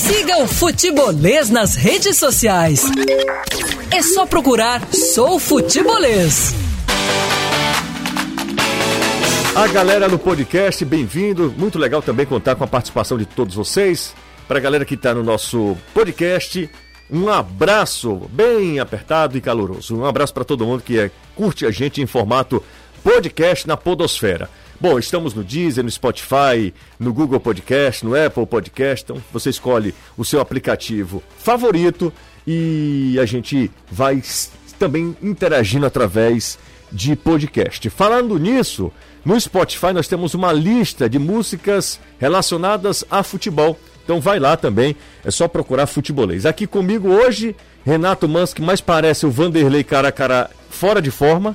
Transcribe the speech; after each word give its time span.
Siga 0.00 0.38
o 0.38 0.48
Futebolês 0.48 1.50
nas 1.50 1.74
redes 1.74 2.16
sociais. 2.16 2.84
É 3.90 4.00
só 4.00 4.24
procurar 4.24 4.82
Sou 4.94 5.38
Futebolês. 5.38 6.54
A 9.54 9.66
galera 9.68 10.08
do 10.08 10.18
podcast, 10.18 10.82
bem-vindo. 10.86 11.54
Muito 11.54 11.78
legal 11.78 12.00
também 12.00 12.24
contar 12.24 12.54
com 12.54 12.64
a 12.64 12.66
participação 12.66 13.18
de 13.18 13.26
todos 13.26 13.54
vocês. 13.54 14.14
Para 14.48 14.56
a 14.56 14.62
galera 14.62 14.86
que 14.86 14.94
está 14.94 15.12
no 15.12 15.22
nosso 15.22 15.76
podcast, 15.92 16.70
um 17.10 17.28
abraço 17.28 18.22
bem 18.32 18.80
apertado 18.80 19.36
e 19.36 19.40
caloroso. 19.42 19.94
Um 19.94 20.06
abraço 20.06 20.32
para 20.32 20.44
todo 20.44 20.64
mundo 20.64 20.82
que 20.82 20.98
é, 20.98 21.10
curte 21.36 21.66
a 21.66 21.70
gente 21.70 22.00
em 22.00 22.06
formato 22.06 22.64
podcast 23.04 23.68
na 23.68 23.76
Podosfera. 23.76 24.48
Bom, 24.80 24.98
estamos 24.98 25.34
no 25.34 25.44
Deezer, 25.44 25.84
no 25.84 25.90
Spotify, 25.90 26.72
no 26.98 27.12
Google 27.12 27.38
Podcast, 27.38 28.02
no 28.02 28.14
Apple 28.14 28.46
Podcast. 28.46 29.04
Então 29.04 29.22
você 29.30 29.50
escolhe 29.50 29.94
o 30.16 30.24
seu 30.24 30.40
aplicativo 30.40 31.22
favorito 31.36 32.10
e 32.46 33.18
a 33.20 33.26
gente 33.26 33.70
vai 33.92 34.22
também 34.78 35.14
interagindo 35.20 35.84
através 35.84 36.58
de 36.90 37.14
podcast. 37.14 37.90
Falando 37.90 38.38
nisso, 38.38 38.90
no 39.22 39.38
Spotify 39.38 39.92
nós 39.92 40.08
temos 40.08 40.32
uma 40.32 40.50
lista 40.50 41.10
de 41.10 41.18
músicas 41.18 42.00
relacionadas 42.18 43.04
a 43.10 43.22
futebol. 43.22 43.78
Então 44.02 44.18
vai 44.18 44.38
lá 44.38 44.56
também, 44.56 44.96
é 45.22 45.30
só 45.30 45.46
procurar 45.46 45.88
futebolês. 45.88 46.46
Aqui 46.46 46.66
comigo 46.66 47.08
hoje, 47.08 47.54
Renato 47.84 48.26
Mans, 48.26 48.54
que 48.54 48.62
mais 48.62 48.80
parece 48.80 49.26
o 49.26 49.30
Vanderlei 49.30 49.84
cara 49.84 50.08
a 50.08 50.12
cara 50.12 50.50
fora 50.70 51.02
de 51.02 51.10
forma, 51.10 51.54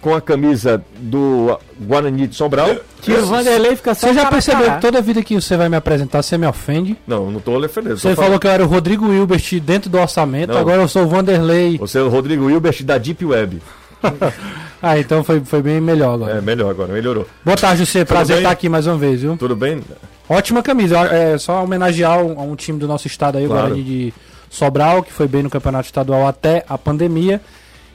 com 0.00 0.14
a 0.14 0.20
camisa 0.20 0.82
do 0.98 1.58
Guarani 1.80 2.26
de 2.26 2.34
Sobral. 2.34 2.76
Que 3.02 3.12
o 3.12 3.26
Vanderlei 3.26 3.76
fica 3.76 3.94
Você 3.94 4.12
já 4.14 4.26
percebeu 4.26 4.72
que 4.72 4.80
toda 4.80 5.00
vida 5.00 5.22
que 5.22 5.34
você 5.34 5.56
vai 5.56 5.68
me 5.68 5.76
apresentar, 5.76 6.22
você 6.22 6.38
me 6.38 6.46
ofende? 6.46 6.96
Não, 7.06 7.30
não 7.30 7.38
estou 7.38 7.62
ofendendo. 7.62 7.98
Você 7.98 8.14
falou 8.14 8.38
que 8.38 8.46
eu 8.46 8.50
era 8.50 8.64
o 8.64 8.66
Rodrigo 8.66 9.12
Hilbert 9.12 9.60
dentro 9.60 9.90
do 9.90 9.98
orçamento, 9.98 10.52
não. 10.52 10.60
agora 10.60 10.82
eu 10.82 10.88
sou 10.88 11.04
o 11.04 11.08
Vanderlei. 11.08 11.78
Você 11.78 11.98
é 11.98 12.02
o 12.02 12.08
Rodrigo 12.08 12.50
Hilbert 12.50 12.82
da 12.82 12.98
Deep 12.98 13.24
Web. 13.24 13.60
ah, 14.82 14.98
então 14.98 15.22
foi, 15.22 15.40
foi 15.40 15.60
bem 15.62 15.80
melhor 15.80 16.14
agora. 16.14 16.38
É, 16.38 16.40
melhor 16.40 16.70
agora, 16.70 16.92
melhorou. 16.92 17.26
Boa 17.44 17.56
tarde, 17.56 17.84
você. 17.84 18.04
Prazer 18.04 18.38
estar 18.38 18.50
aqui 18.50 18.68
mais 18.68 18.86
uma 18.86 18.96
vez, 18.96 19.20
viu? 19.20 19.36
Tudo 19.36 19.54
bem? 19.54 19.82
Ótima 20.28 20.62
camisa. 20.62 20.98
É 21.00 21.36
só 21.36 21.62
homenagear 21.62 22.18
um, 22.24 22.52
um 22.52 22.56
time 22.56 22.78
do 22.78 22.88
nosso 22.88 23.06
estado 23.06 23.36
aí, 23.36 23.46
claro. 23.46 23.60
o 23.60 23.68
Guarani 23.68 23.82
de 23.82 24.14
Sobral, 24.48 25.02
que 25.02 25.12
foi 25.12 25.28
bem 25.28 25.42
no 25.42 25.50
campeonato 25.50 25.84
estadual 25.84 26.26
até 26.26 26.64
a 26.66 26.78
pandemia 26.78 27.40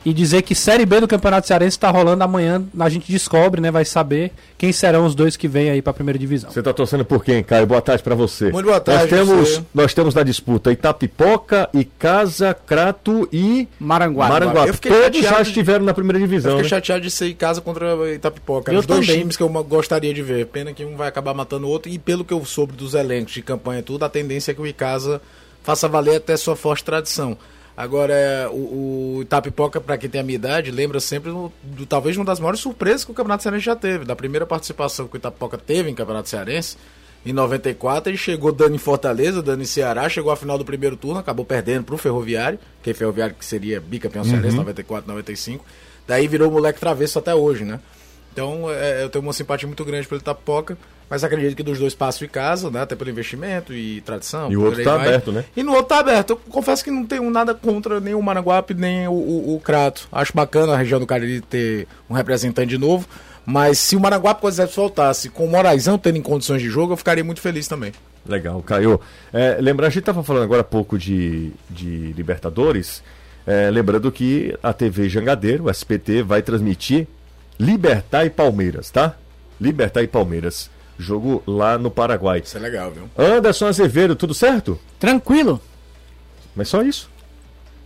e 0.06 0.14
dizer 0.14 0.44
que 0.44 0.54
Série 0.54 0.86
B 0.86 1.00
do 1.00 1.08
Campeonato 1.08 1.48
Cearense 1.48 1.76
está 1.76 1.90
rolando 1.90 2.24
amanhã. 2.24 2.64
A 2.80 2.88
gente 2.90 3.12
descobre, 3.12 3.60
né? 3.60 3.72
Vai 3.72 3.84
saber 3.84 4.32
quem 4.56 4.72
serão 4.72 5.06
os 5.08 5.16
dois 5.16 5.36
que 5.36 5.48
vêm 5.48 5.72
aí 5.72 5.82
para 5.82 5.90
a 5.90 5.94
primeira 5.96 6.20
divisão. 6.20 6.52
Você 6.52 6.60
está 6.60 6.72
torcendo 6.72 7.04
por 7.04 7.26
quem, 7.26 7.44
Caio? 7.44 7.66
Boa 7.66 7.82
tarde 7.82 8.04
para 8.04 8.14
você. 8.14 8.52
Muito 8.52 8.68
boa 8.68 8.80
tarde. 8.80 9.02
Nós 9.02 9.28
temos, 9.28 9.62
nós 9.74 9.94
temos 9.96 10.14
na 10.14 10.22
disputa 10.22 10.72
Itapipoca, 10.72 11.68
Icasa, 11.74 12.54
Crato 12.54 13.28
e 13.34 13.68
Maranguape. 13.80 14.32
Maranguape. 14.32 14.78
Todos 14.78 15.22
já 15.22 15.42
estiveram 15.42 15.84
na 15.84 15.94
primeira 15.94 16.20
divisão. 16.20 16.52
Eu 16.52 16.58
fiquei 16.58 16.70
né? 16.72 16.78
chateado 16.78 17.02
de 17.02 17.10
ser 17.10 17.26
Icasa 17.26 17.60
contra 17.60 18.14
Itapipoca. 18.14 18.72
Eu 18.72 18.82
os 18.82 18.86
dois 18.86 19.08
também. 19.08 19.22
times 19.22 19.36
que 19.36 19.42
eu 19.42 19.50
gostaria 19.64 20.14
de 20.14 20.22
ver. 20.22 20.46
Pena 20.46 20.72
que 20.72 20.86
um 20.86 20.96
vai 20.96 21.08
acabar 21.08 21.34
matando 21.34 21.66
o 21.66 21.70
outro. 21.70 21.92
E 21.92 21.98
pelo 21.98 22.24
que 22.24 22.34
eu 22.34 22.46
soube 22.46 22.74
dos 22.74 22.94
elencos 22.94 23.34
de 23.34 23.42
campanha 23.42 23.80
e 23.80 23.84
tudo, 23.84 24.06
a 24.06 24.10
tendência 24.10 24.52
é 24.52 24.54
que 24.54 24.62
o 24.62 24.68
Icasa 24.68 25.20
faça 25.64 25.88
valer 25.88 26.18
até 26.18 26.38
sua 26.38 26.56
forte 26.56 26.84
tradição. 26.84 27.36
Agora, 27.78 28.14
é, 28.14 28.48
o, 28.48 29.18
o 29.18 29.22
Itapipoca, 29.22 29.82
para 29.82 29.98
quem 29.98 30.10
tem 30.10 30.22
a 30.22 30.24
minha 30.24 30.36
idade, 30.36 30.72
lembra 30.72 31.00
sempre 31.00 31.30
do, 31.30 31.52
do, 31.62 31.86
talvez 31.86 32.16
uma 32.16 32.24
das 32.24 32.40
maiores 32.40 32.62
surpresas 32.62 33.04
que 33.04 33.12
o 33.12 33.14
Campeonato 33.14 33.44
Cearense 33.44 33.66
já 33.66 33.76
teve. 33.76 34.06
Da 34.06 34.16
primeira 34.16 34.46
participação 34.46 35.08
que 35.08 35.16
o 35.16 35.18
Itapipoca 35.18 35.58
teve 35.58 35.90
em 35.90 35.94
Campeonato 35.94 36.30
Cearense, 36.30 36.78
em 37.26 37.34
94, 37.34 38.12
ele 38.12 38.18
chegou 38.18 38.52
dando 38.52 38.76
em 38.76 38.78
Fortaleza, 38.78 39.42
dando 39.42 39.62
em 39.62 39.66
Ceará, 39.66 40.08
chegou 40.08 40.32
à 40.32 40.36
final 40.36 40.60
do 40.60 40.64
primeiro 40.64 40.96
turno, 40.96 41.20
acabou 41.20 41.44
perdendo 41.44 41.84
para 41.84 41.96
o 41.96 41.98
Ferroviário, 41.98 42.60
que 42.84 42.92
é 42.92 42.94
Ferroviário 42.94 43.36
que 43.36 43.44
seria 43.44 43.82
bicampeão 43.82 44.24
uhum. 44.24 44.30
cearense 44.30 44.56
94, 44.56 45.08
95. 45.08 45.66
Daí 46.08 46.28
virou 46.28 46.52
moleque 46.52 46.80
travesso 46.80 47.18
até 47.18 47.34
hoje, 47.34 47.66
né? 47.66 47.80
Então, 48.32 48.70
é, 48.70 49.04
eu 49.04 49.10
tenho 49.10 49.24
uma 49.24 49.34
simpatia 49.34 49.68
muito 49.68 49.84
grande 49.84 50.08
pelo 50.08 50.22
Itapipoca. 50.22 50.78
Mas 51.10 51.24
acredito 51.24 51.56
que 51.56 51.64
dos 51.64 51.80
dois 51.80 51.94
passos 51.94 52.22
em 52.24 52.28
casa, 52.28 52.70
né? 52.72 52.82
Até 52.82 52.96
pelo 52.96 53.10
investimento 53.10 53.74
e 53.74 54.02
tradição. 54.02 54.52
E 54.52 54.58
o 54.58 54.64
outro 54.64 54.84
tá 54.84 54.96
aberto, 54.96 55.32
né? 55.32 55.46
E 55.56 55.62
no 55.62 55.72
outro 55.72 55.88
tá 55.88 56.00
aberto. 56.00 56.32
Eu 56.32 56.38
confesso 56.38 56.84
que 56.84 56.90
não 56.90 57.06
tenho 57.06 57.30
nada 57.30 57.54
contra 57.54 58.00
nem 58.00 58.16
o 58.16 58.22
Maranguape, 58.22 58.74
nem 58.74 59.08
o, 59.08 59.12
o, 59.12 59.56
o 59.56 59.60
Crato. 59.60 60.08
Acho 60.12 60.34
bacana 60.34 60.74
a 60.74 60.78
região 60.78 61.00
do 61.00 61.06
Cariri 61.06 61.42
ter 61.42 61.88
um 62.10 62.14
representante 62.14 62.70
de 62.70 62.78
novo. 62.78 63.08
Mas 63.46 63.78
se 63.78 63.96
o 63.96 64.00
Maranguape, 64.00 64.42
por 64.42 64.50
exemplo, 64.50 64.74
soltasse 64.74 65.30
com 65.30 65.46
o 65.46 65.50
Moraizão 65.50 65.98
tendo 65.98 66.18
em 66.18 66.22
condições 66.22 66.62
de 66.62 66.70
jogo, 66.70 66.94
eu 66.94 66.98
ficaria 66.98 67.24
muito 67.24 67.42
feliz 67.42 67.68
também. 67.68 67.94
Legal, 68.26 68.62
Caio. 68.64 69.00
É, 69.32 69.58
lembrar, 69.62 69.88
a 69.88 69.90
gente 69.90 70.00
estava 70.00 70.24
falando 70.24 70.44
agora 70.44 70.62
há 70.62 70.66
pouco 70.66 70.98
de, 70.98 71.52
de 71.70 72.12
Libertadores. 72.14 73.04
É, 73.46 73.70
lembrando 73.70 74.12
que 74.12 74.58
a 74.64 74.74
TV 74.74 75.08
Jangadeiro, 75.08 75.66
o 75.66 75.70
SPT, 75.70 76.24
vai 76.24 76.42
transmitir 76.42 77.08
Libertar 77.60 78.26
e 78.26 78.32
Palmeiras, 78.32 78.90
tá? 78.90 79.16
Libertar 79.62 80.02
e 80.02 80.08
Palmeiras. 80.08 80.70
Jogo 80.98 81.44
lá 81.46 81.78
no 81.78 81.92
Paraguai. 81.92 82.42
Isso 82.44 82.58
é 82.58 82.60
legal, 82.60 82.92
viu? 82.92 83.10
Anderson 83.18 83.68
Azevedo, 83.68 84.16
tudo 84.16 84.34
certo? 84.34 84.80
Tranquilo. 85.00 85.60
Mas 86.56 86.70
só 86.70 86.82
isso. 86.82 87.10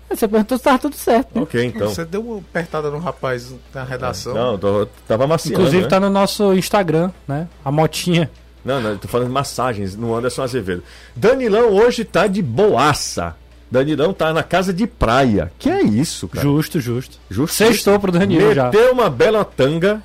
Você 0.09 0.28
perguntou 0.28 0.58
se 0.58 0.62
estava 0.62 0.80
tudo 0.80 0.96
certo. 0.96 1.36
Né? 1.36 1.42
Ok, 1.42 1.66
então. 1.66 1.90
Você 1.90 2.03
deu 2.03 2.22
uma 2.22 2.40
apertada 2.40 2.90
no 2.90 2.97
rapaz 2.97 3.53
na 3.74 3.84
redação. 3.84 4.34
Não, 4.34 4.58
tô, 4.58 4.88
tava 5.08 5.28
maciando. 5.28 5.59
Inclusive 5.59 5.84
né? 5.84 5.90
tá 5.90 6.00
no 6.00 6.09
nosso 6.09 6.53
Instagram, 6.53 7.12
né? 7.28 7.47
A 7.64 7.72
motinha. 7.72 8.30
Não, 8.66 8.81
não, 8.81 8.97
tô 8.97 9.08
falando 9.08 9.31
massagens 9.31 9.96
no 9.96 10.16
Anderson 10.16 10.44
Azevedo. 10.44 10.84
Danilão 11.16 11.72
hoje 11.74 12.03
tá 12.03 12.28
de 12.28 12.41
boaça. 12.41 13.36
Danilão 13.72 14.12
tá 14.12 14.34
na 14.34 14.41
casa 14.41 14.74
de 14.74 14.88
praia. 14.88 15.52
Que 15.59 15.70
é 15.70 15.84
isso, 15.84 16.28
cara? 16.28 16.41
Justo, 16.41 16.80
justo. 16.80 17.18
Justo. 17.30 17.56
Sextou 17.56 18.00
pro 18.00 18.12
Danilo 18.12 18.41
Meteu 18.41 18.56
já. 18.56 18.66
Meteu 18.66 18.91
uma 18.91 19.09
bela 19.09 19.46
tanga 19.46 20.03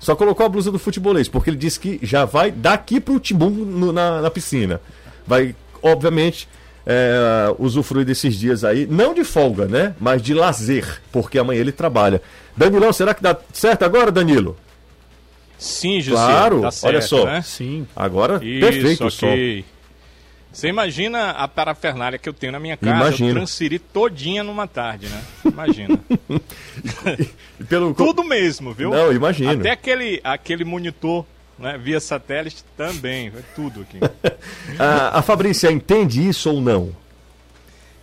só 0.00 0.16
colocou 0.16 0.46
a 0.46 0.48
blusa 0.48 0.72
do 0.72 0.78
futebolês, 0.78 1.28
porque 1.28 1.50
ele 1.50 1.58
disse 1.58 1.78
que 1.78 2.00
já 2.02 2.24
vai 2.24 2.50
daqui 2.50 2.98
pro 2.98 3.20
Timbu 3.20 3.50
no, 3.50 3.92
na, 3.92 4.22
na 4.22 4.30
piscina. 4.30 4.80
Vai, 5.26 5.54
obviamente, 5.82 6.48
é, 6.86 7.54
usufruir 7.58 8.06
desses 8.06 8.34
dias 8.34 8.64
aí, 8.64 8.86
não 8.86 9.12
de 9.12 9.22
folga, 9.24 9.66
né? 9.66 9.94
Mas 10.00 10.22
de 10.22 10.32
lazer, 10.32 11.02
porque 11.12 11.38
amanhã 11.38 11.60
ele 11.60 11.70
trabalha. 11.70 12.22
Danilão, 12.56 12.92
será 12.92 13.12
que 13.12 13.22
dá 13.22 13.36
certo 13.52 13.84
agora, 13.84 14.10
Danilo? 14.10 14.56
Sim, 15.58 16.00
José. 16.00 16.16
Claro, 16.16 16.62
tá 16.62 16.70
certo, 16.70 16.92
olha 16.92 17.02
só. 17.02 17.26
Né? 17.26 17.42
Sim. 17.42 17.86
Agora, 17.94 18.40
Isso, 18.42 18.60
perfeito 18.60 19.06
okay. 19.06 19.64
Você 20.52 20.68
imagina 20.68 21.30
a 21.30 21.46
parafernália 21.46 22.18
que 22.18 22.28
eu 22.28 22.32
tenho 22.32 22.52
na 22.52 22.58
minha 22.58 22.76
casa, 22.76 22.96
Imagino. 22.96 23.30
eu 23.30 23.34
transferi 23.34 23.78
todinha 23.78 24.42
numa 24.42 24.66
tarde, 24.66 25.06
né? 25.06 25.22
Imagina. 25.44 26.00
Pelo... 27.68 27.94
Tudo 27.94 28.24
mesmo, 28.24 28.72
viu? 28.72 28.90
Não, 28.90 29.12
imagino. 29.12 29.52
Até 29.52 29.70
aquele, 29.70 30.20
aquele 30.24 30.64
monitor 30.64 31.24
né, 31.56 31.78
via 31.78 32.00
satélite 32.00 32.64
também, 32.76 33.28
é 33.28 33.42
tudo 33.54 33.82
aqui. 33.82 34.00
a, 34.78 35.18
a 35.20 35.22
Fabrícia 35.22 35.70
entende 35.70 36.26
isso 36.26 36.50
ou 36.50 36.60
não? 36.60 36.96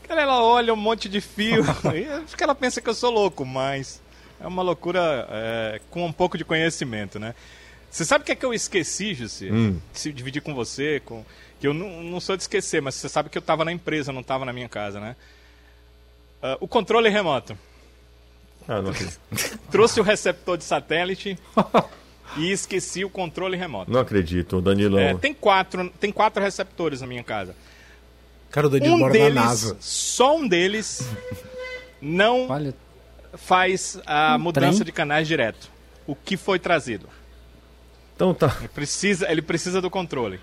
Cara, 0.07 0.21
ela 0.21 0.41
olha 0.41 0.73
um 0.73 0.77
monte 0.77 1.09
de 1.09 1.19
fio, 1.19 1.65
que 2.37 2.43
ela 2.43 2.55
pensa 2.55 2.79
que 2.79 2.89
eu 2.89 2.93
sou 2.93 3.11
louco, 3.11 3.45
mas 3.45 4.01
é 4.39 4.47
uma 4.47 4.61
loucura 4.61 5.27
é, 5.29 5.81
com 5.89 6.05
um 6.05 6.13
pouco 6.13 6.37
de 6.37 6.45
conhecimento, 6.45 7.19
né? 7.19 7.35
Você 7.89 8.05
sabe 8.05 8.23
o 8.23 8.25
que 8.25 8.31
é 8.31 8.35
que 8.35 8.45
eu 8.45 8.53
esqueci, 8.53 9.13
José? 9.13 9.49
Hum. 9.51 9.79
Se 9.93 10.11
dividir 10.11 10.41
com 10.41 10.53
você, 10.53 11.01
com 11.03 11.25
que 11.59 11.67
eu 11.67 11.73
não, 11.73 12.03
não 12.03 12.19
sou 12.19 12.35
de 12.35 12.43
esquecer, 12.43 12.81
mas 12.81 12.95
você 12.95 13.09
sabe 13.09 13.29
que 13.29 13.37
eu 13.37 13.41
estava 13.41 13.65
na 13.65 13.71
empresa, 13.71 14.11
não 14.11 14.21
estava 14.21 14.45
na 14.45 14.53
minha 14.53 14.69
casa, 14.69 14.99
né? 14.99 15.15
Uh, 16.41 16.57
o 16.59 16.67
controle 16.67 17.09
remoto. 17.09 17.57
Ah, 18.67 18.81
não 18.81 18.91
Trouxe 19.71 19.99
o 19.99 20.03
receptor 20.03 20.57
de 20.57 20.63
satélite 20.63 21.39
e 22.37 22.51
esqueci 22.51 23.03
o 23.03 23.09
controle 23.09 23.57
remoto. 23.57 23.89
Não 23.89 23.99
acredito, 23.99 24.61
Danilo. 24.61 24.99
É, 24.99 25.15
tem 25.15 25.33
quatro, 25.33 25.89
tem 25.99 26.11
quatro 26.11 26.43
receptores 26.43 27.01
na 27.01 27.07
minha 27.07 27.23
casa. 27.23 27.55
Cara, 28.51 28.67
o 28.67 28.69
Danilo 28.69 28.95
um 28.95 28.99
mora 28.99 29.13
deles, 29.13 29.33
na 29.33 29.45
NASA. 29.45 29.77
Só 29.79 30.37
um 30.37 30.47
deles 30.47 31.09
não 32.01 32.47
faz 33.35 33.99
a 34.05 34.35
um 34.35 34.39
mudança 34.39 34.77
trem? 34.79 34.85
de 34.85 34.91
canais 34.91 35.27
direto. 35.27 35.69
O 36.05 36.15
que 36.15 36.37
foi 36.37 36.59
trazido. 36.59 37.09
Então 38.17 38.33
tá. 38.33 38.57
Ele 38.57 38.67
precisa, 38.69 39.31
ele 39.31 39.43
precisa 39.43 39.79
do 39.79 39.91
controle. 39.91 40.39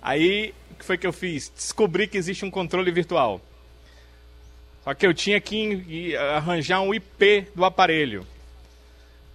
Aí, 0.00 0.54
o 0.70 0.74
que 0.76 0.84
foi 0.84 0.96
que 0.96 1.04
eu 1.04 1.12
fiz? 1.12 1.52
Descobri 1.52 2.06
que 2.06 2.16
existe 2.16 2.44
um 2.44 2.50
controle 2.52 2.92
virtual. 2.92 3.40
Só 4.84 4.94
que 4.94 5.04
eu 5.04 5.12
tinha 5.12 5.40
que 5.40 6.16
arranjar 6.16 6.80
um 6.82 6.94
IP 6.94 7.48
do 7.52 7.64
aparelho. 7.64 8.24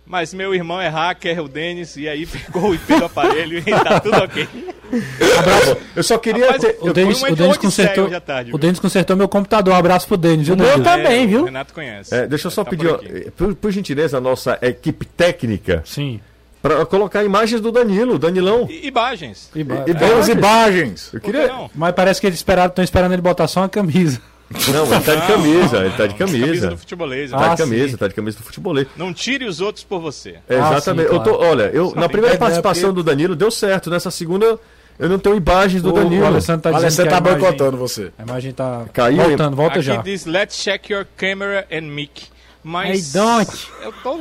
Mas 0.06 0.34
meu 0.34 0.56
irmão 0.56 0.80
é 0.80 0.88
hacker, 0.88 1.44
o 1.44 1.50
Denis, 1.50 1.98
e 1.98 2.08
aí 2.08 2.26
pegou 2.48 2.70
o 2.70 2.76
IP 2.76 2.96
do 2.98 3.06
aparelho 3.06 3.58
e 3.58 3.62
tá 3.62 4.00
tudo 4.00 4.24
ok. 4.24 4.48
Abraço. 5.38 5.78
Eu 5.94 6.04
só 6.04 6.18
queria 6.18 6.46
Rapaz, 6.46 6.62
ter... 6.62 6.78
O 6.80 6.94
Denis, 6.94 7.22
o 7.22 7.36
Denis 7.36 7.58
consertou, 7.58 8.22
tarde, 8.22 8.54
o 8.54 8.58
Denis 8.58 8.80
consertou 8.80 9.18
meu 9.18 9.28
computador. 9.28 9.74
Um 9.74 9.78
abraço 9.78 10.08
pro 10.08 10.16
Denis. 10.16 10.48
O 10.48 10.56
meu 10.56 10.82
também, 10.82 11.28
viu? 11.28 11.42
O 11.42 11.46
Renato 11.46 11.74
conhece. 11.74 12.16
É, 12.16 12.26
deixa 12.26 12.48
eu 12.48 12.52
só 12.52 12.64
tá 12.64 12.70
pedir, 12.70 12.88
por, 12.88 13.32
por, 13.32 13.56
por 13.56 13.72
gentileza, 13.72 14.18
a 14.18 14.22
nossa 14.22 14.58
equipe 14.62 15.06
técnica. 15.06 15.84
Sim 15.86 16.22
Pra 16.62 16.86
colocar 16.86 17.24
imagens 17.24 17.60
do 17.60 17.72
Danilo, 17.72 18.20
Danilão. 18.20 18.68
I- 18.70 18.88
Imagens. 18.88 19.50
Iba- 19.56 19.84
E- 19.88 19.94
Belas 19.94 20.28
imagens. 20.28 21.10
Eu 21.14 21.20
Por 21.20 21.32
que 21.32 21.38
queria. 21.40 21.70
Mas 21.74 21.94
parece 21.96 22.22
que 22.22 22.28
eles 22.28 22.38
esperaram, 22.40 22.70
estão 22.70 22.84
esperando 22.84 23.14
ele 23.14 23.22
botar 23.22 23.48
só 23.48 23.62
uma 23.62 23.70
camisa. 23.70 24.22
Não, 24.68 24.84
ele 24.86 25.00
tá 25.04 25.16
de 25.16 25.28
camisa, 25.28 25.80
não, 25.80 25.86
ele 25.86 25.96
tá 25.96 26.06
de 26.08 26.12
não. 26.12 26.18
camisa. 26.28 26.68
do 26.72 26.78
futebolês. 26.78 27.32
Tá 27.32 27.38
né? 27.40 27.46
Ah, 27.46 27.50
de 27.56 27.58
camisa, 27.64 27.88
sim. 27.90 27.98
tá 27.98 28.08
de 28.10 28.14
camisa 28.14 28.38
do 28.38 28.44
futebolês. 28.44 28.88
Não 28.98 29.14
tire 29.14 29.46
os 29.46 29.62
outros 29.62 29.84
por 29.86 30.00
você. 30.02 30.36
É, 30.50 30.60
Ah, 30.60 30.72
exatamente. 30.74 31.08
sim, 31.10 31.16
eu 31.16 31.20
tô, 31.24 31.36
claro. 31.38 31.52
olha, 31.52 31.64
eu, 31.74 31.94
na 31.96 32.10
primeira 32.10 32.36
É, 32.36 32.38
participação 32.38 32.90
porque- 32.90 32.96
do 32.96 33.04
Danilo 33.04 33.36
deu 33.36 33.50
certo. 33.50 33.90
Nessa 33.90 34.12
segunda 34.12 34.60
eu 35.00 35.08
não 35.10 35.18
tenho 35.18 35.38
imagens 35.38 35.82
do 35.82 35.90
O- 35.90 35.94
Danilo. 35.94 36.24
O 36.24 36.28
Alessandro 36.28 36.62
tá 36.64 36.72
você 36.80 37.04
que 37.04 37.10
tá 37.10 37.20
boicotando 37.22 37.78
você. 37.78 38.12
A 38.20 38.24
imagem 38.24 38.52
tá 38.52 38.86
Caiu, 38.94 39.24
voltando, 39.24 39.56
volta 39.56 39.80
Aqui 39.80 39.84
já. 39.88 40.02
diz 40.02 40.26
Let's 40.26 40.62
check 40.62 40.90
your 40.90 41.08
camera 41.18 41.66
and 41.72 41.84
mic. 41.84 42.24
Mas. 42.62 43.16
I 43.16 43.18
don't. 43.18 43.52
Eu 43.84 43.94
tô. 44.04 44.20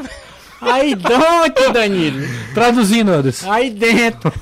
Aí 0.60 0.94
don't, 0.94 1.72
Danilo. 1.72 2.26
Traduzindo, 2.54 3.10
Anderson. 3.12 3.50
Aí 3.50 3.70
dentro. 3.70 4.32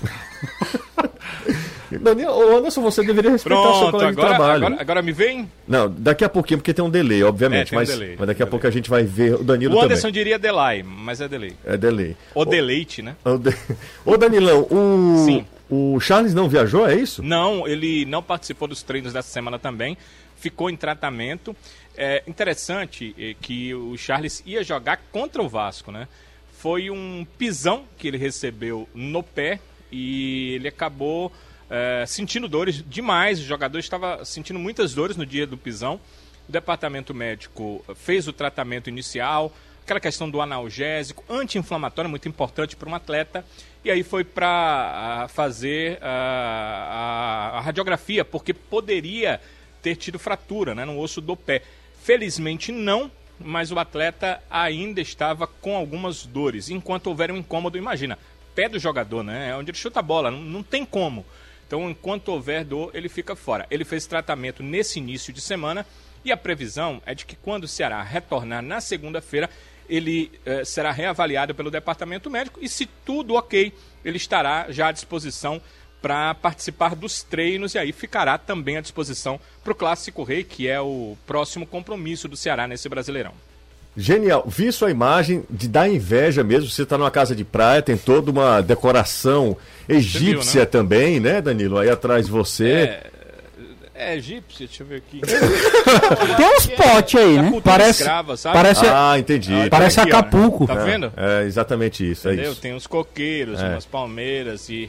Danilo, 1.91 2.31
ô 2.33 2.57
Anderson, 2.59 2.83
você 2.83 3.03
deveria 3.03 3.31
respeitar 3.31 3.61
o 3.61 3.63
seu 3.65 3.73
Pronto, 3.89 3.93
colega 3.93 4.13
de 4.13 4.19
agora, 4.21 4.35
trabalho. 4.37 4.67
agora, 4.67 4.81
agora 4.83 5.03
me 5.03 5.11
vem. 5.13 5.51
Não, 5.67 5.91
daqui 5.91 6.23
a 6.23 6.29
pouquinho, 6.29 6.59
porque 6.59 6.75
tem 6.75 6.85
um 6.85 6.91
delay, 6.91 7.23
obviamente. 7.25 7.69
É, 7.69 7.71
tem 7.71 7.79
um 7.79 7.81
mas, 7.81 7.89
delay, 7.89 8.17
mas 8.19 8.27
daqui 8.27 8.43
a 8.43 8.45
delay. 8.45 8.51
pouco 8.51 8.67
a 8.67 8.71
gente 8.71 8.91
vai 8.91 9.05
ver 9.05 9.37
o 9.37 9.43
Danilo 9.43 9.75
O 9.75 9.81
Anderson 9.81 10.03
também. 10.09 10.13
diria 10.13 10.39
delay, 10.39 10.83
mas 10.83 11.21
é 11.23 11.29
delay. 11.29 11.55
É 11.65 11.77
delay. 11.79 12.15
O 12.35 12.45
deleite, 12.45 13.01
né? 13.01 13.17
Ô, 13.25 13.39
De- 13.39 13.57
Ô 14.05 14.17
Danilão, 14.19 14.67
o... 14.71 15.25
Sim. 15.25 15.47
o 15.71 15.99
Charles 15.99 16.35
não 16.35 16.47
viajou, 16.47 16.87
é 16.87 16.95
isso? 16.95 17.23
Não, 17.23 17.67
ele 17.67 18.05
não 18.05 18.23
participou 18.23 18.69
dos 18.69 18.83
treinos 18.83 19.15
dessa 19.15 19.29
semana 19.31 19.59
também. 19.59 19.97
Ficou 20.37 20.69
em 20.69 20.77
tratamento. 20.77 21.57
É 22.01 22.23
interessante 22.29 23.13
eh, 23.19 23.35
que 23.41 23.75
o 23.75 23.97
Charles 23.99 24.41
ia 24.47 24.63
jogar 24.63 24.99
contra 25.11 25.43
o 25.43 25.49
Vasco, 25.49 25.91
né? 25.91 26.07
Foi 26.53 26.91
um 26.91 27.27
pisão 27.37 27.87
que 27.99 28.07
ele 28.07 28.17
recebeu 28.17 28.89
no 28.95 29.21
pé 29.21 29.59
e 29.91 30.53
ele 30.55 30.69
acabou 30.69 31.33
eh, 31.69 32.05
sentindo 32.07 32.47
dores 32.47 32.85
demais. 32.89 33.41
O 33.41 33.43
jogador 33.43 33.81
estava 33.81 34.25
sentindo 34.25 34.61
muitas 34.61 34.95
dores 34.95 35.17
no 35.17 35.27
dia 35.27 35.45
do 35.45 35.57
pisão. 35.57 36.01
O 36.49 36.53
departamento 36.53 37.13
médico 37.13 37.85
fez 37.97 38.29
o 38.29 38.33
tratamento 38.33 38.89
inicial, 38.89 39.53
aquela 39.83 39.99
questão 39.99 40.31
do 40.31 40.41
analgésico, 40.41 41.25
anti-inflamatório, 41.29 42.09
muito 42.09 42.29
importante 42.29 42.77
para 42.77 42.89
um 42.89 42.95
atleta. 42.95 43.45
E 43.85 43.91
aí 43.91 44.05
foi 44.05 44.23
para 44.23 45.27
fazer 45.31 45.99
ah, 46.01 47.51
a, 47.55 47.59
a 47.59 47.61
radiografia, 47.61 48.25
porque 48.25 48.55
poderia 48.55 49.41
ter 49.83 49.97
tido 49.97 50.17
fratura 50.17 50.77
né, 50.77 50.85
no 50.85 50.97
osso 51.01 51.21
do 51.21 51.37
pé. 51.37 51.63
Felizmente 52.09 52.73
não, 52.73 53.11
mas 53.39 53.71
o 53.71 53.79
atleta 53.79 54.43
ainda 54.49 54.99
estava 54.99 55.47
com 55.47 55.77
algumas 55.77 56.25
dores. 56.25 56.71
Enquanto 56.71 57.09
houver 57.09 57.31
um 57.31 57.37
incômodo, 57.37 57.77
imagina, 57.77 58.19
pé 58.55 58.67
do 58.67 58.79
jogador, 58.79 59.23
né? 59.23 59.51
É 59.51 59.55
onde 59.55 59.71
ele 59.71 59.77
chuta 59.77 60.01
a 60.01 60.03
bola, 60.03 60.31
não, 60.31 60.41
não 60.41 60.63
tem 60.63 60.87
como. 60.87 61.27
Então, 61.67 61.91
enquanto 61.91 62.31
houver 62.31 62.65
dor, 62.65 62.93
ele 62.95 63.11
fica 63.11 63.37
fora. 63.37 63.67
Ele 63.71 63.85
fez 63.85 64.07
tratamento 64.07 64.63
nesse 64.63 64.99
início 64.99 65.35
de 65.35 65.43
semana 65.43 65.85
e 66.25 66.33
a 66.33 66.37
previsão 66.39 67.03
é 67.05 67.15
de 67.15 67.27
que 67.27 67.37
quando 67.37 67.65
o 67.65 67.69
Ceará 67.69 68.03
retornar 68.03 68.63
na 68.63 68.81
segunda-feira, 68.81 69.51
ele 69.87 70.33
eh, 70.47 70.65
será 70.65 70.91
reavaliado 70.91 71.55
pelo 71.55 71.71
departamento 71.71 72.31
médico 72.31 72.59
e, 72.63 72.71
se 72.71 72.87
tudo 72.87 73.35
ok, 73.35 73.71
ele 74.03 74.17
estará 74.17 74.69
já 74.71 74.89
à 74.89 74.93
disposição 74.93 75.61
para 76.01 76.35
participar 76.35 76.95
dos 76.95 77.23
treinos 77.23 77.75
e 77.75 77.79
aí 77.79 77.93
ficará 77.93 78.39
também 78.39 78.77
à 78.77 78.81
disposição 78.81 79.39
para 79.65 79.73
o 79.73 79.77
Clássico 79.77 80.23
Rei, 80.23 80.45
que 80.45 80.69
é 80.69 80.81
o 80.81 81.17
próximo 81.27 81.67
compromisso 81.67 82.29
do 82.29 82.37
Ceará 82.37 82.67
nesse 82.69 82.89
Brasileirão. 82.89 83.33
Genial. 83.97 84.45
Vi 84.47 84.71
sua 84.71 84.91
imagem 84.93 85.43
de 85.51 85.67
dar 85.67 85.89
inveja 85.89 86.45
mesmo. 86.45 86.71
Você 86.71 86.83
está 86.85 86.97
numa 86.97 87.11
casa 87.11 87.35
de 87.35 87.45
praia, 87.45 87.83
tem 87.83 87.97
toda 87.97 88.31
uma 88.31 88.61
decoração 88.61 89.57
egípcia 89.89 90.53
viu, 90.53 90.61
né? 90.61 90.67
também, 90.67 91.19
né, 91.21 91.41
Danilo? 91.43 91.79
Aí 91.79 91.91
atrás 91.91 92.27
de 92.27 92.31
você. 92.31 92.71
É, 92.71 93.07
é 94.13 94.17
egípcio, 94.17 94.69
deixa 94.69 94.85
eu 94.85 94.87
ver 94.87 94.97
aqui. 94.99 95.21
Tem 96.37 96.47
uns 96.57 96.67
potes 96.69 97.21
aí, 97.21 97.35
Da 97.37 97.43
né? 97.43 97.61
Parece- 97.65 98.03
escrava, 98.03 98.37
sabe? 98.37 98.55
parece- 98.55 98.87
Ah, 98.87 99.19
entendi. 99.19 99.53
Olha 99.53 99.69
Parece 99.71 99.99
aqui, 100.01 100.13
ó. 100.13 100.19
Acapulco. 100.19 100.67
Tá 100.69 100.75
vendo? 100.77 101.13
É 101.17 101.43
exatamente 101.45 102.09
isso, 102.09 102.29
é 102.29 102.35
Entendeu? 102.35 102.53
isso. 102.53 102.61
Tem 102.61 102.75
uns 102.75 102.87
coqueiros, 102.87 103.61
É. 103.61 103.71
umas 103.71 103.85
palmeiras 103.85 104.69
e. 104.69 104.89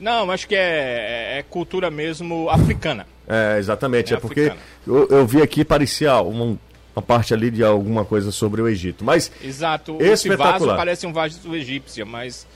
Não, 0.00 0.30
acho 0.30 0.46
que 0.48 0.54
é, 0.54 1.38
é 1.38 1.44
cultura 1.48 1.90
mesmo 1.90 2.48
africana. 2.50 3.06
É, 3.28 3.58
exatamente. 3.58 4.12
É 4.12 4.16
É, 4.16 4.20
porque 4.20 4.52
eu, 4.86 5.08
eu 5.08 5.26
vi 5.26 5.40
aqui, 5.42 5.64
parecia 5.64 6.20
uma, 6.20 6.58
uma 6.94 7.02
parte 7.02 7.32
ali 7.32 7.50
de 7.50 7.62
alguma 7.64 8.04
coisa 8.04 8.30
sobre 8.32 8.60
o 8.62 8.68
Egito. 8.68 9.04
Mas 9.04 9.30
Exato. 9.42 9.96
Esse 10.00 10.34
vaso 10.36 10.66
parece 10.66 11.06
um 11.06 11.12
vaso 11.12 11.54
egípcio, 11.54 12.06
mas 12.06 12.46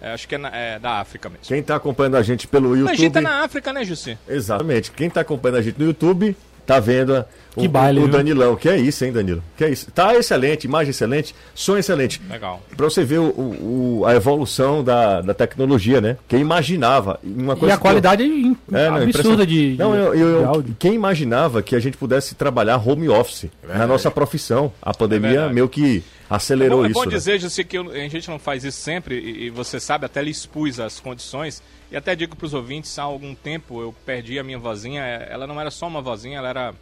é, 0.00 0.12
acho 0.12 0.26
que 0.26 0.34
é, 0.34 0.38
na- 0.38 0.56
é 0.56 0.78
da 0.78 1.00
África 1.00 1.28
mesmo. 1.28 1.44
quem 1.44 1.60
está 1.60 1.76
acompanhando 1.76 2.16
a 2.16 2.22
gente 2.22 2.46
pelo 2.46 2.70
O 2.70 2.76
YouTube. 2.76 2.94
Egito 2.94 3.18
é 3.18 3.20
na 3.20 3.44
África, 3.44 3.72
né, 3.72 3.84
Jussi? 3.84 4.18
Exatamente. 4.28 4.90
Quem 4.92 5.08
está 5.08 5.20
acompanhando 5.20 5.58
a 5.58 5.62
gente 5.62 5.78
no 5.78 5.84
YouTube 5.86 6.36
tá 6.66 6.80
vendo 6.80 7.14
a- 7.16 7.26
o, 7.56 7.60
Que 7.60 7.68
baile, 7.68 8.00
o 8.00 8.02
viu? 8.04 8.10
Danilão. 8.12 8.56
Que 8.56 8.68
é 8.68 8.76
isso, 8.76 9.04
hein, 9.04 9.12
Danilo? 9.12 9.40
Que 9.56 9.64
é 9.64 9.70
isso. 9.70 9.88
Tá 9.92 10.12
excelente, 10.16 10.64
imagem 10.64 10.90
excelente, 10.90 11.32
som 11.54 11.76
excelente. 11.76 12.20
Legal. 12.28 12.60
Pra 12.76 12.84
você 12.90 13.04
ver 13.04 13.18
o, 13.20 13.26
o- 13.28 13.98
o- 14.00 14.06
a 14.06 14.14
evolução 14.14 14.82
da, 14.82 15.20
da 15.20 15.32
tecnologia, 15.34 16.00
né? 16.00 16.16
Quem 16.26 16.40
imaginava. 16.40 17.20
Uma 17.22 17.52
E 17.54 17.56
coisa 17.56 17.74
a 17.74 17.78
que 17.78 17.80
eu- 17.80 17.82
qualidade 17.82 18.24
in- 18.24 18.56
É, 18.72 18.88
não, 18.90 18.96
absurda 18.96 19.46
de, 19.46 19.72
de, 19.76 19.78
Não, 19.78 19.94
eu, 19.94 20.14
eu- 20.14 20.38
de 20.40 20.44
áudio. 20.46 20.76
quem 20.78 20.94
imaginava 20.94 21.62
que 21.62 21.76
a 21.76 21.80
gente 21.80 21.96
pudesse 21.96 22.34
trabalhar 22.34 22.76
home 22.76 23.08
office 23.08 23.46
na 23.68 23.86
nossa 23.86 24.10
profissão? 24.10 24.72
A 24.82 24.92
pandemia 24.92 25.30
verdade. 25.30 25.54
meio 25.54 25.68
que 25.68 26.02
acelerou 26.34 26.78
bom, 26.80 26.84
é 26.84 26.90
isso. 26.90 26.94
bom 27.00 27.04
né? 27.06 27.10
dizer, 27.10 27.38
Jussi, 27.40 27.64
que 27.64 27.78
eu- 27.78 27.90
a 27.90 28.08
gente 28.08 28.28
não 28.28 28.38
faz 28.38 28.64
isso 28.64 28.78
sempre, 28.80 29.18
e, 29.18 29.44
e 29.46 29.50
você 29.50 29.78
sabe, 29.80 30.04
até 30.06 30.22
lhe 30.22 30.30
expus 30.30 30.78
as 30.80 31.00
condições. 31.00 31.62
E 31.90 31.96
até 31.96 32.14
digo 32.16 32.34
para 32.34 32.46
os 32.46 32.54
ouvintes, 32.54 32.98
há 32.98 33.02
algum 33.02 33.34
tempo 33.34 33.80
eu 33.80 33.94
perdi 34.04 34.38
a 34.38 34.42
minha 34.44 34.58
vozinha. 34.58 35.02
é, 35.02 35.28
Ela 35.30 35.46
não 35.46 35.60
era 35.60 35.70
só 35.70 35.86
uma 35.86 36.00
vozinha, 36.02 36.38
ela 36.38 36.48
era 36.48 36.74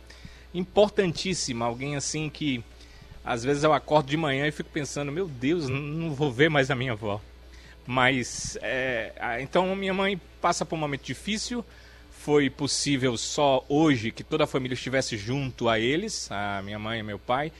importantíssima. 0.54 1.64
Alguém 1.66 1.96
assim 1.96 2.28
que 2.30 2.62
às 3.24 3.44
vezes 3.44 3.62
eu 3.62 3.72
acordo 3.72 4.08
de 4.08 4.16
manhã 4.16 4.46
e 4.46 4.52
fico 4.52 4.70
pensando, 4.70 5.12
meu 5.12 5.28
Deus, 5.28 5.68
não 5.68 6.12
vou 6.12 6.32
ver 6.32 6.48
mais 6.50 6.70
a 6.70 6.74
minha 6.74 6.92
avó. 6.92 7.20
Mas, 7.86 8.56
é, 8.62 9.12
então 9.40 9.74
minha 9.74 9.94
mãe 9.94 10.20
passa 10.40 10.64
por 10.64 10.76
um 10.76 10.78
momento 10.78 11.02
difícil. 11.04 11.64
Foi 12.10 12.48
possível 12.48 13.16
só 13.16 13.64
hoje 13.68 14.12
que 14.12 14.22
toda 14.22 14.44
a 14.44 14.46
família 14.46 14.74
estivesse 14.74 15.16
junto 15.16 15.68
a 15.68 15.80
eles, 15.80 16.30
a 16.30 16.62
minha 16.62 16.78
mãe 16.78 17.00
e 17.00 17.02
meu 17.02 17.18
pai, 17.18 17.50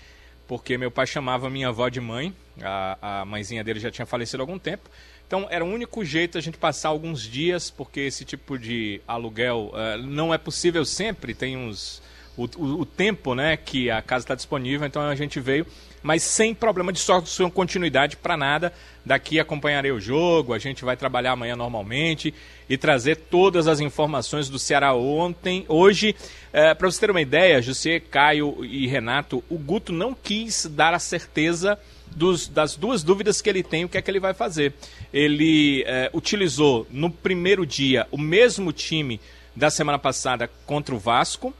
porque 0.53 0.77
meu 0.77 0.91
pai 0.91 1.07
chamava 1.07 1.49
minha 1.49 1.69
avó 1.69 1.89
de 1.89 1.99
mãe, 1.99 2.35
a, 2.61 3.21
a 3.21 3.25
mãezinha 3.25 3.65
dele 3.65 3.81
já 3.81 3.91
tinha 3.91 4.05
falecido 4.05 4.43
há 4.43 4.45
algum 4.45 4.59
tempo. 4.59 4.91
Então 5.27 5.47
era 5.49 5.65
o 5.65 5.67
único 5.67 6.05
jeito 6.05 6.37
a 6.37 6.43
gente 6.43 6.59
passar 6.59 6.91
alguns 6.91 7.23
dias, 7.23 7.71
porque 7.71 8.01
esse 8.01 8.23
tipo 8.23 8.59
de 8.59 9.01
aluguel 9.09 9.73
eh, 9.75 9.97
não 9.97 10.35
é 10.35 10.37
possível 10.37 10.85
sempre, 10.85 11.33
tem 11.33 11.57
uns. 11.57 12.03
O, 12.37 12.45
o- 12.59 12.81
o 12.83 12.85
tempo 12.85 13.35
né, 13.35 13.57
que 13.57 13.91
a 13.91 14.03
casa 14.03 14.25
está 14.25 14.35
disponível, 14.35 14.87
então 14.87 15.01
a 15.01 15.15
gente 15.15 15.41
veio, 15.41 15.67
mas 16.03 16.23
sem 16.23 16.55
problema 16.55 16.93
de 16.93 16.99
só 16.99 17.21
sua 17.25 17.51
continuidade 17.51 18.17
para 18.17 18.37
nada. 18.37 18.73
Daqui 19.05 19.41
acompanharei 19.41 19.91
o 19.91 20.01
jogo, 20.01 20.53
a 20.55 20.59
gente 20.59 20.85
vai 20.85 20.97
trabalhar 20.97 21.33
amanhã 21.33 21.57
normalmente 21.57 22.33
e 22.69 22.77
trazer 22.77 23.17
todas 23.17 23.67
as 23.67 23.81
informações 23.81 24.49
do 24.49 24.59
Ceará 24.59 24.95
ontem, 24.95 25.65
hoje. 25.69 26.15
para 26.53 26.91
você 26.91 27.01
ter 27.01 27.11
uma 27.11 27.21
ideia, 27.21 27.63
José, 27.63 27.99
Caio 27.99 28.65
e 28.65 28.87
Renato, 28.87 29.43
o 29.49 29.57
Guto 29.59 29.93
não 29.93 30.15
quis 30.15 30.67
dar 30.67 30.93
a 30.95 30.99
certeza 30.99 31.79
dos- 32.15 32.47
das 32.47 32.77
duas 32.77 33.03
dúvidas 33.03 33.41
que 33.41 33.49
ele 33.49 33.63
tem, 33.63 33.85
o 33.85 33.89
que 33.89 33.97
é 33.97 34.03
que 34.03 34.11
ele 34.11 34.21
vai 34.21 34.35
fazer. 34.35 34.75
Ele 35.13 35.83
eh, 35.87 36.11
utilizou 36.13 36.87
no 36.91 37.11
primeiro 37.11 37.65
dia 37.67 38.07
o 38.11 38.19
mesmo 38.19 38.71
time 38.73 39.19
da 39.57 39.71
semana 39.71 39.99
passada 39.99 40.49
contra 40.67 40.95
o 40.95 40.99
Vasco, 40.99 41.55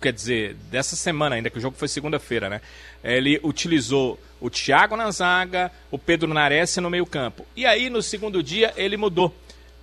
quer 0.00 0.12
dizer, 0.12 0.54
dessa 0.70 0.96
semana 0.96 1.36
ainda, 1.36 1.50
que 1.50 1.58
o 1.58 1.60
jogo 1.60 1.76
foi 1.76 1.88
segunda-feira, 1.88 2.48
né? 2.48 2.60
Ele 3.02 3.40
utilizou 3.42 4.18
o 4.40 4.48
Thiago 4.48 4.96
na 4.96 5.10
zaga, 5.10 5.70
o 5.90 5.98
Pedro 5.98 6.32
Nares 6.32 6.76
no 6.78 6.90
meio 6.90 7.06
campo. 7.06 7.46
E 7.54 7.66
aí, 7.66 7.90
no 7.90 8.02
segundo 8.02 8.42
dia, 8.42 8.72
ele 8.76 8.96
mudou. 8.96 9.34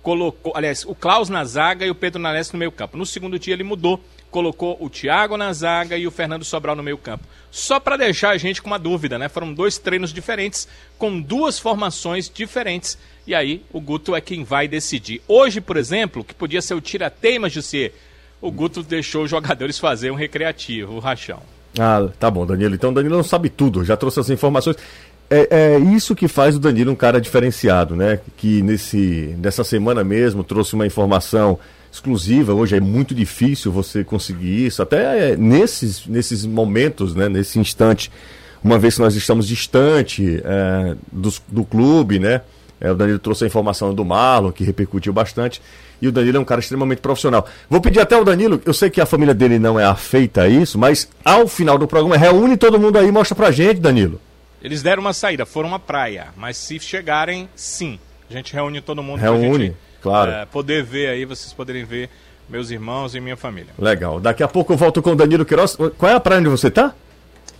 Colocou, 0.02 0.52
aliás, 0.56 0.84
o 0.84 0.94
Klaus 0.94 1.28
na 1.28 1.44
zaga 1.44 1.84
e 1.84 1.90
o 1.90 1.94
Pedro 1.94 2.20
Nares 2.20 2.52
no 2.52 2.58
meio 2.58 2.72
campo. 2.72 2.96
No 2.96 3.04
segundo 3.04 3.38
dia, 3.38 3.54
ele 3.54 3.64
mudou. 3.64 4.02
Colocou 4.30 4.76
o 4.80 4.90
Thiago 4.90 5.36
na 5.36 5.52
zaga 5.52 5.96
e 5.96 6.06
o 6.06 6.10
Fernando 6.10 6.44
Sobral 6.44 6.76
no 6.76 6.82
meio 6.82 6.98
campo. 6.98 7.24
Só 7.50 7.80
para 7.80 7.96
deixar 7.96 8.30
a 8.30 8.36
gente 8.36 8.60
com 8.60 8.68
uma 8.68 8.78
dúvida, 8.78 9.18
né? 9.18 9.28
Foram 9.28 9.52
dois 9.52 9.78
treinos 9.78 10.12
diferentes, 10.12 10.68
com 10.98 11.20
duas 11.20 11.58
formações 11.58 12.30
diferentes. 12.32 12.98
E 13.26 13.34
aí, 13.34 13.62
o 13.72 13.80
Guto 13.80 14.14
é 14.14 14.20
quem 14.20 14.44
vai 14.44 14.68
decidir. 14.68 15.22
Hoje, 15.26 15.60
por 15.60 15.76
exemplo, 15.76 16.24
que 16.24 16.34
podia 16.34 16.62
ser 16.62 16.74
o 16.74 16.80
tira-teima, 16.80 17.48
José, 17.48 17.92
o 18.40 18.50
Guto 18.50 18.82
deixou 18.82 19.24
os 19.24 19.30
jogadores 19.30 19.78
fazer 19.78 20.10
um 20.10 20.14
recreativo, 20.14 20.94
o 20.94 20.98
rachão. 20.98 21.40
Ah, 21.78 22.08
tá 22.18 22.30
bom, 22.30 22.46
Danilo. 22.46 22.74
Então 22.74 22.92
Danilo 22.92 23.16
não 23.16 23.22
sabe 23.24 23.48
tudo, 23.48 23.84
já 23.84 23.96
trouxe 23.96 24.20
as 24.20 24.30
informações. 24.30 24.76
É, 25.30 25.74
é 25.74 25.78
isso 25.78 26.14
que 26.16 26.26
faz 26.26 26.56
o 26.56 26.58
Danilo 26.58 26.90
um 26.90 26.96
cara 26.96 27.20
diferenciado, 27.20 27.94
né? 27.94 28.18
Que 28.36 28.62
nesse, 28.62 29.36
nessa 29.38 29.62
semana 29.62 30.02
mesmo 30.02 30.42
trouxe 30.42 30.74
uma 30.74 30.86
informação 30.86 31.58
exclusiva. 31.92 32.54
Hoje 32.54 32.76
é 32.76 32.80
muito 32.80 33.14
difícil 33.14 33.70
você 33.70 34.02
conseguir 34.02 34.66
isso, 34.66 34.82
até 34.82 35.32
é, 35.32 35.36
nesses, 35.36 36.06
nesses 36.06 36.46
momentos, 36.46 37.14
né? 37.14 37.28
Nesse 37.28 37.58
instante, 37.58 38.10
uma 38.64 38.78
vez 38.78 38.94
que 38.94 39.00
nós 39.02 39.14
estamos 39.14 39.46
distante 39.46 40.40
é, 40.44 40.96
dos- 41.12 41.42
do 41.48 41.64
clube, 41.64 42.18
né? 42.18 42.40
É, 42.80 42.90
o 42.90 42.94
Danilo 42.94 43.18
trouxe 43.18 43.44
a 43.44 43.46
informação 43.46 43.92
do 43.92 44.04
Marlon, 44.04 44.50
que 44.52 44.64
repercutiu 44.64 45.12
bastante. 45.12 45.60
E 46.00 46.08
o 46.08 46.12
Danilo 46.12 46.36
é 46.36 46.40
um 46.40 46.44
cara 46.44 46.60
extremamente 46.60 47.00
profissional. 47.00 47.46
Vou 47.68 47.80
pedir 47.80 48.00
até 48.00 48.14
ao 48.14 48.24
Danilo, 48.24 48.60
eu 48.64 48.72
sei 48.72 48.88
que 48.88 49.00
a 49.00 49.06
família 49.06 49.34
dele 49.34 49.58
não 49.58 49.78
é 49.78 49.84
afeita 49.84 50.42
a 50.42 50.48
isso, 50.48 50.78
mas 50.78 51.08
ao 51.24 51.48
final 51.48 51.76
do 51.76 51.88
programa, 51.88 52.16
reúne 52.16 52.56
todo 52.56 52.78
mundo 52.78 52.98
aí 52.98 53.08
e 53.08 53.12
mostra 53.12 53.34
pra 53.34 53.50
gente, 53.50 53.80
Danilo. 53.80 54.20
Eles 54.62 54.82
deram 54.82 55.00
uma 55.00 55.12
saída, 55.12 55.46
foram 55.46 55.74
à 55.74 55.78
praia. 55.78 56.28
Mas 56.36 56.56
se 56.56 56.78
chegarem, 56.80 57.48
sim. 57.54 57.98
A 58.28 58.32
gente 58.32 58.52
reúne 58.52 58.80
todo 58.80 59.02
mundo 59.02 59.20
Reúne, 59.20 59.48
pra 59.48 59.58
gente 59.58 59.76
claro. 60.02 60.30
é, 60.30 60.46
poder 60.46 60.82
ver 60.82 61.08
aí, 61.08 61.24
vocês 61.24 61.52
poderem 61.52 61.84
ver 61.84 62.10
meus 62.48 62.70
irmãos 62.70 63.14
e 63.14 63.20
minha 63.20 63.36
família. 63.36 63.72
Legal. 63.78 64.20
Daqui 64.20 64.42
a 64.42 64.48
pouco 64.48 64.72
eu 64.72 64.76
volto 64.76 65.02
com 65.02 65.12
o 65.12 65.16
Danilo 65.16 65.44
Queiroz. 65.44 65.76
Qual 65.96 66.10
é 66.10 66.14
a 66.14 66.20
praia 66.20 66.40
onde 66.40 66.48
você 66.48 66.70
tá? 66.70 66.94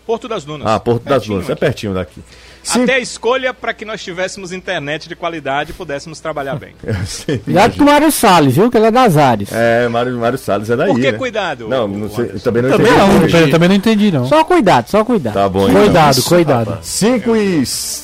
Porto 0.06 0.26
das 0.26 0.44
Dunas. 0.44 0.66
Ah, 0.66 0.80
Porto 0.80 1.04
das 1.04 1.18
Pertinho 1.18 1.34
Dunas. 1.34 1.50
É 1.50 1.52
aqui. 1.52 1.60
pertinho 1.60 1.94
daqui. 1.94 2.22
Sim. 2.68 2.82
Até 2.82 2.96
a 2.96 2.98
escolha 2.98 3.54
para 3.54 3.72
que 3.72 3.82
nós 3.82 4.04
tivéssemos 4.04 4.52
internet 4.52 5.08
de 5.08 5.16
qualidade 5.16 5.70
e 5.70 5.72
pudéssemos 5.72 6.20
trabalhar 6.20 6.56
bem. 6.56 6.74
Cuidado 7.42 7.76
com 7.78 7.82
o 7.82 7.86
Mário 7.86 8.12
Salles, 8.12 8.56
viu? 8.56 8.70
Que 8.70 8.76
ele 8.76 8.88
é 8.88 8.90
das 8.90 9.16
áreas. 9.16 9.48
É, 9.50 9.88
Mário, 9.88 10.18
Mário 10.18 10.36
Salles 10.36 10.68
é 10.68 10.76
daí. 10.76 10.88
Por 10.88 11.00
que 11.00 11.12
né? 11.12 11.16
cuidado? 11.16 11.66
Não, 11.66 11.88
não 11.88 12.10
sei, 12.10 12.26
eu 12.34 12.40
também 12.40 12.62
não 12.62 12.70
Também 12.70 12.92
entendi. 12.92 13.32
não, 13.32 13.40
eu 13.40 13.50
também 13.50 13.68
não 13.70 13.74
entendi, 13.74 14.12
não. 14.12 14.26
Só 14.26 14.44
cuidado, 14.44 14.90
só 14.90 15.02
cuidado. 15.02 15.32
Tá 15.32 15.48
bom, 15.48 15.66
então. 15.66 15.82
Cuidado, 15.82 16.22
cuidado. 16.22 16.78
5 16.82 17.36
e 17.36 17.62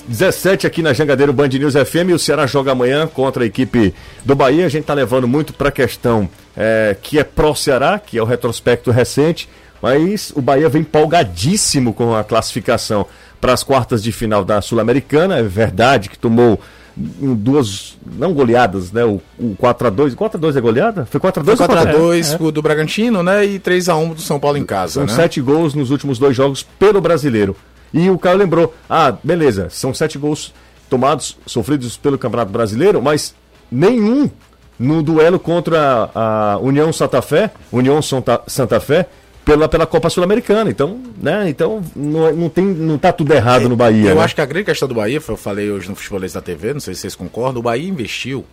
17 0.09 0.67
aqui 0.67 0.81
na 0.81 0.95
Jangadeiro 0.95 1.33
Band 1.35 1.49
News 1.49 1.75
FM. 1.75 2.15
O 2.15 2.19
Ceará 2.19 2.47
joga 2.47 2.73
amanhã 2.73 3.07
contra 3.07 3.45
a 3.45 3.47
equipe 3.47 3.95
do 4.25 4.35
Bahia. 4.35 4.65
A 4.65 4.71
gente 4.71 4.85
tá 4.85 4.95
levando 4.95 5.29
muito 5.29 5.53
pra 5.53 5.71
questão 5.71 6.27
é, 6.57 6.97
que 7.03 7.19
é 7.19 7.25
pró-Ceará, 7.25 7.99
que 7.99 8.17
é 8.17 8.23
o 8.23 8.25
retrospecto 8.25 8.91
recente. 8.91 9.47
Mas 9.83 10.33
o 10.35 10.41
Bahia 10.41 10.71
vem 10.71 10.81
empolgadíssimo 10.81 11.93
com 11.93 12.15
a 12.15 12.25
classificação 12.25 13.07
para 13.45 13.53
as 13.53 13.63
quartas 13.63 14.03
de 14.03 14.11
final 14.11 14.43
da 14.43 14.63
Sul-Americana. 14.63 15.37
É 15.37 15.43
verdade 15.43 16.09
que 16.09 16.19
tomou 16.19 16.59
duas, 16.97 17.95
não 18.17 18.33
goleadas, 18.33 18.91
né? 18.91 19.05
O, 19.05 19.21
o 19.39 19.55
4x2. 19.61 20.15
4x2 20.15 20.57
é 20.57 20.61
goleada? 20.63 21.05
Foi 21.05 21.21
4x2 21.21 21.45
Foi 21.45 21.67
ou 21.67 21.75
4x2? 21.75 22.21
4x2 22.23 22.41
o 22.41 22.51
do 22.51 22.63
Bragantino, 22.63 23.23
né? 23.23 23.45
E 23.45 23.61
3x1 23.61 24.15
do 24.15 24.23
São 24.23 24.41
Paulo 24.41 24.57
em 24.57 24.65
casa, 24.65 24.95
São 24.95 25.03
né? 25.03 25.13
sete 25.13 25.43
gols 25.43 25.75
nos 25.75 25.91
últimos 25.91 26.19
dois 26.19 26.35
jogos 26.35 26.63
pelo 26.79 27.03
brasileiro. 27.03 27.55
E 27.93 28.09
o 28.09 28.19
Caio 28.19 28.39
lembrou: 28.39 28.75
ah, 28.89 29.15
beleza, 29.23 29.69
são 29.69 29.93
sete 29.93 30.17
gols 30.17 30.55
tomados, 30.89 31.37
sofridos 31.45 31.99
pelo 31.99 32.17
Campeonato 32.17 32.51
Brasileiro, 32.51 33.03
mas 33.03 33.35
nenhum 33.71 34.31
no 34.79 35.03
duelo 35.03 35.39
contra 35.39 36.09
a 36.15 36.59
União 36.63 36.91
Santa 36.95 37.21
Fé, 37.21 37.51
União 37.71 38.01
Santa, 38.01 38.41
Santa 38.47 38.81
Fé, 38.81 39.07
pela, 39.45 39.69
pela 39.69 39.87
Copa 39.87 40.09
Sul-Americana. 40.09 40.71
Então, 40.71 41.01
né, 41.21 41.49
então 41.49 41.83
não, 41.95 42.27
é- 42.29 42.33
não, 42.33 42.49
tem, 42.49 42.65
não 42.65 42.99
tá 42.99 43.13
tudo 43.13 43.33
errado 43.33 43.69
no 43.69 43.77
Bahia. 43.77 44.11
Eu 44.11 44.17
né? 44.17 44.23
acho 44.23 44.35
que 44.35 44.41
a 44.41 44.47
grande 44.47 44.67
questão 44.67 44.89
do 44.89 44.95
Bahia, 44.95 45.21
eu 45.27 45.37
falei 45.37 45.71
hoje 45.71 45.89
no 45.89 45.95
Futebolês 45.95 46.33
da 46.33 46.41
TV, 46.41 46.73
não 46.73 46.81
sei 46.81 46.95
se 46.95 47.03
vocês 47.03 47.15
concordam, 47.15 47.61
o 47.61 47.63
Bahia 47.63 47.89
investiu, 47.89 48.45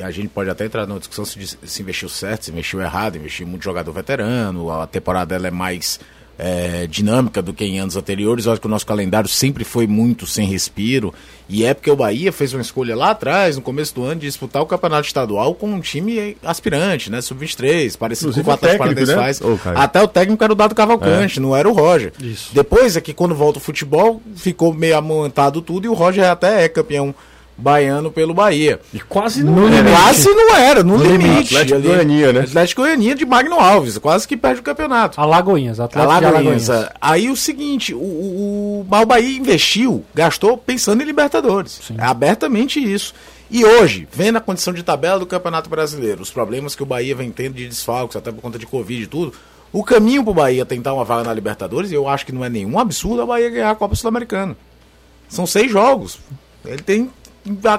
a 0.00 0.10
gente 0.10 0.28
pode 0.28 0.50
até 0.50 0.64
entrar 0.64 0.86
numa 0.86 0.98
discussão 0.98 1.24
se, 1.24 1.38
se 1.62 1.82
investiu 1.82 2.08
certo, 2.08 2.46
se 2.46 2.50
investiu 2.50 2.80
errado, 2.80 3.16
investiu 3.16 3.46
muito 3.46 3.62
jogador 3.62 3.92
veterano, 3.92 4.70
a 4.70 4.86
temporada 4.86 5.34
ela 5.34 5.48
é 5.48 5.50
mais 5.50 6.00
é, 6.38 6.86
dinâmica 6.86 7.40
do 7.42 7.52
que 7.52 7.64
em 7.64 7.78
anos 7.78 7.96
anteriores, 7.96 8.46
eu 8.46 8.52
acho 8.52 8.60
que 8.60 8.66
o 8.66 8.70
nosso 8.70 8.86
calendário 8.86 9.28
sempre 9.28 9.64
foi 9.64 9.86
muito 9.86 10.26
sem 10.26 10.46
respiro, 10.46 11.12
e 11.48 11.64
é 11.64 11.74
porque 11.74 11.90
o 11.90 11.96
Bahia 11.96 12.32
fez 12.32 12.52
uma 12.54 12.62
escolha 12.62 12.96
lá 12.96 13.10
atrás, 13.10 13.56
no 13.56 13.62
começo 13.62 13.94
do 13.94 14.04
ano, 14.04 14.20
de 14.20 14.26
disputar 14.26 14.62
o 14.62 14.66
campeonato 14.66 15.06
estadual 15.06 15.54
com 15.54 15.68
um 15.68 15.80
time 15.80 16.36
aspirante, 16.42 17.10
né, 17.10 17.20
sub-23, 17.20 17.96
parecido 17.96 18.30
Inclusive 18.30 18.44
com 18.44 18.50
o 18.50 18.52
o 18.52 18.54
Atlético 18.54 18.84
técnico, 18.84 19.06
Paranaense 19.06 19.42
né? 19.42 19.48
faz. 19.50 19.62
Caio. 19.62 19.78
Até 19.78 20.02
o 20.02 20.08
técnico 20.08 20.44
era 20.44 20.52
o 20.52 20.56
Dado 20.56 20.74
Cavalcante, 20.74 21.40
não 21.40 21.54
era 21.54 21.68
o 21.68 21.72
Roger. 21.72 22.12
Isso. 22.20 22.50
Depois 22.54 22.96
é 22.96 23.00
que 23.00 23.12
quando 23.12 23.34
volta 23.34 23.58
o 23.58 23.62
futebol, 23.62 24.22
ficou 24.36 24.72
meio 24.72 24.96
amontado 24.96 25.60
tudo 25.60 25.86
e 25.86 25.88
o 25.88 25.94
Roger 25.94 26.24
até 26.24 26.64
é 26.64 26.68
campeão 26.68 27.14
baiano 27.56 28.10
pelo 28.10 28.34
Bahia. 28.34 28.80
E 28.92 29.00
quase 29.00 29.42
não 29.44 29.68
né? 29.68 29.76
limite. 29.76 29.96
Quase 29.96 30.28
não 30.28 30.54
era, 30.56 30.82
no, 30.82 30.98
No 30.98 31.04
limite. 31.04 31.28
limite. 31.28 31.54
Atlético 31.54 31.76
ali. 31.76 31.88
Goiania, 31.88 32.32
né? 32.32 32.40
Atlético 32.40 32.82
Goiania 32.82 33.14
de 33.14 33.24
Magno 33.24 33.60
Alves, 33.60 33.98
quase 33.98 34.26
que 34.26 34.36
perde 34.36 34.60
o 34.60 34.62
campeonato. 34.64 35.20
Alagoinhas, 35.20 35.78
Atlético 35.78 36.12
Alagoinhas. 36.12 36.64
de 36.64 36.70
Alagoinhas. 36.72 36.96
Aí 37.00 37.30
o 37.30 37.36
seguinte, 37.36 37.94
o, 37.94 37.98
o, 37.98 38.86
o 38.90 39.02
o 39.02 39.06
Bahia 39.06 39.36
investiu, 39.36 40.04
gastou 40.14 40.56
pensando 40.56 41.02
em 41.02 41.06
Libertadores. 41.06 41.80
É 41.96 42.04
abertamente 42.04 42.78
isso. 42.82 43.14
E 43.50 43.64
hoje, 43.64 44.08
vendo 44.10 44.36
a 44.36 44.40
condição 44.40 44.72
de 44.72 44.82
tabela 44.82 45.18
do 45.18 45.26
Campeonato 45.26 45.68
Brasileiro, 45.68 46.22
os 46.22 46.30
problemas 46.30 46.74
que 46.74 46.82
o 46.82 46.86
Bahia 46.86 47.14
vem 47.14 47.30
tendo 47.30 47.54
de 47.54 47.68
desfalques, 47.68 48.16
até 48.16 48.32
por 48.32 48.40
conta 48.40 48.58
de 48.58 48.66
Covid 48.66 49.02
e 49.02 49.06
tudo, 49.06 49.34
o 49.72 49.84
caminho 49.84 50.24
pro 50.24 50.32
Bahia 50.34 50.64
tentar 50.64 50.94
uma 50.94 51.04
vaga 51.04 51.24
na 51.24 51.34
Libertadores, 51.34 51.92
eu 51.92 52.08
acho 52.08 52.24
que 52.24 52.32
não 52.32 52.44
é 52.44 52.48
nenhum 52.48 52.78
absurdo 52.78 53.22
a 53.22 53.26
Bahia 53.26 53.50
ganhar 53.50 53.70
a 53.70 53.74
Copa 53.74 53.94
Sul-Americana. 53.94 54.56
São 55.28 55.46
seis 55.46 55.70
jogos. 55.70 56.18
Ele 56.64 56.82
tem 56.82 57.10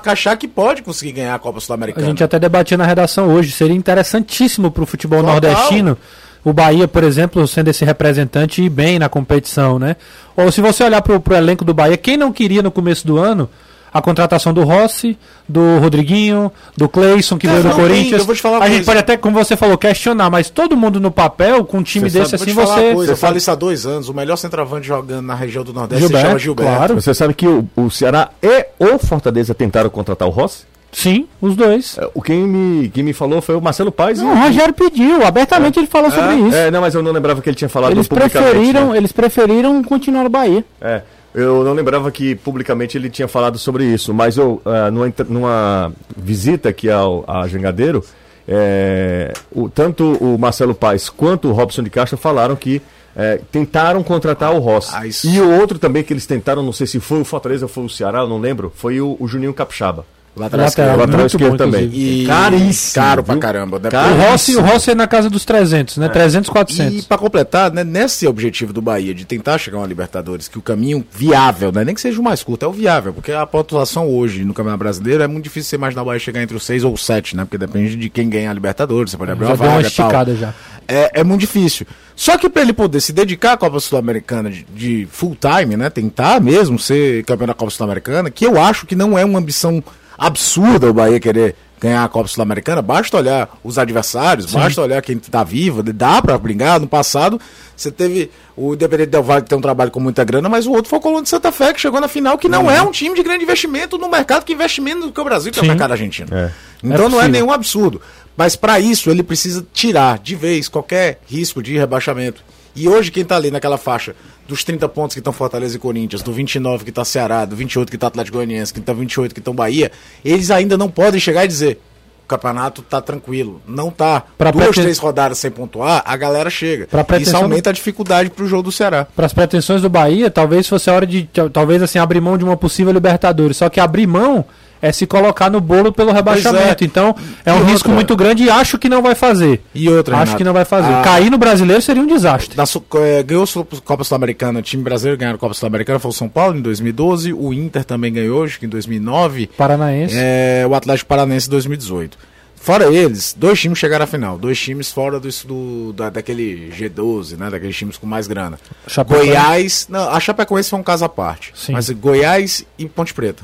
achar 0.06 0.36
que 0.38 0.48
pode 0.48 0.82
conseguir 0.82 1.14
ganhar 1.14 1.36
a 1.36 1.40
Copa 1.40 1.58
A 1.58 1.62
Sul-Americana. 1.62 2.06
gente 2.08 2.24
até 2.24 2.38
debatia 2.38 2.78
na 2.78 2.86
redação 2.86 3.28
hoje. 3.34 3.52
Seria 3.52 3.76
interessantíssimo 3.76 4.70
para 4.72 4.84
o 4.84 4.86
futebol 4.86 5.20
Total. 5.20 5.34
nordestino 5.34 5.98
o 6.44 6.52
Bahia, 6.52 6.88
por 6.88 7.04
exemplo, 7.04 7.48
sendo 7.48 7.70
esse 7.70 7.86
representante 7.86 8.62
e 8.62 8.66
ir 8.66 8.70
bem 8.70 9.00
na 9.00 9.08
competição, 9.08 9.80
né? 9.80 9.96
Ou 10.36 10.52
se 10.52 10.60
você 10.60 10.84
olhar 10.84 11.02
para 11.02 11.18
o 11.18 11.36
elenco 11.36 11.64
do 11.64 11.74
Bahia, 11.74 11.96
quem 11.96 12.18
não 12.18 12.34
queria 12.34 12.62
no 12.62 12.70
começo 12.70 13.08
do 13.08 13.18
ano 13.18 13.50
a 13.94 14.02
contratação 14.02 14.54
do 14.54 14.64
Rossi, 14.64 15.18
do 15.48 15.78
Rodriguinho, 15.80 16.52
do 16.76 16.90
Cleison, 16.90 17.38
que 17.38 17.46
Cara, 17.48 17.60
veio 17.60 17.72
do 17.74 17.76
tem, 17.78 17.86
Corinthians. 17.88 18.20
eu 18.22 18.26
vou 18.26 18.36
te 18.36 18.42
falar 18.42 18.58
uma 18.58 18.66
a 18.66 18.70
gente 18.70 18.86
pode 18.86 18.98
até, 18.98 19.16
como 19.18 19.36
você 19.38 19.56
falou, 19.56 19.78
questionar, 19.78 20.30
mas 20.30 20.50
todo 20.50 20.76
mundo 20.76 21.00
no 21.00 21.12
papel, 21.12 21.64
com 21.66 21.78
um 21.78 21.84
time 21.84 22.10
Você 22.10 22.20
desse 22.20 22.32
sabe- 22.38 22.44
assim, 22.44 22.54
você. 22.54 22.74
coisa, 22.74 22.92
eu 22.92 22.96
você 22.96 23.06
falo 23.16 23.18
sabe- 23.18 23.38
isso 23.38 23.52
há 23.52 23.56
dois 23.56 23.86
anos. 23.86 24.10
O 24.10 24.14
melhor 24.14 24.36
centroavante 24.38 24.88
jogando 24.88 25.26
na 25.26 25.36
região 25.36 25.64
do 25.64 25.72
Nordeste 25.74 26.02
se 26.02 26.08
Gilberto, 26.08 26.28
chama 26.28 26.40
Gilberto. 26.40 26.76
claro. 26.76 26.96
Você 26.96 27.14
sabe 27.14 27.34
que 27.34 27.48
o, 27.48 27.68
o 27.76 27.90
Ceará 27.92 28.30
e 28.42 28.66
o 28.80 28.98
Fortaleza 28.98 29.54
tentaram 29.54 29.90
contratar 29.90 30.28
o 30.28 30.32
Rossi? 30.32 30.64
Sim, 30.92 31.28
os 31.42 31.56
dois. 31.56 31.98
É, 31.98 32.08
O 32.14 32.22
quem 32.22 32.44
me, 32.44 32.88
quem 32.90 33.04
me 33.04 33.14
falou 33.14 33.42
foi 33.42 33.56
o 33.56 33.62
Marcelo 33.62 33.92
Paes. 33.92 34.20
Não, 34.20 34.32
o 34.32 34.36
Rogério 34.44 34.74
pediu, 34.76 35.26
abertamente 35.26 35.80
ele 35.80 35.88
falou 35.88 36.12
sobre 36.12 36.36
isso. 36.36 36.56
É, 36.56 36.70
não, 36.70 36.82
mas 36.82 36.94
eu 36.94 37.02
não 37.02 37.12
lembrava 37.12 37.42
que 37.42 37.50
ele 37.50 37.56
tinha 37.56 37.68
falado 37.70 37.92
Eles 37.94 38.08
publicamente. 38.08 38.52
preferiram, 38.52 38.92
né? 38.92 38.98
eles 38.98 39.12
preferiram 39.12 39.84
continuar 39.84 40.24
no 40.24 40.30
Bahia. 40.30 40.64
É, 40.80 41.02
eu 41.34 41.64
não 41.64 41.74
lembrava 41.74 42.12
que 42.12 42.36
publicamente 42.36 42.98
ele 42.98 43.10
tinha 43.10 43.28
falado 43.28 43.58
sobre 43.58 43.86
isso, 43.86 44.14
mas 44.14 44.38
eu, 44.38 44.62
ah, 44.66 44.92
numa, 44.92 45.14
numa 45.28 45.94
visita 46.16 46.70
aqui 46.70 46.90
ao 46.90 47.24
a 47.28 47.48
Jangadeiro, 47.48 48.04
é, 48.48 49.34
o, 49.52 49.70
tanto 49.70 50.14
o 50.14 50.38
Marcelo 50.38 50.76
Paes 50.76 51.10
quanto 51.10 51.48
o 51.48 51.52
Robson 51.52 51.82
de 51.84 51.90
Castro 51.90 52.18
falaram 52.18 52.56
que 52.56 52.82
é, 53.16 53.40
tentaram 53.52 54.04
contratar 54.04 54.54
o 54.54 54.60
Rossi. 54.60 54.92
Ah. 54.94 55.04
E 55.28 55.40
o 55.40 55.60
outro 55.60 55.80
também 55.80 56.04
que 56.04 56.14
eles 56.14 56.26
tentaram, 56.26 56.64
não 56.64 56.74
sei 56.74 56.88
se 56.88 57.00
foi 57.00 57.22
o 57.22 57.26
Fortaleza 57.26 57.66
ou 57.66 57.70
foi 57.70 57.84
o 57.84 57.90
Ceará, 57.90 58.26
não 58.26 58.40
lembro, 58.40 58.72
foi 58.76 59.00
o, 59.00 59.16
o 59.20 59.28
Juninho 59.28 59.54
Capixaba. 59.54 60.06
Lateral 60.36 60.66
Lateral, 60.66 60.98
lateral 60.98 61.26
esquerdo 61.28 61.58
também. 61.58 61.90
E 61.94 62.26
Caríssimo, 62.26 62.94
Caro 63.06 63.24
pra 63.24 63.34
viu? 63.36 63.42
caramba. 63.42 63.78
Né? 63.80 63.90
Caro. 63.92 64.16
O 64.16 64.18
Rossi, 64.18 64.56
o 64.56 64.62
Rossi 64.62 64.90
é 64.92 64.96
na 64.96 65.06
casa 65.08 65.30
dos 65.30 65.46
300, 65.46 65.98
né? 65.98 66.10
300, 66.10 66.50
E 66.50 66.52
400. 66.52 67.06
pra 67.06 67.18
completar, 67.20 67.72
né, 67.72 67.84
nesse 67.84 68.26
objetivo 68.26 68.74
do 68.74 68.82
Bahia 68.82 69.14
de 69.14 69.26
tentar 69.26 69.60
chegar 69.60 69.78
a 69.78 69.82
uma 69.82 69.88
Libertadores, 69.88 70.48
que 70.48 70.58
o 70.58 70.62
caminho 70.62 71.06
viável, 71.12 71.72
né, 71.72 71.86
nem 71.86 71.94
que 71.94 72.02
seja 72.02 72.20
o 72.20 72.24
mais 72.24 72.42
curto, 72.42 72.66
é 72.66 72.68
o 72.68 72.72
viável, 72.72 73.14
porque 73.14 73.32
a 73.32 73.46
pontuação 73.46 74.10
hoje 74.10 74.44
no 74.44 74.54
Campeonato 74.56 74.80
Brasileiro 74.80 75.22
é 75.22 75.28
muito 75.28 75.44
difícil 75.44 75.70
você 75.70 75.76
imaginar 75.76 76.02
o 76.02 76.06
Bahia 76.06 76.20
chegar 76.20 76.42
entre 76.42 76.58
os 76.58 76.64
seis 76.64 76.84
ou 76.84 76.94
os 76.94 77.06
sete, 77.06 77.36
né? 77.38 77.44
Porque 77.46 77.58
depende 77.60 77.96
de 77.96 78.10
quem 78.10 78.28
ganha 78.28 78.50
a 78.50 78.54
Libertadores, 78.54 79.12
você 79.12 79.18
pode 79.18 79.32
abrir 79.32 79.46
Já 79.46 79.54
uma 79.54 79.64
uma 79.64 79.68
vaga 79.76 79.88
e 79.88 79.92
tal. 79.92 80.06
esticada 80.08 80.36
já. 80.36 80.54
É, 80.88 81.22
é 81.22 81.24
muito 81.24 81.42
difícil. 81.42 81.86
Só 82.16 82.38
que 82.38 82.50
para 82.50 82.62
ele 82.64 82.74
poder 82.74 83.00
se 83.02 83.14
dedicar 83.14 83.54
à 83.54 83.58
Copa 83.58 83.80
Sul-Americana 83.80 84.50
de, 84.50 84.66
de 84.76 85.08
full 85.12 85.38
time, 85.40 85.78
né? 85.78 85.90
Tentar 85.90 86.42
mesmo 86.42 86.78
ser 86.80 87.24
campeão 87.24 87.48
da 87.48 87.54
Copa 87.54 87.70
Sul-Americana, 87.72 88.30
que 88.32 88.46
eu 88.46 88.60
acho 88.60 88.86
que 88.88 88.96
não 88.96 89.18
é 89.18 89.24
uma 89.24 89.38
ambição 89.40 89.82
absurda 90.18 90.90
o 90.90 90.94
Bahia 90.94 91.20
querer 91.20 91.56
ganhar 91.80 92.06
a 92.06 92.08
Copa 92.08 92.30
Sul-Americana, 92.30 92.82
basta 92.82 93.18
olhar 93.18 93.50
os 93.62 93.78
adversários, 93.78 94.54
basta 94.54 94.82
olhar 94.82 95.02
quem 95.02 95.18
tá 95.18 95.44
vivo, 95.44 95.84
dá 95.84 96.22
para 96.22 96.38
brigar. 96.38 96.80
No 96.80 96.88
passado, 96.88 97.40
você 97.76 97.92
teve 97.92 98.32
o 98.56 98.74
Independente 98.74 99.10
Del 99.10 99.22
Valle 99.22 99.42
que 99.44 99.50
tem 99.50 99.58
um 99.58 99.62
trabalho 99.62 99.92
com 99.92 100.00
muita 100.00 100.24
grana, 100.24 100.48
mas 100.48 100.66
o 100.66 100.72
outro 100.72 100.90
foi 100.90 101.00
o 101.00 101.02
Colônia 101.02 101.24
de 101.24 101.30
Santa 101.30 101.52
Fé, 101.52 101.74
que 101.74 101.82
chegou 101.82 102.00
na 102.00 102.08
final, 102.08 102.38
que 102.38 102.48
não 102.48 102.72
é 102.72 102.82
um 102.82 102.90
time 102.90 103.14
de 103.14 103.22
grande 103.22 103.44
investimento 103.44 103.98
no 103.98 104.10
mercado, 104.10 104.46
que 104.46 104.54
investe 104.54 104.80
menos 104.80 105.08
do 105.08 105.12
que 105.12 105.20
o 105.20 105.24
Brasil, 105.26 105.52
que 105.52 105.60
é 105.60 105.62
o 105.62 105.66
Sim. 105.66 105.72
mercado 105.72 105.92
argentino. 105.92 106.30
É. 106.34 106.52
Então 106.82 107.08
É 107.08 107.10
não 107.10 107.22
é 107.22 107.28
nenhum 107.28 107.52
absurdo. 107.52 108.02
Mas 108.38 108.56
para 108.56 108.80
isso 108.80 109.10
ele 109.10 109.22
precisa 109.22 109.66
tirar 109.74 110.20
de 110.20 110.36
vez 110.36 110.70
qualquer 110.70 111.20
risco 111.28 111.62
de 111.62 111.78
rebaixamento. 111.78 112.42
E 112.76 112.88
hoje 112.88 113.12
quem 113.12 113.24
tá 113.24 113.36
ali 113.36 113.52
naquela 113.52 113.78
faixa 113.78 114.16
dos 114.48 114.64
30 114.64 114.90
pontos 114.90 115.14
que 115.14 115.20
estão 115.20 115.32
Fortaleza 115.32 115.76
e 115.76 115.80
Corinthians, 115.80 116.22
do 116.22 116.32
29 116.34 116.84
que 116.86 116.92
tá 116.92 117.06
Ceará, 117.06 117.46
do 117.46 117.56
28 117.56 117.90
que 117.92 117.98
tá 117.98 118.08
Atlético 118.08 118.38
Goianiense, 118.38 118.74
que 118.74 118.82
tá 118.82 118.92
28 118.94 119.34
que 119.34 119.40
estão 119.40 119.54
Bahia, 119.54 119.92
eles 120.26 120.50
ainda 120.52 120.76
não 120.78 120.90
podem 120.90 121.20
chegar 121.20 121.46
e 121.46 121.48
dizer 121.48 121.80
o 122.24 122.26
campeonato 122.26 122.82
tá 122.82 123.02
tranquilo. 123.02 123.62
Não 123.68 123.92
tá. 123.92 124.24
Pra 124.38 124.50
Duas, 124.50 124.66
preten- 124.68 124.84
três 124.84 124.98
rodadas 124.98 125.38
sem 125.38 125.52
pontuar, 125.52 126.02
a 126.06 126.16
galera 126.18 126.50
chega. 126.50 126.88
Isso 127.22 127.36
aumenta 127.44 127.70
a 127.70 127.74
dificuldade 127.74 128.30
pro 128.30 128.48
jogo 128.48 128.64
do 128.64 128.72
Ceará. 128.72 129.06
Para 129.16 129.26
as 129.26 129.34
pretensões 129.34 129.82
do 129.82 129.90
Bahia, 129.90 130.32
talvez 130.32 130.68
fosse 130.68 130.90
a 130.90 130.94
hora 130.94 131.06
de 131.06 131.24
tal- 131.32 131.50
talvez 131.50 131.82
assim 131.84 132.00
abrir 132.00 132.22
mão 132.22 132.38
de 132.38 132.44
uma 132.46 132.56
possível 132.58 132.94
Libertadores. 132.94 133.58
Só 133.58 133.70
que 133.70 133.80
abrir 133.80 134.08
mão 134.08 134.46
é 134.84 134.92
se 134.92 135.08
colocar 135.08 135.50
no 135.50 135.60
bolo 135.62 135.92
pelo 135.92 136.12
rebaixamento. 136.12 136.84
é. 136.84 136.86
Então, 136.86 137.16
é 137.46 137.50
E 137.50 137.54
um 137.54 137.58
outra? 137.60 137.72
risco 137.72 137.90
muito 137.90 138.16
grande 138.16 138.44
e 138.44 138.50
acho 138.50 138.78
que 138.78 138.90
não 138.90 139.02
vai 139.02 139.16
fazer. 139.16 139.62
E 139.74 139.88
outra, 139.90 140.16
Acho 140.18 140.24
Renato, 140.26 140.38
que 140.38 140.44
não 140.44 140.54
vai 140.54 140.66
fazer. 140.66 140.94
a- 140.94 141.02
Cair 141.02 141.32
no 141.32 141.38
brasileiro 141.38 141.82
seria 141.82 142.02
um 142.04 142.08
desastre. 142.08 142.56
Da 142.56 142.66
é, 143.00 143.24
ganhou 143.24 143.44
a 143.46 143.82
Copa 143.82 144.04
Sul-Americana, 144.04 144.60
o 144.60 144.62
time 144.62 144.84
brasileiro 144.84 145.18
ganhou 145.18 145.36
a 145.36 145.38
Copa 145.38 145.54
Sul-Americana, 145.54 145.98
foi 146.00 146.10
o 146.10 146.14
São 146.14 146.28
Paulo 146.28 146.58
em 146.58 146.62
2012, 146.62 147.32
o 147.34 147.54
Inter 147.54 147.86
também 147.86 148.12
ganhou, 148.12 148.44
acho 148.44 148.60
que 148.60 148.66
em 148.66 148.70
2009, 148.70 149.48
Paranaense. 149.58 150.14
é, 150.18 150.66
o 150.70 150.76
Atlético 150.76 151.08
Paranense 151.08 151.48
em 151.48 151.50
2018. 151.52 152.18
Fora 152.56 152.86
eles, 152.94 153.36
dois 153.38 153.60
times 153.60 153.78
chegaram 153.78 154.04
à 154.06 154.08
final, 154.08 154.38
dois 154.38 154.58
times 154.60 154.90
fora 154.92 155.20
do, 155.20 155.28
do- 155.46 155.94
da, 155.94 156.10
daquele 156.10 156.72
G12, 156.78 157.36
né, 157.38 157.50
daqueles 157.50 157.76
times 157.76 157.98
com 157.98 158.06
mais 158.08 158.26
grana. 158.28 158.58
Goiás, 159.06 159.88
não, 159.90 160.10
a 160.10 160.20
Chapecoense 160.20 160.70
foi 160.70 160.80
um 160.80 160.84
caso 160.84 161.04
à 161.06 161.10
parte, 161.10 161.52
Sim. 161.56 161.74
mas 161.74 161.90
Goiás 161.90 162.66
e 162.80 162.86
Ponte 162.88 163.14
Preta, 163.14 163.44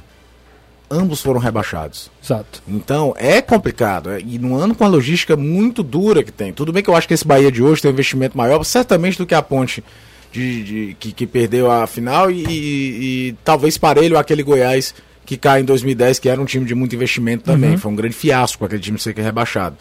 ambos 0.92 1.22
foram 1.22 1.40
rebaixados. 1.40 2.10
Exato. 2.24 2.62
Então, 2.68 3.14
é 3.18 3.42
complicado. 3.42 4.10
é- 4.12 4.20
E 4.20 4.38
num 4.40 4.56
ano 4.56 4.74
com 4.76 4.84
a 4.84 4.88
logística 4.88 5.36
muito 5.36 5.84
dura 5.84 6.24
que 6.24 6.32
tem. 6.32 6.52
Tudo 6.54 6.72
bem 6.74 6.82
que 6.84 6.90
eu 6.90 6.96
acho 6.96 7.08
que 7.08 7.14
esse 7.14 7.26
Bahia 7.28 7.52
de 7.52 7.62
hoje 7.62 7.82
tem 7.82 7.90
um 7.92 7.94
investimento 7.94 8.38
maior, 8.38 8.64
certamente, 8.64 9.18
do 9.18 9.26
que 9.26 9.36
a 9.36 9.42
ponte 9.42 9.84
de, 10.32 10.64
de- 10.64 10.96
que, 11.00 11.12
que 11.12 11.28
perdeu 11.28 11.70
a 11.72 11.86
final 11.88 12.30
e, 12.32 12.44
e- 12.46 13.28
e 13.30 13.36
talvez 13.44 13.78
parelho 13.78 14.18
aquele 14.18 14.44
Goiás 14.44 14.94
que 15.26 15.38
cai 15.38 15.62
em 15.62 15.64
2010, 15.66 16.18
que 16.20 16.28
era 16.28 16.42
um 16.42 16.46
time 16.46 16.66
de 16.66 16.74
muito 16.74 16.96
investimento 16.96 17.44
também. 17.44 17.78
Foi 17.78 17.92
um 17.92 17.96
grande 17.96 18.16
fiasco 18.16 18.66
aquele 18.66 18.82
time 18.82 18.98
ser 19.00 19.16
rebaixado. 19.16 19.76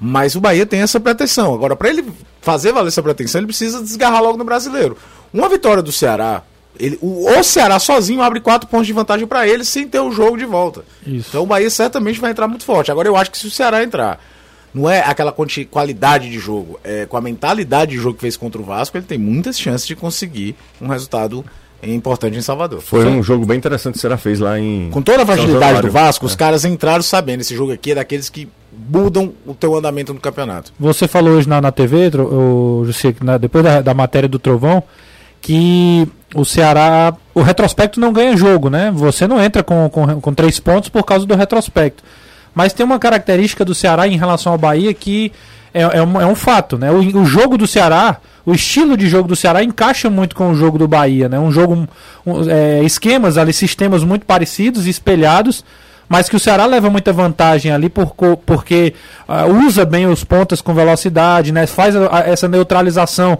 Mas 0.00 0.34
o 0.34 0.40
Bahia 0.40 0.66
tem 0.66 0.80
essa 0.82 1.00
pretensão. 1.00 1.52
Agora, 1.54 1.74
para 1.74 1.88
ele 1.88 2.04
fazer 2.40 2.72
valer 2.72 2.88
essa 2.88 3.02
pretensão, 3.02 3.40
ele 3.40 3.46
precisa 3.48 3.80
desgarrar 3.82 4.22
logo 4.22 4.36
no 4.36 4.44
brasileiro. 4.44 4.96
Uma 5.32 5.48
vitória 5.48 5.82
do 5.82 5.90
Ceará, 5.90 6.42
ele, 6.78 6.98
o, 7.00 7.28
o 7.30 7.42
Ceará 7.44 7.78
sozinho 7.78 8.20
abre 8.22 8.40
quatro 8.40 8.68
pontos 8.68 8.86
de 8.86 8.92
vantagem 8.92 9.26
para 9.26 9.46
ele 9.46 9.64
sem 9.64 9.86
ter 9.88 10.00
o 10.00 10.10
jogo 10.10 10.36
de 10.36 10.44
volta. 10.44 10.84
Isso. 11.06 11.28
Então 11.28 11.42
o 11.42 11.46
Bahia 11.46 11.70
certamente 11.70 12.20
vai 12.20 12.30
entrar 12.30 12.48
muito 12.48 12.64
forte. 12.64 12.90
Agora 12.90 13.08
eu 13.08 13.16
acho 13.16 13.30
que 13.30 13.38
se 13.38 13.46
o 13.46 13.50
Ceará 13.50 13.82
entrar, 13.82 14.20
não 14.74 14.90
é 14.90 15.00
aquela 15.00 15.32
qualidade 15.70 16.28
de 16.30 16.38
jogo, 16.38 16.78
é 16.82 17.06
com 17.06 17.16
a 17.16 17.20
mentalidade 17.20 17.92
de 17.92 17.96
jogo 17.98 18.14
que 18.16 18.22
fez 18.22 18.36
contra 18.36 18.60
o 18.60 18.64
Vasco, 18.64 18.96
ele 18.96 19.06
tem 19.06 19.18
muitas 19.18 19.58
chances 19.58 19.86
de 19.86 19.94
conseguir 19.94 20.56
um 20.80 20.88
resultado 20.88 21.44
importante 21.86 22.38
em 22.38 22.40
Salvador. 22.40 22.80
Foi 22.80 23.04
um 23.06 23.22
jogo 23.22 23.44
bem 23.44 23.58
interessante 23.58 23.92
que 23.92 23.98
o 23.98 24.00
Será 24.00 24.16
fez 24.16 24.40
lá 24.40 24.58
em. 24.58 24.88
Com 24.90 25.02
toda 25.02 25.22
a 25.22 25.26
fragilidade 25.26 25.82
do 25.82 25.90
Vasco, 25.90 26.24
os 26.24 26.34
caras 26.34 26.64
entraram 26.64 27.02
sabendo, 27.02 27.42
esse 27.42 27.54
jogo 27.54 27.72
aqui 27.72 27.92
é 27.92 27.94
daqueles 27.96 28.30
que 28.30 28.48
mudam 28.88 29.34
o 29.46 29.54
teu 29.54 29.76
andamento 29.76 30.12
no 30.14 30.18
campeonato. 30.18 30.72
Você 30.80 31.06
falou 31.06 31.34
hoje 31.34 31.46
na, 31.48 31.60
na 31.60 31.70
TV, 31.70 32.10
o, 32.18 32.84
na- 33.22 33.36
depois 33.38 33.62
da, 33.62 33.82
da 33.82 33.92
matéria 33.94 34.28
do 34.28 34.38
Trovão, 34.38 34.82
que 35.42 36.08
o 36.34 36.44
Ceará. 36.44 37.14
O 37.34 37.42
retrospecto 37.42 37.98
não 38.00 38.12
ganha 38.12 38.36
jogo, 38.36 38.68
né? 38.68 38.90
Você 38.94 39.26
não 39.26 39.42
entra 39.42 39.62
com, 39.62 39.88
com, 39.88 40.20
com 40.20 40.34
três 40.34 40.58
pontos 40.60 40.88
por 40.88 41.04
causa 41.04 41.24
do 41.26 41.34
retrospecto. 41.34 42.02
Mas 42.54 42.72
tem 42.72 42.84
uma 42.84 42.98
característica 42.98 43.64
do 43.64 43.74
Ceará 43.74 44.06
em 44.06 44.16
relação 44.16 44.52
ao 44.52 44.58
Bahia 44.58 44.92
que 44.94 45.32
é, 45.72 45.82
é, 45.82 46.02
um, 46.02 46.20
é 46.20 46.26
um 46.26 46.34
fato, 46.36 46.78
né? 46.78 46.90
O, 46.90 46.98
o 47.22 47.24
jogo 47.24 47.58
do 47.58 47.66
Ceará, 47.66 48.18
o 48.46 48.52
estilo 48.54 48.96
de 48.96 49.08
jogo 49.08 49.26
do 49.26 49.34
Ceará 49.34 49.64
encaixa 49.64 50.08
muito 50.08 50.36
com 50.36 50.50
o 50.50 50.54
jogo 50.54 50.78
do 50.78 50.86
Bahia, 50.86 51.28
né? 51.28 51.38
Um 51.38 51.50
jogo, 51.50 51.88
um, 52.24 52.48
é, 52.50 52.82
esquemas 52.84 53.36
ali, 53.36 53.52
sistemas 53.52 54.04
muito 54.04 54.24
parecidos, 54.24 54.86
espelhados, 54.86 55.64
mas 56.08 56.28
que 56.28 56.36
o 56.36 56.38
Ceará 56.38 56.64
leva 56.66 56.88
muita 56.90 57.12
vantagem 57.12 57.72
ali 57.72 57.88
por, 57.88 58.14
porque 58.46 58.94
ah, 59.26 59.46
usa 59.46 59.84
bem 59.84 60.06
os 60.06 60.22
pontas 60.22 60.60
com 60.60 60.72
velocidade, 60.74 61.50
né? 61.50 61.66
Faz 61.66 61.96
a- 61.96 62.08
a- 62.18 62.20
essa 62.20 62.46
neutralização 62.46 63.36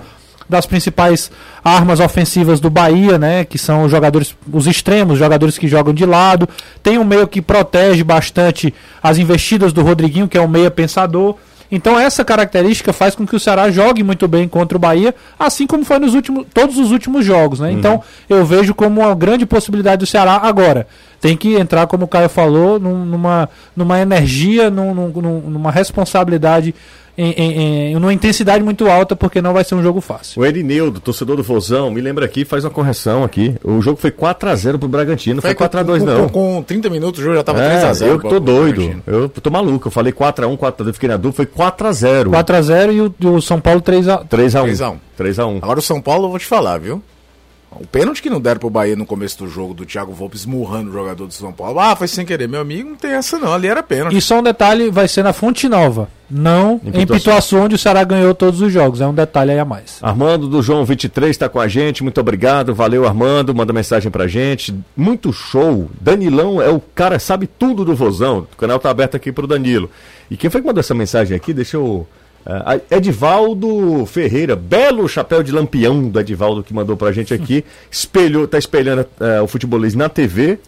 das 0.48 0.66
principais 0.66 1.30
armas 1.64 2.00
ofensivas 2.00 2.60
do 2.60 2.68
Bahia, 2.70 3.18
né? 3.18 3.44
Que 3.44 3.58
são 3.58 3.84
os 3.84 3.90
jogadores, 3.90 4.34
os 4.52 4.66
extremos, 4.66 5.18
jogadores 5.18 5.56
que 5.58 5.66
jogam 5.68 5.94
de 5.94 6.04
lado. 6.04 6.48
Tem 6.82 6.98
um 6.98 7.04
meio 7.04 7.26
que 7.26 7.40
protege 7.42 8.04
bastante 8.04 8.72
as 9.02 9.18
investidas 9.18 9.72
do 9.72 9.82
Rodriguinho, 9.82 10.28
que 10.28 10.36
é 10.38 10.40
um 10.40 10.48
meia 10.48 10.70
pensador. 10.70 11.36
Então 11.72 11.98
essa 11.98 12.24
característica 12.24 12.92
faz 12.92 13.14
com 13.16 13.26
que 13.26 13.34
o 13.34 13.40
Ceará 13.40 13.68
jogue 13.70 14.02
muito 14.04 14.28
bem 14.28 14.46
contra 14.46 14.76
o 14.76 14.80
Bahia, 14.80 15.12
assim 15.38 15.66
como 15.66 15.84
foi 15.84 15.98
nos 15.98 16.14
últimos, 16.14 16.46
todos 16.52 16.76
os 16.78 16.92
últimos 16.92 17.24
jogos, 17.24 17.58
né? 17.58 17.72
Então 17.72 18.02
eu 18.28 18.44
vejo 18.44 18.74
como 18.74 19.00
uma 19.00 19.14
grande 19.14 19.44
possibilidade 19.46 20.00
do 20.00 20.06
Ceará 20.06 20.40
agora. 20.44 20.86
Tem 21.20 21.36
que 21.36 21.54
entrar, 21.56 21.86
como 21.86 22.04
o 22.04 22.08
Caio 22.08 22.28
falou, 22.28 22.78
num- 22.78 23.04
numa, 23.06 23.48
numa 23.74 23.98
energia, 23.98 24.70
num- 24.70 24.92
num- 24.94 25.40
numa 25.48 25.72
responsabilidade, 25.72 26.74
em, 27.16 27.30
em- 27.32 27.90
em- 27.92 27.94
numa 27.94 28.12
intensidade 28.12 28.62
muito 28.64 28.88
alta, 28.88 29.14
porque 29.16 29.40
não 29.42 29.52
vai 29.52 29.64
ser 29.64 29.74
um 29.74 29.82
jogo 29.82 30.00
fácil. 30.00 30.40
O 30.42 30.44
Erineudo, 30.44 31.00
torcedor 31.00 31.36
do 31.36 31.42
Vozão, 31.42 31.90
me 31.90 32.00
lembra 32.00 32.24
aqui, 32.24 32.44
faz 32.44 32.64
uma 32.64 32.70
correção 32.70 33.22
aqui. 33.24 33.54
O 33.62 33.80
jogo 33.80 33.98
foi 34.00 34.10
4x0 34.10 34.78
pro 34.78 34.88
Bragantino, 34.88 35.36
não 35.36 35.42
foi 35.42 35.54
4x2 35.54 35.98
com, 36.00 36.04
não. 36.04 36.28
Com, 36.28 36.54
com 36.56 36.62
30 36.62 36.90
minutos 36.90 37.20
o 37.20 37.22
jogo 37.22 37.36
já 37.36 37.42
tava 37.44 37.62
É, 37.62 37.80
3x0. 37.90 38.06
eu 38.06 38.18
que 38.20 38.28
tô 38.28 38.40
doido. 38.40 39.02
Eu 39.06 39.28
tô 39.28 39.50
maluco. 39.50 39.88
Eu 39.88 39.92
falei 39.92 40.12
4x1, 40.12 40.56
4x2, 40.56 40.92
fiquei 40.94 41.08
na 41.08 41.16
dúvida. 41.16 41.36
Foi 41.36 41.46
4x0. 41.46 42.30
4x0 42.30 42.92
e 42.92 43.00
o, 43.00 43.14
e 43.20 43.26
o 43.26 43.40
São 43.40 43.60
Paulo 43.60 43.80
3x1. 43.80 44.26
3x1. 44.28 44.64
3x1. 44.70 44.94
3x1. 45.18 45.58
Agora 45.62 45.78
o 45.78 45.82
São 45.82 46.00
Paulo, 46.00 46.26
eu 46.26 46.30
vou 46.30 46.38
te 46.38 46.46
falar, 46.46 46.78
viu? 46.78 47.02
O 47.80 47.86
pênalti 47.86 48.22
que 48.22 48.30
não 48.30 48.40
deram 48.40 48.60
pro 48.60 48.70
Bahia 48.70 48.96
no 48.96 49.06
começo 49.06 49.38
do 49.38 49.48
jogo, 49.48 49.74
do 49.74 49.84
Thiago 49.84 50.12
Volpe 50.12 50.36
esmurrando 50.36 50.90
o 50.90 50.92
jogador 50.92 51.26
do 51.26 51.34
São 51.34 51.52
Paulo. 51.52 51.80
Ah, 51.80 51.96
foi 51.96 52.08
sem 52.08 52.24
querer. 52.24 52.48
Meu 52.48 52.60
amigo, 52.60 52.90
não 52.90 52.96
tem 52.96 53.12
essa 53.12 53.38
não. 53.38 53.52
Ali 53.52 53.68
era 53.68 53.82
pênalti. 53.82 54.16
E 54.16 54.20
só 54.20 54.38
um 54.38 54.42
detalhe, 54.42 54.90
vai 54.90 55.08
ser 55.08 55.22
na 55.22 55.32
Fonte 55.32 55.68
Nova, 55.68 56.08
não 56.30 56.80
Em. 56.84 57.06
Pituaçu, 57.06 57.56
onde 57.56 57.74
o 57.74 57.78
Ceará 57.78 58.02
ganhou 58.04 58.34
todos 58.34 58.60
os 58.60 58.72
jogos. 58.72 59.00
É 59.00 59.06
um 59.06 59.14
detalhe 59.14 59.52
aí 59.52 59.58
a 59.58 59.64
mais. 59.64 59.98
Armando 60.02 60.48
do 60.48 60.62
João 60.62 60.84
23 60.84 61.30
está 61.30 61.48
com 61.48 61.60
a 61.60 61.68
gente, 61.68 62.02
muito 62.02 62.20
obrigado, 62.20 62.74
valeu 62.74 63.06
Armando, 63.06 63.54
manda 63.54 63.72
mensagem 63.72 64.10
pra 64.10 64.26
gente, 64.26 64.74
muito 64.96 65.32
show. 65.32 65.90
Danilão 66.00 66.60
é 66.60 66.68
o 66.70 66.80
cara, 66.80 67.18
sabe 67.18 67.46
tudo 67.46 67.84
do 67.84 67.94
Vozão, 67.94 68.46
o 68.52 68.56
canal 68.56 68.78
tá 68.78 68.90
aberto 68.90 69.16
aqui 69.16 69.30
pro 69.32 69.46
Danilo. 69.46 69.90
E 70.30 70.36
quem 70.36 70.50
foi 70.50 70.60
que 70.60 70.66
mandou 70.66 70.80
essa 70.80 70.94
mensagem 70.94 71.36
aqui? 71.36 71.52
Deixa 71.52 71.76
eu. 71.76 72.06
Ah, 72.46 72.78
Edivaldo 72.90 74.04
Ferreira, 74.06 74.54
belo 74.54 75.08
chapéu 75.08 75.42
de 75.42 75.50
lampião 75.50 76.08
do 76.08 76.20
Edivaldo 76.20 76.62
que 76.62 76.74
mandou 76.74 76.96
pra 76.96 77.12
gente 77.12 77.32
aqui, 77.32 77.64
espelhou, 77.90 78.46
tá 78.46 78.58
espelhando 78.58 79.06
ah, 79.20 79.42
o 79.42 79.46
futebolês 79.46 79.94
na 79.94 80.08
TV 80.08 80.58